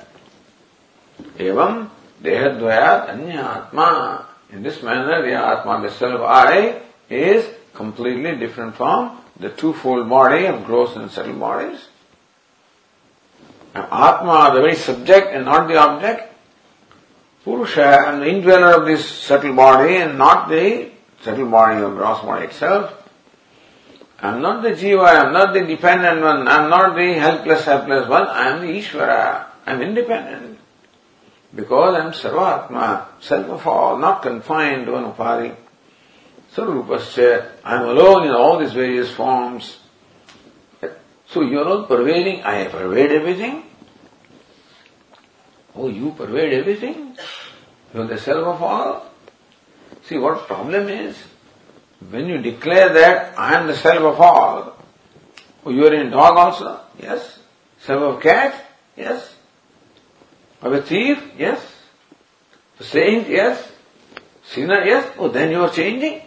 Evam 1.38 1.90
dehadvayat 2.22 3.10
anya 3.10 3.66
atma. 3.66 4.26
In 4.52 4.64
this 4.64 4.82
manner, 4.82 5.22
the 5.22 5.34
atma, 5.34 5.82
the 5.82 5.92
self 5.92 6.22
I, 6.22 6.82
is 7.10 7.46
completely 7.74 8.36
different 8.36 8.76
from 8.76 9.22
the 9.40 9.50
twofold 9.50 10.10
body 10.10 10.46
of 10.46 10.66
gross 10.66 10.96
and 10.96 11.10
subtle 11.10 11.34
bodies. 11.34 11.88
Atma, 13.76 14.52
the 14.54 14.62
very 14.62 14.76
subject 14.76 15.28
and 15.34 15.46
not 15.46 15.68
the 15.68 15.78
object. 15.78 16.34
Purusha, 17.44 18.10
and 18.10 18.22
the 18.22 18.28
indweller 18.28 18.74
of 18.74 18.86
this 18.86 19.08
subtle 19.08 19.54
body 19.54 19.96
and 19.96 20.18
not 20.18 20.50
the 20.50 20.92
subtle 21.22 21.50
body 21.50 21.82
or 21.82 21.92
gross 21.96 22.22
body 22.22 22.46
itself. 22.46 22.94
I 24.22 24.36
am 24.36 24.42
not 24.42 24.62
the 24.62 24.72
jiva, 24.72 25.06
I 25.06 25.26
am 25.28 25.34
not 25.34 25.54
the 25.54 25.62
dependent 25.62 26.22
one, 26.22 26.48
I 26.48 26.64
am 26.64 26.70
not 26.70 26.96
the 26.96 27.14
helpless, 27.14 27.64
helpless 27.64 28.10
one, 28.10 28.28
I 28.28 28.50
am 28.50 28.62
the 28.62 28.68
Ishvara, 28.68 29.46
I 29.66 29.72
am 29.72 29.82
independent. 29.82 30.59
Because 31.54 31.96
I 31.96 32.06
am 32.06 32.12
Sarvatma, 32.12 33.06
self 33.22 33.48
of 33.48 33.68
all, 33.68 33.98
not 33.98 34.22
confined 34.22 34.86
to 34.86 34.92
one 34.94 35.12
upadhi. 35.12 35.56
Sarupascha, 36.54 37.52
I 37.64 37.76
am 37.76 37.90
alone 37.90 38.28
in 38.28 38.32
all 38.32 38.60
these 38.60 38.74
various 38.74 39.12
forms. 39.12 39.80
So 41.28 41.42
you 41.42 41.60
are 41.60 41.68
all 41.68 41.84
pervading, 41.84 42.44
I 42.44 42.68
pervade 42.68 43.12
everything. 43.12 43.64
Oh, 45.76 45.88
you 45.88 46.12
pervade 46.12 46.54
everything? 46.54 47.16
You 47.94 48.02
are 48.02 48.08
the 48.08 48.18
self 48.18 48.46
of 48.46 48.64
all? 48.64 49.06
See 50.04 50.18
what 50.18 50.48
problem 50.48 50.90
is? 50.90 51.18
When 52.10 52.28
you 52.28 52.40
declare 52.40 52.94
that 52.94 53.38
I 53.38 53.56
am 53.56 53.68
the 53.68 53.76
self 53.76 54.00
of 54.00 54.20
all, 54.20 54.78
oh, 55.66 55.70
you 55.70 55.86
are 55.86 55.94
in 55.94 56.10
dog 56.10 56.38
also? 56.38 56.82
Yes. 57.00 57.40
Self 57.80 58.02
of 58.02 58.22
cat? 58.22 58.56
Yes. 58.98 59.36
Of 60.62 60.74
a 60.74 60.82
thief? 60.82 61.24
Yes. 61.38 61.62
A 62.80 62.84
saint? 62.84 63.30
Yes. 63.30 63.72
Sinner? 64.44 64.84
Yes. 64.84 65.12
Oh, 65.18 65.30
then 65.30 65.52
you 65.52 65.62
are 65.62 65.70
changing. 65.70 66.22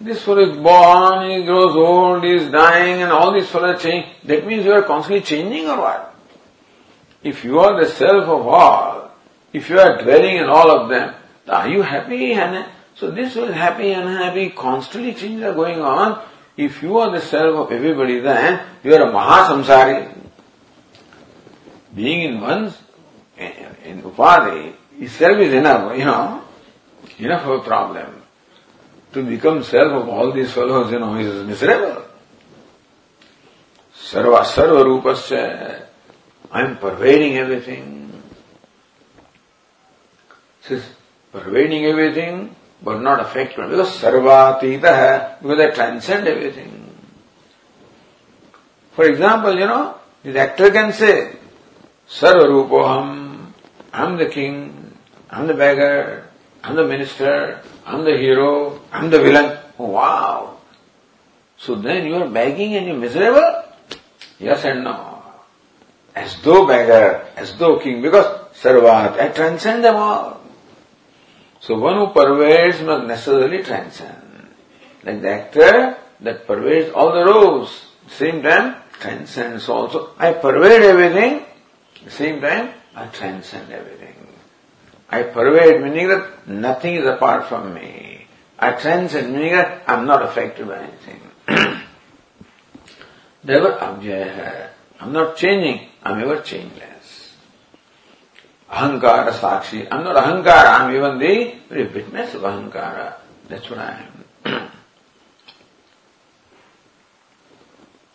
This 0.00 0.22
fellow 0.24 0.50
is 0.50 0.58
born, 0.58 1.30
he 1.30 1.44
grows 1.44 1.76
old, 1.76 2.24
he 2.24 2.34
is 2.34 2.50
dying, 2.50 3.02
and 3.02 3.12
all 3.12 3.32
these 3.32 3.48
fellows 3.48 3.80
change. 3.80 4.06
That 4.24 4.44
means 4.44 4.64
you 4.64 4.72
are 4.72 4.82
constantly 4.82 5.22
changing 5.22 5.68
or 5.68 5.78
what? 5.78 6.14
If 7.22 7.44
you 7.44 7.60
are 7.60 7.80
the 7.80 7.88
self 7.88 8.24
of 8.24 8.46
all, 8.48 9.12
if 9.52 9.70
you 9.70 9.78
are 9.78 10.02
dwelling 10.02 10.38
in 10.38 10.46
all 10.46 10.70
of 10.72 10.88
them, 10.88 11.14
are 11.48 11.68
you 11.68 11.82
happy? 11.82 12.32
And 12.32 12.66
so 12.96 13.12
this 13.12 13.36
was 13.36 13.54
happy 13.54 13.92
and 13.92 14.08
unhappy, 14.08 14.50
constantly 14.50 15.14
changes 15.14 15.44
are 15.44 15.54
going 15.54 15.80
on. 15.80 16.20
If 16.56 16.82
you 16.82 16.98
are 16.98 17.12
the 17.12 17.20
self 17.20 17.66
of 17.66 17.72
everybody, 17.72 18.18
then 18.18 18.66
you 18.82 18.94
are 18.94 19.08
a 19.08 19.12
Mahasamsari. 19.12 20.18
Being 21.94 22.22
in 22.22 22.40
one's 22.40 22.76
in 23.84 24.02
Upadhi 24.02 24.74
itself 24.98 25.38
is 25.38 25.54
enough, 25.54 25.96
you 25.96 26.04
know, 26.04 26.42
enough 27.18 27.46
of 27.46 27.60
a 27.60 27.64
problem. 27.64 28.22
to 29.12 29.22
become 29.22 29.62
self 29.62 29.92
of 29.92 30.08
all 30.08 30.32
these 30.32 30.52
fellows, 30.52 30.90
you 30.90 30.98
know, 30.98 31.16
is 31.16 31.46
miserable. 31.46 32.04
Sarva 33.94 34.42
Sarva 34.44 34.84
Rupasya. 34.84 35.86
I 36.50 36.62
am 36.62 36.78
pervading 36.78 37.36
everything. 37.36 38.22
Says, 40.62 40.84
pervading 41.30 41.84
everything, 41.86 42.54
but 42.82 43.00
not 43.00 43.20
affected. 43.20 43.68
Because 43.68 44.00
Sarvatita, 44.00 45.40
because 45.40 45.60
I 45.60 45.70
transcend 45.70 46.28
everything. 46.28 46.78
For 48.94 49.04
example, 49.04 49.54
you 49.54 49.66
know, 49.66 49.98
the 50.22 50.38
actor 50.38 50.70
can 50.70 50.92
say, 50.92 51.36
Sarva 52.08 52.46
Rupoham, 52.46 53.31
I'm 53.92 54.16
the 54.16 54.26
king, 54.26 54.96
I'm 55.28 55.46
the 55.46 55.54
beggar, 55.54 56.28
I'm 56.64 56.76
the 56.76 56.86
minister, 56.86 57.60
I'm 57.84 58.04
the 58.04 58.16
hero, 58.16 58.80
I'm 58.90 59.10
the 59.10 59.20
villain. 59.20 59.58
Oh, 59.78 59.90
wow. 59.90 60.56
So 61.58 61.76
then 61.76 62.06
you 62.06 62.16
are 62.16 62.28
begging 62.28 62.74
and 62.74 62.86
you're 62.86 62.96
miserable? 62.96 63.64
Yes 64.38 64.64
and 64.64 64.84
no. 64.84 65.22
As 66.14 66.40
though 66.42 66.66
beggar, 66.66 67.26
as 67.36 67.56
though 67.56 67.78
king, 67.78 68.00
because 68.00 68.26
Sarvat, 68.56 69.20
I 69.20 69.28
transcend 69.28 69.84
them 69.84 69.96
all. 69.96 70.40
So 71.60 71.78
one 71.78 71.96
who 71.96 72.12
pervades 72.12 72.80
must 72.82 73.06
necessarily 73.06 73.62
transcend. 73.62 74.48
Like 75.04 75.20
the 75.20 75.30
actor 75.30 75.98
that 76.20 76.46
pervades 76.46 76.90
all 76.94 77.12
the 77.12 77.24
roles, 77.24 77.86
same 78.08 78.42
time 78.42 78.76
transcends 79.00 79.68
also. 79.68 80.14
I 80.18 80.32
pervade 80.32 80.82
everything, 80.82 81.44
same 82.08 82.40
time 82.40 82.81
I 82.94 83.06
transcend 83.06 83.72
everything. 83.72 84.14
I 85.08 85.22
pervade 85.24 85.82
meaning 85.82 86.08
that 86.08 86.48
nothing 86.48 86.94
is 86.94 87.06
apart 87.06 87.46
from 87.48 87.74
me. 87.74 88.26
I 88.58 88.72
transcend 88.72 89.32
meaning 89.32 89.52
that 89.52 89.82
I'm 89.86 90.06
not 90.06 90.22
affected 90.22 90.68
by 90.68 90.78
anything. 90.78 91.20
I'm 95.00 95.12
not 95.12 95.36
changing. 95.36 95.88
I'm 96.02 96.20
ever 96.20 96.40
changeless. 96.42 97.36
Ahankara 98.70 99.32
sakshi. 99.32 99.86
I'm 99.90 100.04
not 100.04 100.16
ahankara. 100.16 100.80
I'm 100.80 100.94
even 100.94 101.18
the 101.18 101.54
very 101.68 101.86
witness 101.92 102.34
of 102.34 102.42
ahankara. 102.42 103.16
That's 103.48 103.68
what 103.68 103.80
I 103.80 104.06
am. 104.44 104.70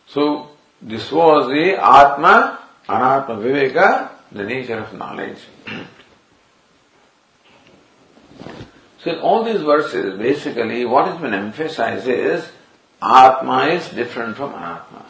so, 0.08 0.50
this 0.82 1.12
was 1.12 1.48
the 1.48 1.76
Atma, 1.76 2.60
Anatma 2.88 3.38
Viveka, 3.38 4.17
the 4.32 4.44
nature 4.44 4.80
of 4.80 4.94
knowledge. 4.94 5.40
so 9.04 9.12
in 9.12 9.20
all 9.20 9.44
these 9.44 9.62
verses, 9.62 10.18
basically 10.18 10.86
what 10.86 11.08
has 11.08 11.20
been 11.20 11.34
emphasized 11.34 12.08
is 12.08 12.48
Atma 13.02 13.68
is 13.68 13.88
different 13.90 14.36
from 14.36 14.54
Anatma. 14.54 15.06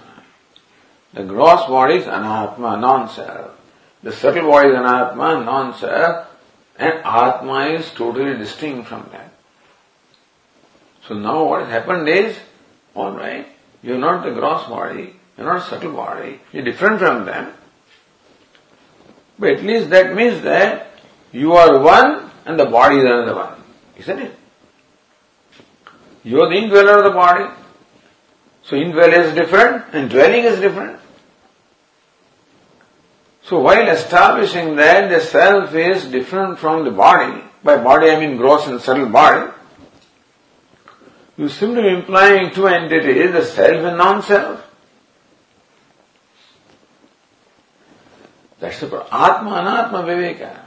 The 1.14 1.24
gross 1.24 1.66
body 1.68 1.96
is 1.96 2.06
anatma, 2.06 2.80
non-self. 2.80 3.52
The 4.04 4.12
subtle 4.12 4.52
body 4.52 4.70
is 4.70 4.76
anatma, 4.76 5.44
non-self. 5.44 6.28
And 6.78 6.94
atma 7.04 7.68
is 7.70 7.90
totally 7.92 8.38
distinct 8.38 8.88
from 8.88 9.10
that. 9.12 9.32
So 11.08 11.16
now 11.16 11.46
what 11.46 11.62
has 11.62 11.70
happened 11.70 12.08
is, 12.08 12.38
alright, 12.96 13.48
you're 13.82 13.98
not 13.98 14.26
the 14.26 14.32
gross 14.32 14.68
body, 14.68 15.16
you're 15.38 15.48
not 15.48 15.68
subtle 15.68 15.94
body, 15.94 16.40
you're 16.52 16.66
different 16.66 17.00
from 17.00 17.26
them. 17.26 17.54
But 19.40 19.50
at 19.50 19.64
least 19.64 19.90
that 19.92 20.16
means 20.16 20.42
that 20.44 20.92
you 21.32 21.54
are 21.54 21.80
one 21.80 22.32
and 22.46 22.60
the 22.60 22.66
body 22.66 22.98
is 22.98 23.04
another 23.04 23.36
one. 23.36 23.62
Isn't 23.98 24.20
it? 24.20 24.36
You 26.24 26.42
are 26.42 26.50
the 26.50 26.56
indweller 26.56 26.98
of 26.98 27.04
the 27.04 27.12
body. 27.12 27.54
So 28.64 28.76
indweller 28.76 29.22
is 29.22 29.34
different 29.34 29.86
and 29.94 30.10
dwelling 30.10 30.44
is 30.44 30.60
different. 30.60 31.00
So 33.44 33.60
while 33.62 33.88
establishing 33.88 34.76
that 34.76 35.10
the 35.10 35.22
self 35.22 35.74
is 35.74 36.06
different 36.06 36.60
from 36.60 36.84
the 36.84 36.92
body, 36.92 37.44
by 37.64 37.78
body 37.78 38.10
I 38.10 38.20
mean 38.20 38.36
gross 38.36 38.68
and 38.68 38.82
subtle 38.82 39.08
body, 39.08 39.52
you 41.38 41.48
seem 41.48 41.76
to 41.76 41.82
be 41.82 41.90
implying 41.90 42.54
two 42.54 42.68
entities, 42.68 43.32
the 43.32 43.46
self 43.46 43.86
and 43.86 43.98
non-self. 43.98 44.67
That's 48.60 48.80
the 48.80 48.88
Atma 48.88 49.52
Anatma 49.52 50.04
Viveka. 50.04 50.60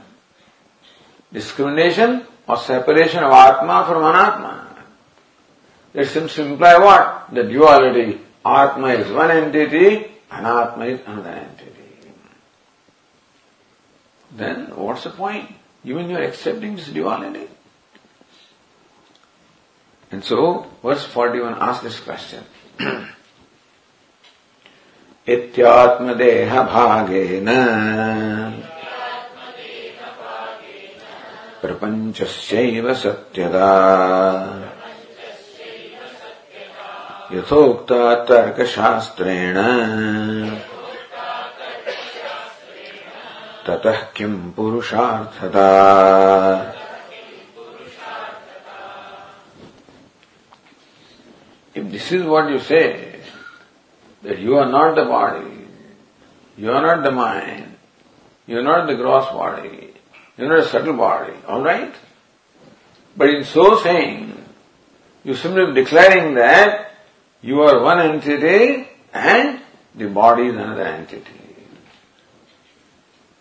Discrimination 1.31 2.25
or 2.47 2.57
separation 2.57 3.23
of 3.23 3.31
Atma 3.31 3.85
from 3.87 4.03
Anatma. 4.03 4.67
That 5.93 6.07
seems 6.07 6.33
to 6.35 6.45
imply 6.45 6.77
what? 6.77 7.33
The 7.33 7.43
duality. 7.43 8.21
Atma 8.45 8.87
is 8.89 9.11
one 9.11 9.31
entity, 9.31 10.11
Anatma 10.31 10.87
is 10.87 10.99
another 11.05 11.29
entity 11.29 11.71
then 14.31 14.75
what's 14.75 15.03
the 15.03 15.09
point? 15.09 15.51
Even 15.83 16.09
you 16.09 16.15
are 16.15 16.23
accepting 16.23 16.75
this 16.75 16.87
duality. 16.87 17.47
And 20.11 20.23
so, 20.23 20.67
verse 20.81 21.05
41 21.05 21.55
asks 21.59 21.83
this 21.83 21.99
question. 21.99 22.43
इत्यात्मदेहभागेन। 25.27 27.45
प्रपञ्चस्यैव 31.61 32.93
सत्यदा। 32.93 33.69
यथोक्ता 37.33 38.15
तर्कशास्त्रेण। 38.15 39.55
ततः 43.67 43.91
किम् 43.91 44.51
पुरुषार्थता। 44.51 45.67
If 51.75 51.85
this 51.85 52.13
is 52.13 52.25
what 52.25 52.51
you 52.51 52.59
say 52.59 53.10
that 54.23 54.39
you 54.39 54.57
are 54.57 54.69
not 54.69 54.95
the 54.95 55.05
body, 55.05 55.67
you 56.57 56.71
are 56.71 56.81
not 56.81 57.03
the 57.03 57.11
mind, 57.11 57.75
you 58.47 58.59
are 58.59 58.63
not 58.63 58.87
the 58.87 58.95
gross 58.95 59.25
body, 59.25 59.93
you 60.37 60.45
are 60.45 60.49
not 60.49 60.59
a 60.59 60.65
subtle 60.65 60.93
body, 60.93 61.33
alright? 61.47 61.93
But 63.15 63.29
in 63.29 63.43
so 63.43 63.77
saying, 63.81 64.37
you 65.23 65.35
simply 65.35 65.73
declaring 65.73 66.35
that 66.35 66.91
you 67.41 67.61
are 67.61 67.81
one 67.81 67.99
entity 67.99 68.87
and 69.13 69.61
the 69.95 70.07
body 70.07 70.47
is 70.47 70.55
another 70.55 70.85
entity. 70.85 71.41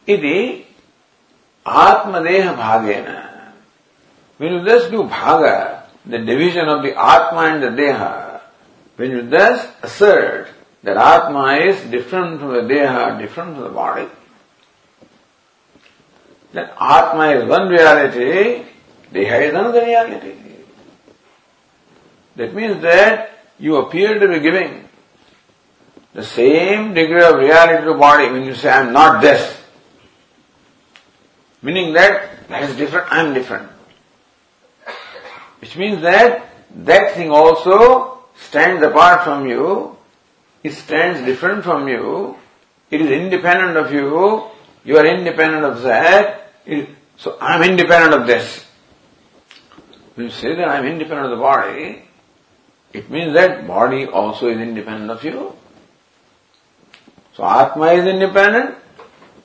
Iti 0.06 0.66
Atmadeha 1.64 2.56
Bhagena. 2.56 3.52
When 4.38 4.52
you 4.52 4.64
thus 4.64 4.90
do 4.90 5.04
Bhaga, 5.04 5.84
the 6.06 6.18
division 6.18 6.68
of 6.68 6.82
the 6.82 6.98
Atma 6.98 7.40
and 7.40 7.62
the 7.62 7.68
Deha, 7.68 8.40
when 8.96 9.10
you 9.10 9.28
thus 9.28 9.70
assert 9.82 10.48
that 10.82 10.96
atma 10.96 11.56
is 11.56 11.80
different 11.90 12.40
from 12.40 12.52
the 12.52 12.62
deha, 12.62 13.18
different 13.18 13.54
from 13.54 13.64
the 13.64 13.70
body, 13.70 14.08
that 16.52 16.74
atma 16.80 17.30
is 17.30 17.48
one 17.48 17.68
reality, 17.68 18.64
deha 19.12 19.42
is 19.42 19.50
another 19.50 19.84
reality. 19.84 20.34
That 22.36 22.54
means 22.54 22.80
that 22.82 23.30
you 23.58 23.76
appear 23.76 24.18
to 24.18 24.28
be 24.28 24.40
giving 24.40 24.88
the 26.14 26.24
same 26.24 26.94
degree 26.94 27.22
of 27.22 27.36
reality 27.36 27.84
to 27.84 27.94
body 27.94 28.30
when 28.30 28.44
you 28.44 28.54
say, 28.54 28.70
I 28.70 28.80
am 28.80 28.92
not 28.92 29.20
this. 29.20 29.58
Meaning 31.62 31.92
that 31.92 32.48
that 32.48 32.62
is 32.64 32.76
different, 32.76 33.12
I 33.12 33.20
am 33.20 33.34
different. 33.34 33.68
Which 35.60 35.76
means 35.76 36.02
that 36.02 36.48
that 36.74 37.14
thing 37.14 37.30
also 37.30 38.24
stands 38.34 38.82
apart 38.82 39.24
from 39.24 39.46
you, 39.46 39.96
it 40.62 40.72
stands 40.72 41.20
different 41.24 41.64
from 41.64 41.88
you, 41.88 42.36
it 42.90 43.00
is 43.00 43.10
independent 43.10 43.76
of 43.76 43.92
you, 43.92 44.44
you 44.84 44.96
are 44.98 45.06
independent 45.06 45.64
of 45.64 45.82
that, 45.82 46.52
so 47.16 47.36
I 47.40 47.56
am 47.56 47.62
independent 47.62 48.14
of 48.14 48.26
this. 48.26 48.64
When 50.14 50.26
you 50.26 50.32
say 50.32 50.54
that 50.54 50.68
I 50.68 50.78
am 50.78 50.86
independent 50.86 51.32
of 51.32 51.38
the 51.38 51.42
body, 51.42 52.02
it 52.92 53.10
means 53.10 53.34
that 53.34 53.66
body 53.66 54.06
also 54.06 54.48
is 54.48 54.58
independent 54.58 55.10
of 55.10 55.24
you. 55.24 55.54
So 57.34 57.44
Atma 57.44 57.92
is 57.92 58.06
independent, 58.06 58.76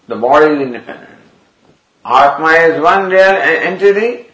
the 0.08 0.16
body 0.16 0.54
is 0.56 0.62
independent. 0.62 1.20
Atma 2.04 2.50
is 2.50 2.82
one 2.82 3.10
real 3.10 3.20
entity, 3.20 4.28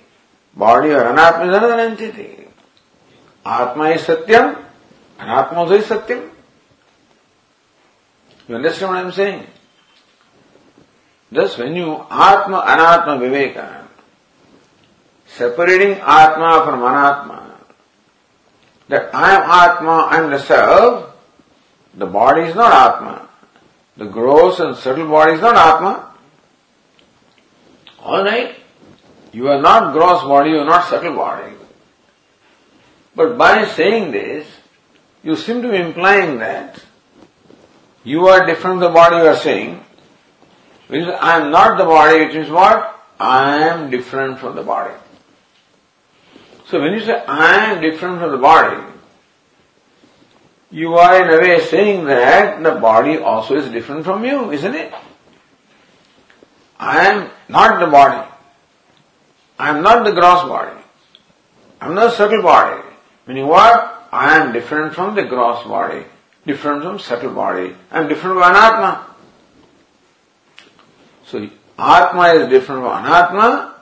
body 0.55 0.89
or 0.89 1.03
anatma 1.03 1.43
is 1.43 1.55
another 1.55 1.79
entity. 1.79 2.47
Atma 3.45 3.89
is 3.89 4.01
Satyam, 4.01 4.63
Anatma 5.19 5.53
also 5.53 5.75
is 5.75 5.85
Satyam. 5.85 6.30
You 8.47 8.55
understand 8.55 8.91
what 8.91 8.97
I 8.97 9.01
am 9.01 9.11
saying? 9.11 9.47
Thus 11.31 11.57
when 11.57 11.75
you 11.75 11.93
Atma 11.93 12.61
Anatma 12.67 13.19
Viveka, 13.19 13.85
separating 15.27 15.93
Atma 15.93 16.63
from 16.65 16.81
Anatma, 16.81 17.51
that 18.89 19.15
I 19.15 19.35
am 19.35 19.43
Atma, 19.43 20.07
I 20.09 20.17
am 20.23 20.31
the 20.31 20.39
self, 20.39 21.13
the 21.93 22.05
body 22.05 22.41
is 22.41 22.55
not 22.55 22.73
Atma. 22.95 23.29
The 23.97 24.05
gross 24.05 24.59
and 24.59 24.75
subtle 24.75 25.07
body 25.07 25.33
is 25.33 25.41
not 25.41 25.55
Atma. 25.55 26.13
Alright? 27.99 28.57
You 29.31 29.47
are 29.47 29.61
not 29.61 29.93
gross 29.93 30.23
body, 30.23 30.51
you 30.51 30.59
are 30.59 30.65
not 30.65 30.89
subtle 30.89 31.15
body. 31.15 31.53
But 33.15 33.37
by 33.37 33.65
saying 33.65 34.11
this, 34.11 34.47
you 35.23 35.35
seem 35.35 35.61
to 35.61 35.69
be 35.69 35.77
implying 35.77 36.39
that 36.39 36.83
you 38.03 38.27
are 38.27 38.45
different 38.45 38.79
from 38.79 38.79
the 38.79 38.89
body 38.89 39.17
you 39.17 39.27
are 39.27 39.35
saying. 39.35 39.83
I 40.89 41.37
am 41.37 41.51
not 41.51 41.77
the 41.77 41.85
body, 41.85 42.25
which 42.25 42.35
means 42.35 42.49
what? 42.49 42.99
I 43.19 43.67
am 43.67 43.89
different 43.89 44.39
from 44.39 44.55
the 44.55 44.63
body. 44.63 44.93
So 46.67 46.79
when 46.81 46.93
you 46.93 47.01
say 47.01 47.23
I 47.27 47.71
am 47.71 47.81
different 47.81 48.19
from 48.19 48.31
the 48.31 48.37
body, 48.37 48.81
you 50.71 50.95
are 50.95 51.23
in 51.23 51.29
a 51.29 51.41
way 51.41 51.59
saying 51.65 52.05
that 52.05 52.63
the 52.63 52.71
body 52.79 53.17
also 53.17 53.55
is 53.55 53.69
different 53.69 54.05
from 54.05 54.23
you, 54.23 54.51
isn't 54.51 54.73
it? 54.73 54.93
I 56.79 57.07
am 57.07 57.29
not 57.49 57.79
the 57.79 57.87
body. 57.87 58.27
I 59.59 59.69
am 59.69 59.83
not 59.83 60.03
the 60.05 60.11
gross 60.11 60.43
body. 60.47 60.79
I 61.79 61.85
am 61.87 61.93
not 61.93 62.11
the 62.11 62.15
subtle 62.15 62.41
body. 62.41 62.81
Meaning 63.27 63.47
what? 63.47 64.07
I 64.11 64.37
am 64.37 64.51
different 64.51 64.93
from 64.95 65.13
the 65.13 65.23
gross 65.23 65.63
body, 65.65 66.05
different 66.45 66.83
from 66.83 66.99
subtle 66.99 67.33
body. 67.33 67.75
Am 67.91 68.07
different 68.07 68.39
from 68.39 68.43
Anatma. 68.43 69.05
So 71.25 71.49
Atma 71.77 72.33
is 72.33 72.49
different 72.49 72.83
from 72.83 73.03
Anatma, 73.03 73.73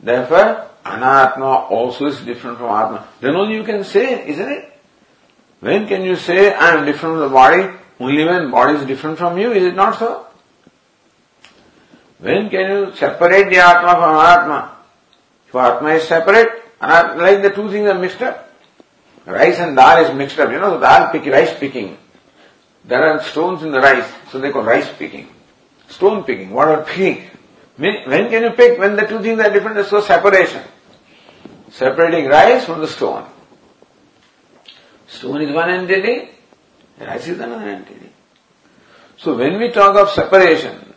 therefore 0.00 0.66
Anatma 0.84 1.70
also 1.70 2.06
is 2.06 2.18
different 2.20 2.58
from 2.58 2.68
Atma. 2.68 3.06
Then 3.20 3.36
only 3.36 3.54
you 3.54 3.64
can 3.64 3.84
say, 3.84 4.26
isn't 4.28 4.48
it? 4.48 4.72
When 5.60 5.86
can 5.86 6.02
you 6.02 6.16
say 6.16 6.54
I 6.54 6.74
am 6.76 6.86
different 6.86 7.16
from 7.16 7.20
the 7.20 7.28
body? 7.28 7.76
Only 7.98 8.24
when 8.24 8.50
body 8.50 8.78
is 8.78 8.86
different 8.86 9.18
from 9.18 9.36
you, 9.38 9.52
is 9.52 9.64
it 9.64 9.74
not 9.74 9.98
so? 9.98 10.26
When 12.18 12.48
can 12.48 12.70
you 12.70 12.96
separate 12.96 13.50
the 13.50 13.58
Atma 13.58 13.92
from 13.92 14.14
Anatma? 14.14 14.70
If 15.48 15.54
Atma 15.54 15.90
is 15.90 16.04
separate, 16.04 16.62
like 16.80 17.42
the 17.42 17.50
two 17.50 17.70
things 17.70 17.86
are 17.86 17.98
mixed 17.98 18.22
up. 18.22 18.49
Rice 19.30 19.58
and 19.58 19.76
dal 19.76 20.04
is 20.04 20.14
mixed 20.14 20.38
up, 20.38 20.50
you 20.50 20.58
know, 20.58 20.80
dal 20.80 21.10
picking, 21.10 21.30
rice 21.32 21.58
picking. 21.58 21.96
There 22.84 23.02
are 23.02 23.22
stones 23.22 23.62
in 23.62 23.70
the 23.70 23.80
rice, 23.80 24.10
so 24.30 24.38
they 24.40 24.50
call 24.50 24.62
rice 24.62 24.88
picking. 24.98 25.28
Stone 25.88 26.24
picking, 26.24 26.50
what 26.50 26.68
are 26.68 26.82
picking? 26.82 27.26
When 27.76 28.28
can 28.30 28.42
you 28.42 28.50
pick? 28.50 28.78
When 28.78 28.96
the 28.96 29.06
two 29.06 29.20
things 29.22 29.40
are 29.40 29.50
different, 29.50 29.86
so 29.86 30.00
separation. 30.00 30.62
Separating 31.70 32.26
rice 32.26 32.64
from 32.64 32.80
the 32.80 32.88
stone. 32.88 33.26
Stone 35.06 35.42
is 35.42 35.54
one 35.54 35.70
entity, 35.70 36.30
rice 36.98 37.28
is 37.28 37.38
another 37.40 37.68
entity. 37.68 38.10
So 39.16 39.36
when 39.36 39.58
we 39.58 39.70
talk 39.70 39.96
of 39.96 40.10
separation, 40.10 40.94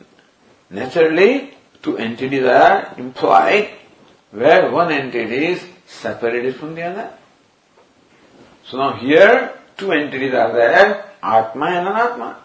naturally 0.70 1.54
two 1.82 1.98
entities 1.98 2.44
are 2.44 2.94
implied 2.98 3.70
where 4.32 4.72
one 4.72 4.92
entity 4.92 5.48
is 5.48 5.64
separated 5.86 6.56
from 6.56 6.76
the 6.76 6.84
other. 6.84 7.14
So 8.74 8.80
now 8.80 8.94
here 8.94 9.54
two 9.78 9.92
entities 9.92 10.34
are 10.34 10.52
there, 10.52 11.06
Atma 11.22 11.66
and 11.68 11.88
Anatma. 11.90 12.38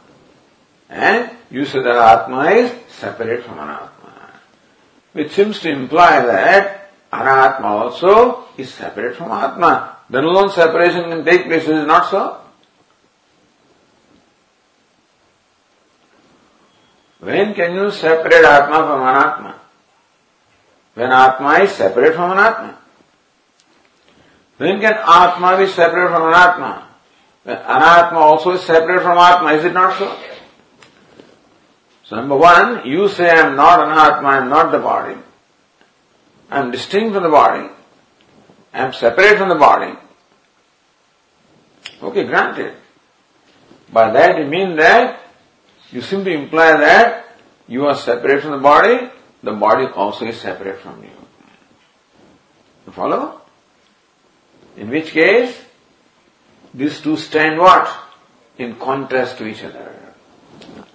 And 0.90 1.30
you 1.50 1.64
say 1.64 1.82
that 1.82 1.96
Atma 1.96 2.50
is 2.50 2.70
separate 2.90 3.44
from 3.44 3.56
Anatma. 3.56 4.12
Which 5.14 5.32
seems 5.32 5.58
to 5.60 5.70
imply 5.70 6.20
that 6.26 6.90
Anatma 7.10 7.64
also 7.64 8.44
is 8.58 8.68
separate 8.74 9.16
from 9.16 9.30
Atma. 9.30 9.96
Then 10.10 10.24
alone 10.24 10.50
separation 10.50 11.04
can 11.04 11.24
take 11.24 11.46
place, 11.46 11.62
is 11.62 11.86
not 11.86 12.10
so? 12.10 12.42
When 17.20 17.54
can 17.54 17.74
you 17.74 17.90
separate 17.90 18.44
Atma 18.44 18.76
from 18.76 19.00
Anatma? 19.00 19.54
When 20.92 21.10
Atma 21.10 21.52
is 21.60 21.70
separate 21.70 22.14
from 22.14 22.36
Anatma. 22.36 22.74
When 24.58 24.80
can 24.80 24.94
Atma 24.94 25.56
be 25.56 25.68
separate 25.68 26.10
from 26.10 26.22
Anatma? 26.22 26.84
Anatma 27.46 28.16
also 28.16 28.50
is 28.50 28.62
separate 28.62 29.02
from 29.02 29.16
Atma, 29.16 29.52
is 29.52 29.64
it 29.64 29.72
not 29.72 29.96
so? 29.96 30.18
So 32.04 32.16
number 32.16 32.36
one, 32.36 32.86
you 32.86 33.08
say 33.08 33.30
I 33.30 33.48
am 33.48 33.56
not 33.56 33.78
Anatma, 33.78 34.24
I 34.24 34.38
am 34.38 34.48
not 34.48 34.72
the 34.72 34.80
body. 34.80 35.16
I 36.50 36.58
am 36.58 36.70
distinct 36.72 37.14
from 37.14 37.22
the 37.22 37.28
body. 37.28 37.68
I 38.74 38.78
am 38.84 38.92
separate 38.92 39.38
from 39.38 39.48
the 39.48 39.54
body. 39.54 39.96
Okay, 42.02 42.24
granted. 42.24 42.74
By 43.92 44.10
that 44.10 44.38
you 44.38 44.46
mean 44.46 44.76
that 44.76 45.20
you 45.90 46.02
seem 46.02 46.24
to 46.24 46.30
imply 46.30 46.76
that 46.76 47.26
you 47.68 47.86
are 47.86 47.94
separate 47.94 48.42
from 48.42 48.52
the 48.52 48.58
body, 48.58 49.10
the 49.42 49.52
body 49.52 49.86
also 49.86 50.24
is 50.26 50.40
separate 50.40 50.80
from 50.80 51.02
you. 51.02 51.10
You 52.86 52.92
follow? 52.92 53.37
In 54.78 54.90
which 54.90 55.10
case, 55.10 55.56
these 56.72 57.00
two 57.00 57.16
stand 57.16 57.58
what? 57.58 57.88
In 58.58 58.76
contrast 58.76 59.38
to 59.38 59.46
each 59.46 59.62
other. 59.64 59.94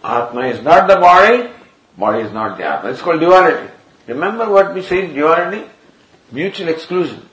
Atma 0.03 0.47
is 0.47 0.61
not 0.61 0.87
the 0.87 0.95
body, 0.95 1.49
body 1.97 2.23
is 2.23 2.31
not 2.31 2.57
the 2.57 2.63
Atma. 2.63 2.91
It's 2.91 3.01
called 3.01 3.19
duality. 3.19 3.71
Remember 4.07 4.49
what 4.49 4.73
we 4.73 4.81
say 4.81 5.05
in 5.05 5.13
duality? 5.13 5.69
Mutual 6.31 6.69
exclusion. 6.69 7.29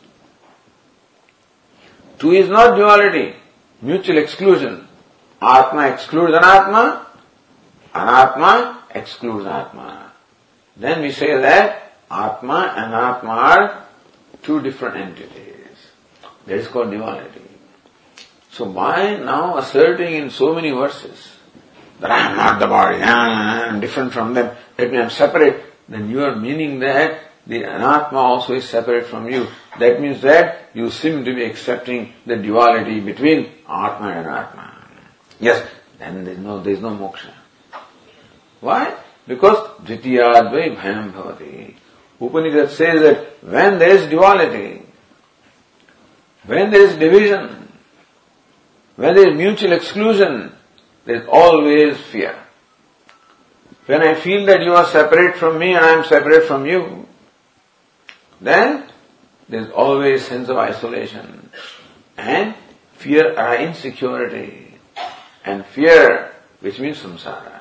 Two 2.18 2.32
is 2.32 2.48
not 2.48 2.76
duality, 2.76 3.34
mutual 3.80 4.18
exclusion. 4.18 4.86
Atma 5.40 5.88
excludes 5.88 6.34
anatma, 6.34 7.06
anatma 7.94 8.76
excludes 8.94 9.46
atma. 9.46 10.12
Then 10.76 11.00
we 11.00 11.12
say 11.12 11.40
that 11.40 11.94
atma 12.10 12.74
and 12.76 12.94
Atma 12.94 13.30
are 13.30 13.84
two 14.42 14.60
different 14.60 14.96
entities. 14.96 15.49
That 16.50 16.58
is 16.58 16.66
called 16.66 16.90
duality. 16.90 17.42
So 18.50 18.64
why 18.64 19.18
now 19.18 19.58
asserting 19.58 20.14
in 20.14 20.30
so 20.30 20.52
many 20.52 20.72
verses 20.72 21.28
that 22.00 22.10
I 22.10 22.28
am 22.28 22.36
not 22.36 22.58
the 22.58 22.66
body, 22.66 23.00
I 23.00 23.68
am 23.68 23.78
different 23.78 24.12
from 24.12 24.34
them, 24.34 24.56
that 24.76 24.90
means 24.90 25.00
I 25.00 25.04
am 25.04 25.10
separate, 25.10 25.62
then 25.88 26.10
you 26.10 26.24
are 26.24 26.34
meaning 26.34 26.80
that 26.80 27.20
the 27.46 27.62
anatma 27.62 28.14
also 28.14 28.54
is 28.54 28.68
separate 28.68 29.06
from 29.06 29.30
you. 29.30 29.46
That 29.78 30.00
means 30.00 30.22
that 30.22 30.70
you 30.74 30.90
seem 30.90 31.24
to 31.24 31.32
be 31.32 31.44
accepting 31.44 32.14
the 32.26 32.34
duality 32.34 32.98
between 32.98 33.52
atma 33.68 34.08
and 34.08 34.26
anatma. 34.26 34.74
Yes, 35.38 35.64
then 36.00 36.24
there 36.24 36.34
is 36.34 36.40
no, 36.40 36.60
there 36.60 36.72
is 36.72 36.80
no 36.80 36.90
moksha. 36.90 37.30
Why? 38.58 38.96
Because 39.24 39.68
dvitiyadvai 39.82 40.76
bhayam 40.76 41.12
bhavati. 41.12 41.76
Upanishad 42.20 42.70
says 42.70 43.00
that 43.02 43.44
when 43.44 43.78
there 43.78 43.94
is 43.94 44.10
duality, 44.10 44.79
when 46.50 46.72
there 46.72 46.82
is 46.82 46.96
division, 46.96 47.68
when 48.96 49.14
there 49.14 49.28
is 49.30 49.36
mutual 49.36 49.72
exclusion, 49.72 50.52
there 51.04 51.22
is 51.22 51.28
always 51.30 51.96
fear. 52.10 52.34
When 53.86 54.02
I 54.02 54.14
feel 54.16 54.46
that 54.46 54.60
you 54.62 54.74
are 54.74 54.84
separate 54.86 55.36
from 55.36 55.60
me 55.60 55.74
and 55.74 55.84
I 55.84 55.90
am 55.90 56.04
separate 56.04 56.48
from 56.48 56.66
you, 56.66 57.06
then 58.40 58.88
there 59.48 59.60
is 59.60 59.70
always 59.70 60.26
sense 60.26 60.48
of 60.48 60.56
isolation 60.56 61.50
and 62.16 62.56
fear 62.94 63.32
or 63.38 63.54
insecurity 63.54 64.74
and 65.44 65.64
fear 65.66 66.32
which 66.58 66.80
means 66.80 66.98
samsara. 66.98 67.60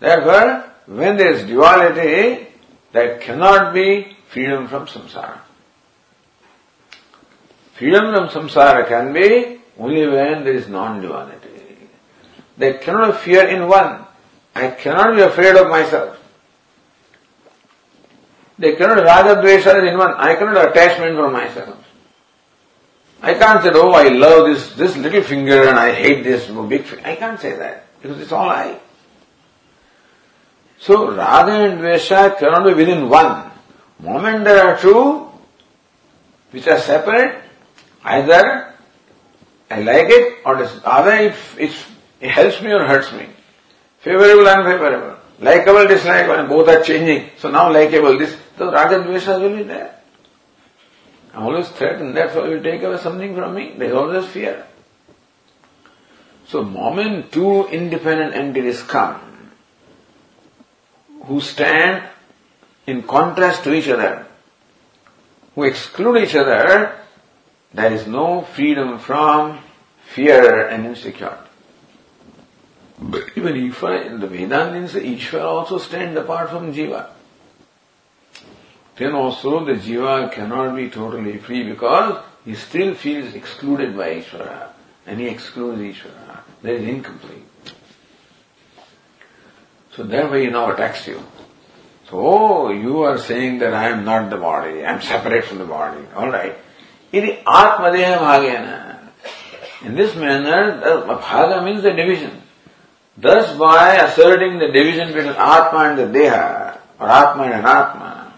Therefore, 0.00 0.70
when 0.84 1.16
there 1.16 1.30
is 1.30 1.48
duality, 1.48 2.48
there 2.92 3.18
cannot 3.20 3.72
be 3.72 4.18
freedom 4.28 4.68
from 4.68 4.84
samsara. 4.86 5.40
Freedom 7.76 8.30
from 8.30 8.48
samsara 8.48 8.88
can 8.88 9.12
be 9.12 9.60
only 9.78 10.06
when 10.06 10.44
there 10.44 10.54
is 10.54 10.66
non-duality. 10.66 11.48
There 12.56 12.74
cannot 12.78 13.12
be 13.12 13.18
fear 13.18 13.46
in 13.48 13.68
one. 13.68 14.06
I 14.54 14.70
cannot 14.70 15.14
be 15.14 15.20
afraid 15.20 15.56
of 15.56 15.68
myself. 15.68 16.18
There 18.58 18.74
cannot 18.76 18.96
be 18.96 19.02
raga 19.02 19.42
dvesha 19.42 19.86
in 19.86 19.98
one. 19.98 20.14
I 20.14 20.34
cannot 20.36 20.70
attachment 20.70 21.16
for 21.16 21.30
myself. 21.30 21.76
I 23.20 23.34
can't 23.34 23.62
say, 23.62 23.70
oh, 23.74 23.92
I 23.92 24.08
love 24.08 24.46
this, 24.46 24.72
this 24.74 24.96
little 24.96 25.22
finger 25.22 25.68
and 25.68 25.78
I 25.78 25.92
hate 25.92 26.24
this 26.24 26.46
big 26.46 26.84
finger. 26.84 27.06
I 27.06 27.16
can't 27.16 27.38
say 27.38 27.56
that 27.56 27.86
because 28.00 28.18
it's 28.20 28.32
all 28.32 28.48
I. 28.48 28.78
So 30.78 31.14
raga 31.14 31.52
and 31.52 31.80
dvesha 31.80 32.38
cannot 32.38 32.64
be 32.64 32.72
within 32.72 33.10
one. 33.10 33.50
Moment 34.00 34.44
there 34.44 34.64
are 34.64 34.80
two 34.80 35.28
which 36.52 36.66
are 36.68 36.78
separate, 36.78 37.42
Either 38.06 38.72
I 39.68 39.80
like 39.80 40.06
it 40.08 40.38
or 40.44 40.56
other 40.84 41.12
it, 41.12 41.34
it 42.20 42.30
helps 42.30 42.62
me 42.62 42.72
or 42.72 42.84
hurts 42.84 43.12
me. 43.12 43.26
Favorable, 43.98 44.46
unfavorable. 44.46 45.16
Likeable, 45.40 45.86
dislikable, 45.86 46.48
both 46.48 46.68
are 46.68 46.82
changing. 46.82 47.30
So 47.38 47.50
now 47.50 47.70
likeable, 47.72 48.16
this, 48.16 48.36
so 48.56 48.70
raga 48.72 49.00
dveshas 49.00 49.40
will 49.42 49.56
be 49.56 49.64
there. 49.64 49.98
I'm 51.34 51.42
always 51.42 51.68
threatened, 51.68 52.16
that 52.16 52.30
fellow 52.30 52.48
will 52.48 52.62
take 52.62 52.82
away 52.82 52.96
something 52.98 53.34
from 53.34 53.54
me. 53.54 53.74
There's 53.76 53.92
always 53.92 54.26
fear. 54.26 54.66
So, 56.46 56.62
moment 56.62 57.32
two 57.32 57.66
independent 57.66 58.34
entities 58.34 58.80
come, 58.82 59.20
who 61.24 61.40
stand 61.40 62.08
in 62.86 63.02
contrast 63.02 63.64
to 63.64 63.74
each 63.74 63.88
other, 63.88 64.26
who 65.56 65.64
exclude 65.64 66.22
each 66.22 66.36
other, 66.36 67.00
there 67.76 67.92
is 67.92 68.06
no 68.06 68.40
freedom 68.40 68.98
from 68.98 69.60
fear 70.14 70.66
and 70.66 70.86
insecurity. 70.86 71.42
But 72.98 73.24
even 73.36 73.52
Ishvara, 73.52 74.06
in 74.06 74.20
the 74.20 74.26
Vedanta 74.26 74.88
says 74.88 75.02
Ishvara 75.02 75.44
also 75.44 75.76
stands 75.76 76.18
apart 76.18 76.48
from 76.48 76.72
Jiva. 76.72 77.10
Then 78.96 79.12
also 79.12 79.62
the 79.62 79.74
Jiva 79.74 80.32
cannot 80.32 80.74
be 80.74 80.88
totally 80.88 81.36
free 81.36 81.64
because 81.64 82.24
he 82.46 82.54
still 82.54 82.94
feels 82.94 83.34
excluded 83.34 83.94
by 83.94 84.14
Ishvara 84.14 84.70
and 85.04 85.20
he 85.20 85.26
excludes 85.26 85.78
Ishvara. 85.78 86.40
That 86.62 86.72
is 86.72 86.88
incomplete. 86.88 87.44
So 89.94 90.02
therefore 90.02 90.38
he 90.38 90.46
now 90.46 90.72
attacks 90.72 91.06
you. 91.06 91.22
So 92.08 92.14
oh 92.14 92.70
you 92.70 93.02
are 93.02 93.18
saying 93.18 93.58
that 93.58 93.74
I 93.74 93.90
am 93.90 94.06
not 94.06 94.30
the 94.30 94.38
body, 94.38 94.82
I 94.82 94.94
am 94.94 95.02
separate 95.02 95.44
from 95.44 95.58
the 95.58 95.66
body. 95.66 96.00
Alright. 96.14 96.56
It 97.12 97.24
is 97.24 97.38
Atmadeha 97.44 98.18
Bhagena. 98.18 99.10
In 99.84 99.94
this 99.94 100.14
manner, 100.16 100.80
Bhaga 100.80 101.64
means 101.64 101.82
the 101.82 101.92
division. 101.92 102.42
Thus 103.16 103.56
by 103.56 103.94
asserting 103.96 104.58
the 104.58 104.66
division 104.66 105.08
between 105.08 105.28
Atma 105.28 105.90
and 105.90 105.98
the 105.98 106.18
Deha, 106.18 106.78
or 106.98 107.08
Atma 107.08 107.44
and 107.44 107.66
Atma, 107.66 108.34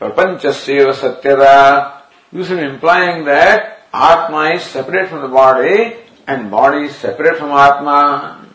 Prapanchasyeva 0.00 0.94
Satyada, 0.94 2.02
you 2.32 2.44
should 2.44 2.58
implying 2.58 3.24
that 3.26 3.86
Atma 3.92 4.54
is 4.54 4.62
separate 4.62 5.08
from 5.08 5.22
the 5.22 5.28
body 5.28 5.96
and 6.26 6.50
body 6.50 6.86
is 6.86 6.96
separate 6.96 7.36
from 7.36 7.50
Atma. 7.50 8.48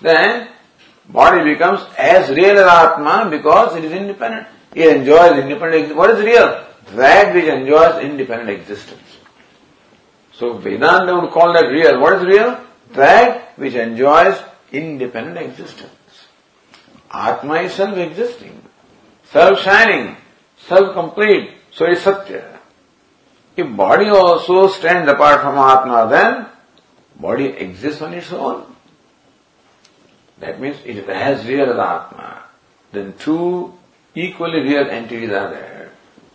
Then 0.00 0.48
body 1.08 1.52
becomes 1.52 1.80
as 1.98 2.30
real 2.30 2.58
as 2.58 2.66
Atma 2.66 3.28
because 3.30 3.76
it 3.76 3.84
is 3.84 3.92
independent. 3.92 4.48
It 4.74 4.96
enjoys 4.96 5.38
independent 5.38 5.94
What 5.94 6.10
is 6.10 6.24
real? 6.24 6.66
That 6.92 7.34
which 7.34 7.44
enjoys 7.44 8.02
independent 8.04 8.50
existence. 8.50 9.00
So 10.32 10.58
Vedanta 10.58 11.14
would 11.14 11.30
call 11.30 11.52
that 11.52 11.66
real. 11.66 12.00
What 12.00 12.14
is 12.14 12.24
real? 12.24 12.60
That 12.92 13.56
which 13.56 13.74
enjoys 13.74 14.36
independent 14.72 15.38
existence. 15.38 15.90
Atma 17.10 17.62
is 17.62 17.72
self-existing, 17.72 18.60
self-shining, 19.30 20.16
self-complete. 20.66 21.50
So 21.70 21.86
it's 21.86 22.02
Satya. 22.02 22.58
If 23.56 23.76
body 23.76 24.08
also 24.08 24.66
stands 24.66 25.08
apart 25.08 25.42
from 25.42 25.56
Atma, 25.56 26.08
then 26.10 26.46
body 27.20 27.46
exists 27.46 28.02
on 28.02 28.14
its 28.14 28.32
own. 28.32 28.74
That 30.40 30.60
means 30.60 30.76
it 30.84 30.96
is 30.96 31.08
as 31.08 31.46
real 31.46 31.70
as 31.70 31.78
Atma. 31.78 32.42
Then 32.90 33.14
two 33.16 33.74
equally 34.14 34.60
real 34.60 34.90
entities 34.90 35.30
are 35.30 35.50
there. 35.50 35.73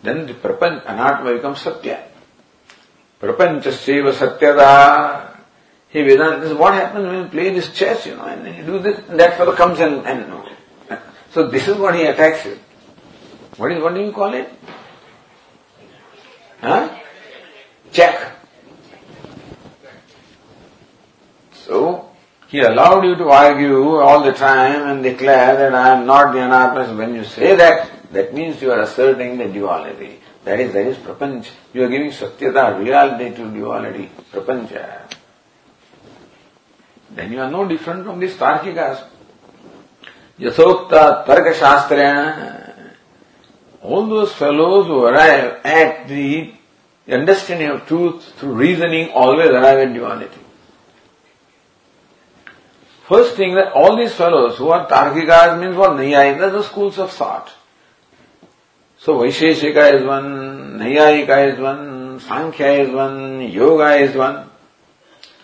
Then 0.02 0.26
the 0.26 0.34
prapanch, 0.34 0.84
anatma 0.84 1.36
becomes 1.36 1.60
Satya. 1.60 2.04
Prapanchasya 3.20 4.12
Satyada. 4.12 5.36
He 5.88 6.02
Vedanta, 6.02 6.40
this 6.40 6.52
is 6.52 6.56
what 6.56 6.74
happens 6.74 7.06
when 7.06 7.18
you 7.18 7.28
play 7.28 7.52
this 7.52 7.74
chess, 7.74 8.06
you 8.06 8.16
know, 8.16 8.24
and 8.24 8.46
then 8.46 8.56
you 8.56 8.64
do 8.64 8.78
this, 8.78 9.00
and 9.08 9.18
that 9.18 9.36
fellow 9.36 9.56
comes 9.56 9.80
and, 9.80 10.06
and 10.06 10.40
so 11.32 11.48
this 11.48 11.68
is 11.68 11.76
what 11.76 11.94
he 11.94 12.04
attacks 12.04 12.44
you. 12.44 12.58
What 13.56 13.72
is 13.72 13.82
what 13.82 13.94
do 13.94 14.00
you 14.00 14.12
call 14.12 14.34
it? 14.34 14.52
Huh? 16.60 16.98
Check. 17.92 18.32
So 21.52 22.10
he 22.48 22.60
allowed 22.60 23.04
you 23.04 23.14
to 23.16 23.28
argue 23.28 23.96
all 23.96 24.24
the 24.24 24.32
time 24.32 24.88
and 24.88 25.02
declare 25.02 25.56
that 25.56 25.74
I 25.74 25.90
am 25.96 26.06
not 26.06 26.32
the 26.32 26.40
anatma. 26.40 26.96
When 26.96 27.14
you 27.14 27.24
say 27.24 27.54
that, 27.54 27.90
that 28.12 28.34
means 28.34 28.60
you 28.60 28.72
are 28.72 28.80
asserting 28.80 29.38
the 29.38 29.46
duality. 29.46 30.20
That 30.44 30.60
is, 30.60 30.72
that 30.72 30.86
is 30.86 30.96
prapanch. 30.96 31.48
You 31.72 31.84
are 31.84 31.88
giving 31.88 32.10
satyata, 32.10 32.78
reality 32.78 33.36
to 33.36 33.50
duality, 33.50 34.10
prapancha 34.32 35.10
then 37.10 37.32
you 37.32 37.40
are 37.40 37.50
no 37.50 37.66
different 37.66 38.04
from 38.04 38.20
these 38.20 38.36
Tarkikas. 38.36 39.04
Yathokta 40.38 41.26
Tarka 41.26 41.54
Shastra, 41.54 42.94
all 43.82 44.06
those 44.06 44.32
fellows 44.32 44.86
who 44.86 45.04
arrive 45.04 45.60
at 45.64 46.08
the 46.08 46.54
understanding 47.08 47.68
of 47.68 47.86
truth 47.86 48.32
through 48.36 48.54
reasoning 48.54 49.10
always 49.10 49.50
arrive 49.50 49.88
at 49.88 49.92
duality. 49.92 50.40
First 53.08 53.34
thing 53.34 53.54
that 53.56 53.72
all 53.72 53.96
these 53.96 54.14
fellows 54.14 54.56
who 54.56 54.68
are 54.68 54.86
Tarkikas 54.88 55.60
means 55.60 55.76
what? 55.76 55.92
Naiyayikas, 55.92 56.52
the 56.52 56.62
schools 56.62 56.98
of 56.98 57.10
thought. 57.10 57.52
So 59.00 59.18
Vaisheshika 59.18 59.94
is 59.94 60.04
one, 60.04 60.78
Naiyayika 60.78 61.52
is 61.52 61.58
one, 61.58 62.20
Sankhya 62.20 62.72
is 62.84 62.90
one, 62.90 63.40
Yoga 63.42 63.94
is 63.96 64.14
one 64.14 64.50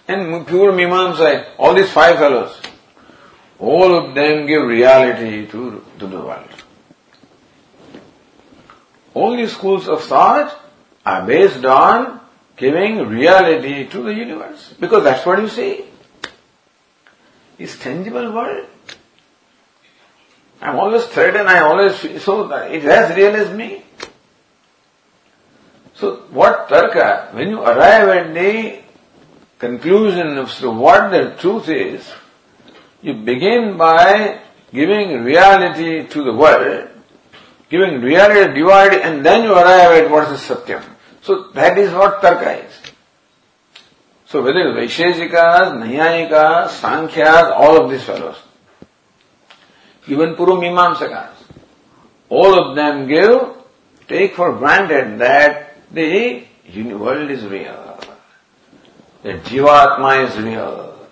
and 0.09 0.47
Purva 0.47 0.73
Mimamsa, 0.73 1.47
all 1.59 1.75
these 1.75 1.91
five 1.91 2.17
fellows, 2.17 2.61
all 3.59 3.95
of 3.95 4.15
them 4.15 4.47
give 4.47 4.63
reality 4.63 5.47
to, 5.47 5.85
to 5.99 6.07
the 6.07 6.21
world. 6.21 6.49
All 9.15 9.37
these 9.37 9.53
schools 9.53 9.89
of 9.89 10.03
thought 10.03 10.57
are 11.05 11.27
based 11.27 11.65
on 11.65 12.21
giving 12.57 12.99
reality 13.09 13.87
to 13.89 14.03
the 14.03 14.13
universe. 14.13 14.75
Because 14.79 15.05
that's 15.05 15.25
what 15.25 15.41
you 15.41 15.49
see. 15.49 15.85
It's 17.59 17.79
tangible 17.79 18.33
world. 18.33 18.69
I'm 20.61 20.77
always 20.77 21.05
threatened, 21.07 21.49
I 21.49 21.61
always 21.61 21.99
feel 21.99 22.19
so 22.19 22.51
it's 22.53 22.85
as 22.87 23.17
real 23.17 23.37
as 23.37 23.55
me. 23.55 23.85
So 25.95 26.17
what 26.31 26.69
tarka, 26.69 27.33
when 27.35 27.51
you 27.51 27.61
arrive 27.61 28.09
at 28.09 28.35
the 28.35 28.81
conclusion 29.59 30.39
of 30.39 30.51
what 30.63 31.11
the 31.11 31.37
truth 31.39 31.69
is, 31.69 32.11
you 33.03 33.15
begin 33.15 33.77
by 33.77 34.41
giving 34.73 35.23
reality 35.25 36.07
to 36.07 36.25
the 36.25 36.33
world, 36.33 36.89
giving 37.71 38.01
reality 38.01 38.47
to 38.47 38.55
duality, 38.55 39.03
and 39.03 39.25
then 39.25 39.45
you 39.45 39.53
arrive 39.53 40.05
at 40.05 40.11
what 40.11 40.31
is 40.33 40.41
Satyam. 40.41 40.85
So 41.23 41.49
that 41.55 41.79
is 41.79 41.93
what 41.93 42.21
Tarka 42.23 42.67
is. 42.67 42.73
So 44.27 44.43
whether 44.43 44.65
Vaisheshikas, 44.75 45.73
Naiyayikas, 45.83 46.81
Sankhyas, 46.81 47.53
all 47.53 47.83
of 47.83 47.91
these 47.91 48.03
fellows, 48.03 48.37
even 50.09 50.35
Purva 50.35 50.61
Mimamsakas, 50.61 51.35
all 52.29 52.59
of 52.59 52.77
them 52.77 53.07
give, 53.07 53.55
take 54.09 54.35
for 54.35 54.53
granted 54.59 55.19
that 55.21 55.77
the 55.93 56.45
world 56.95 57.31
is 57.31 57.45
real 57.45 57.87
that 59.27 59.43
Jivatma 59.43 60.29
is 60.29 60.39
real, 60.39 61.09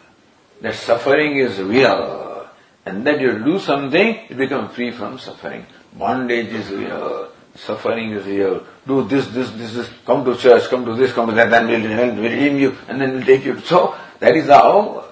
that 0.61 0.75
suffering 0.77 1.37
is 1.37 1.59
real, 1.59 2.49
and 2.87 3.05
that 3.05 3.21
you 3.21 3.43
do 3.45 3.59
something, 3.59 4.21
you 4.29 4.37
become 4.37 4.69
free 4.69 4.93
from 4.93 5.19
suffering. 5.19 5.67
Bondage 5.93 6.53
is 6.53 6.71
real, 6.71 7.33
suffering 7.57 8.13
is 8.13 8.25
real. 8.25 8.65
Do 8.87 9.03
this, 9.09 9.27
this, 9.29 9.51
this, 9.51 9.75
this, 9.75 9.91
come 10.07 10.25
to 10.27 10.37
church, 10.37 10.71
come 10.71 10.85
to 10.85 10.95
this, 10.95 11.13
come 11.13 11.29
to 11.29 11.35
that, 11.35 11.51
then 11.51 11.67
we'll, 11.67 11.81
we'll 11.81 12.23
redeem 12.23 12.57
you, 12.59 12.77
and 12.87 13.01
then 13.01 13.15
we'll 13.15 13.25
take 13.25 13.45
you. 13.45 13.55
To 13.55 13.67
so, 13.67 13.97
that 14.21 14.37
is 14.37 14.47
how 14.47 15.07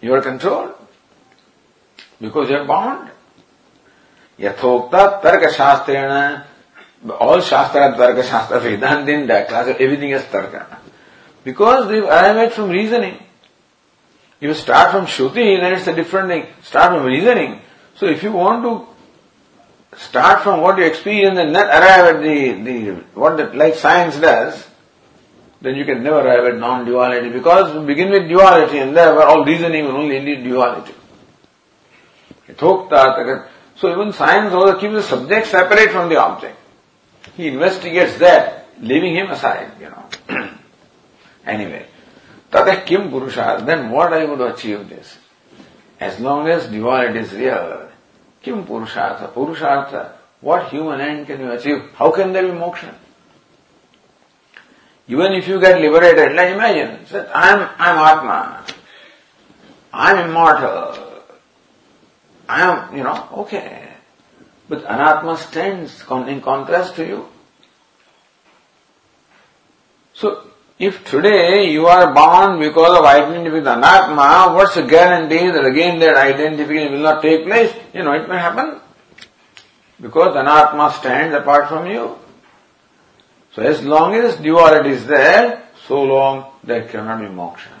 you 0.00 0.14
are 0.14 0.22
controlled. 0.22 0.72
Because 2.20 2.48
you 2.50 2.56
are 2.56 2.64
bound. 2.64 3.10
Yathokta 4.38 5.22
Tarka 5.22 5.48
Shastrena, 5.48 6.44
all 7.18 7.40
Shastra, 7.40 7.94
Tarka 7.94 8.22
Shastra, 8.22 8.60
Vedanta 8.60 9.12
in 9.12 9.26
that 9.26 9.48
class, 9.48 9.68
everything 9.78 10.10
is 10.10 10.22
Tarka. 10.22 10.78
Because 11.44 11.88
they 11.88 11.98
arrive 11.98 12.52
from 12.52 12.70
reasoning. 12.70 13.14
If 14.40 14.48
you 14.48 14.54
start 14.54 14.90
from 14.90 15.06
Shruti, 15.06 15.60
then 15.60 15.72
it's 15.72 15.86
a 15.86 15.94
different 15.94 16.28
thing. 16.28 16.46
Start 16.62 16.92
from 16.92 17.06
reasoning. 17.06 17.60
So 17.94 18.06
if 18.06 18.22
you 18.22 18.32
want 18.32 18.62
to 18.64 19.98
start 19.98 20.42
from 20.42 20.60
what 20.60 20.76
you 20.76 20.84
experience 20.84 21.38
and 21.38 21.52
not 21.52 21.66
arrive 21.66 22.16
at 22.16 22.22
the, 22.22 22.52
the 22.62 22.90
what 23.14 23.36
the 23.38 23.44
like 23.56 23.74
science 23.76 24.18
does, 24.18 24.66
then 25.62 25.76
you 25.76 25.86
can 25.86 26.02
never 26.02 26.20
arrive 26.20 26.52
at 26.52 26.58
non-duality 26.60 27.30
because 27.30 27.74
you 27.74 27.80
begin 27.86 28.10
with 28.10 28.28
duality 28.28 28.78
and 28.78 28.94
there 28.94 29.18
all 29.22 29.44
reasoning 29.44 29.86
will 29.86 29.96
only 29.96 30.20
lead 30.20 30.44
duality. 30.44 30.92
So 32.58 33.92
even 33.92 34.12
science 34.12 34.52
also 34.54 34.78
keeps 34.78 34.94
the 34.94 35.02
subject 35.02 35.46
separate 35.48 35.90
from 35.90 36.08
the 36.08 36.16
object. 36.16 36.56
He 37.36 37.48
investigates 37.48 38.18
that, 38.18 38.66
leaving 38.80 39.14
him 39.14 39.30
aside, 39.30 39.72
you 39.80 39.90
know. 39.90 40.04
Anyway, 41.46 41.86
tada 42.50 42.84
kim 42.84 43.08
purusha, 43.08 43.62
then 43.64 43.90
what 43.90 44.12
I 44.12 44.24
would 44.24 44.40
achieve 44.40 44.88
this? 44.88 45.16
As 46.00 46.18
long 46.18 46.48
as 46.48 46.66
duality 46.66 47.20
is 47.20 47.32
real, 47.32 47.88
kim 48.42 48.64
purushartha, 48.64 49.32
purushartha, 49.32 50.12
what 50.40 50.68
human 50.70 51.00
end 51.00 51.26
can 51.28 51.40
you 51.40 51.52
achieve? 51.52 51.82
How 51.94 52.10
can 52.10 52.32
there 52.32 52.42
be 52.42 52.58
moksha? 52.58 52.92
Even 55.08 55.34
if 55.34 55.46
you 55.46 55.60
get 55.60 55.80
liberated, 55.80 56.34
like 56.34 56.52
imagine, 56.52 57.04
that 57.12 57.30
I'm, 57.32 57.68
I'm 57.78 58.18
Atma. 58.18 58.64
I'm 59.92 60.28
immortal. 60.28 61.15
I 62.48 62.62
am, 62.62 62.96
you 62.96 63.02
know, 63.02 63.28
okay. 63.38 63.88
But 64.68 64.84
Anatma 64.84 65.36
stands 65.36 66.02
in 66.28 66.40
contrast 66.40 66.96
to 66.96 67.06
you. 67.06 67.28
So, 70.14 70.48
if 70.78 71.04
today 71.04 71.70
you 71.70 71.86
are 71.86 72.12
born 72.12 72.58
because 72.58 72.98
of 72.98 73.04
identity 73.04 73.50
with 73.50 73.64
Anatma, 73.64 74.54
what's 74.54 74.74
the 74.74 74.82
guarantee 74.82 75.50
that 75.50 75.64
again 75.64 75.98
that 76.00 76.16
identification 76.16 76.92
will 76.92 77.00
not 77.00 77.22
take 77.22 77.44
place? 77.44 77.74
You 77.94 78.02
know, 78.02 78.12
it 78.12 78.28
may 78.28 78.38
happen. 78.38 78.80
Because 80.00 80.34
Anatma 80.36 80.92
stands 80.92 81.34
apart 81.34 81.68
from 81.68 81.86
you. 81.86 82.18
So 83.54 83.62
as 83.62 83.82
long 83.82 84.14
as 84.14 84.36
duality 84.36 84.90
is 84.90 85.06
there, 85.06 85.62
so 85.86 86.02
long 86.02 86.52
there 86.62 86.86
cannot 86.88 87.20
be 87.20 87.26
moksha. 87.26 87.72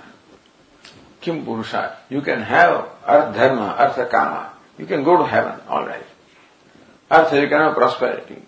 Kim 1.20 1.44
Purusha. 1.44 1.98
You 2.08 2.22
can 2.22 2.40
have 2.40 2.88
Artha 3.04 3.38
Dharma, 3.38 3.74
Artha 3.78 4.06
Kama. 4.06 4.52
You 4.78 4.86
can 4.86 5.04
go 5.04 5.16
to 5.16 5.24
heaven, 5.24 5.60
alright. 5.68 6.04
Artha, 7.10 7.40
you 7.40 7.48
can 7.48 7.58
have 7.58 7.74
prosperity. 7.74 8.42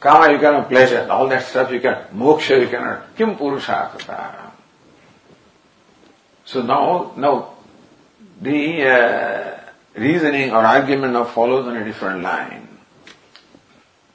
Kama, 0.00 0.32
you 0.32 0.38
can 0.38 0.54
have 0.54 0.68
pleasure. 0.68 1.08
All 1.10 1.28
that 1.28 1.44
stuff 1.44 1.72
you 1.72 1.80
can. 1.80 2.04
Moksha, 2.14 2.60
you 2.60 2.68
cannot. 2.68 3.16
Kim 3.16 3.36
Purusha 3.36 4.52
So 6.44 6.62
now, 6.62 7.12
now, 7.16 7.54
the 8.40 8.86
uh, 8.86 9.60
reasoning 9.94 10.50
or 10.50 10.58
argument 10.58 11.14
now 11.14 11.24
follows 11.24 11.66
on 11.66 11.76
a 11.76 11.84
different 11.84 12.22
line. 12.22 12.68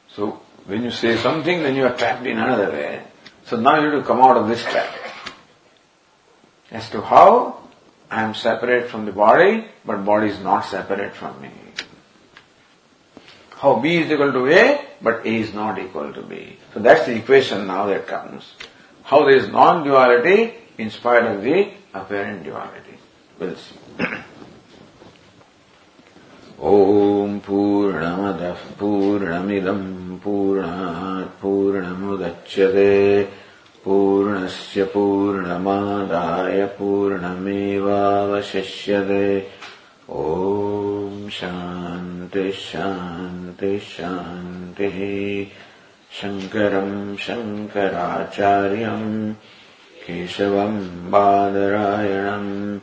So, 0.09 0.41
when 0.65 0.83
you 0.83 0.91
say 0.91 1.17
something, 1.17 1.63
then 1.63 1.75
you 1.75 1.85
are 1.85 1.97
trapped 1.97 2.25
in 2.27 2.37
another 2.37 2.69
way. 2.69 3.01
So 3.45 3.59
now 3.59 3.79
you 3.81 3.89
have 3.89 4.01
to 4.01 4.07
come 4.07 4.21
out 4.21 4.37
of 4.37 4.47
this 4.47 4.61
trap. 4.63 4.87
As 6.69 6.87
to 6.91 7.01
how 7.01 7.58
I 8.10 8.22
am 8.22 8.34
separate 8.34 8.90
from 8.90 9.06
the 9.06 9.12
body, 9.12 9.64
but 9.84 10.04
body 10.04 10.28
is 10.28 10.40
not 10.40 10.66
separate 10.66 11.14
from 11.14 11.40
me. 11.40 11.50
How 13.50 13.80
B 13.80 13.96
is 13.96 14.10
equal 14.10 14.32
to 14.32 14.46
A, 14.48 14.80
but 15.00 15.26
A 15.26 15.34
is 15.34 15.54
not 15.54 15.78
equal 15.78 16.12
to 16.12 16.22
B. 16.22 16.58
So 16.74 16.80
that's 16.80 17.06
the 17.06 17.16
equation 17.16 17.66
now 17.66 17.86
that 17.86 18.06
comes. 18.06 18.52
How 19.02 19.24
there 19.24 19.36
is 19.36 19.48
non-duality 19.48 20.54
in 20.78 20.90
spite 20.90 21.24
of 21.24 21.42
the 21.42 21.72
apparent 21.92 22.44
duality. 22.44 22.98
We'll 23.38 23.56
see. 23.56 23.78
ॐ 26.64 27.38
पूर्णमदः 27.46 28.60
पूर्णमिदम् 28.80 30.18
पूर्णात् 30.24 31.40
पूर्णमुदच्यते 31.40 32.92
पूर्णस्य 33.89 34.83
पूर्णमादाय 34.83 36.65
पूर्णमेवावशिष्यते। 36.65 39.47
ॐ 40.09 41.29
शान्तिः 41.29 42.51
शान्तिः 42.51 43.79
शान्तिः। 43.79 45.45
शङ्करम् 46.21 47.17
शङ्कराचार्यम् 47.17 49.33
केशवम् 50.07 51.11
बादरायणम् 51.11 52.79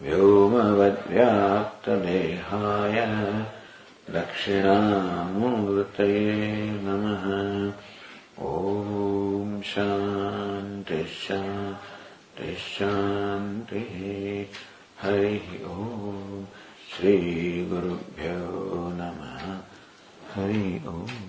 व्योमवद्व्याप्तदेहाय 0.01 2.97
दक्षिणामूर्तये 4.15 6.21
नमः। 6.85 7.25
ॐ 8.47 9.61
शान्तिः 9.71 11.11
हरिः 15.01 15.47
ॐ 15.73 15.75
श्रीगुरुभ्यो 16.93 18.39
नमः। 18.99 19.43
हरि 20.33 20.67
ओम् 20.87 21.22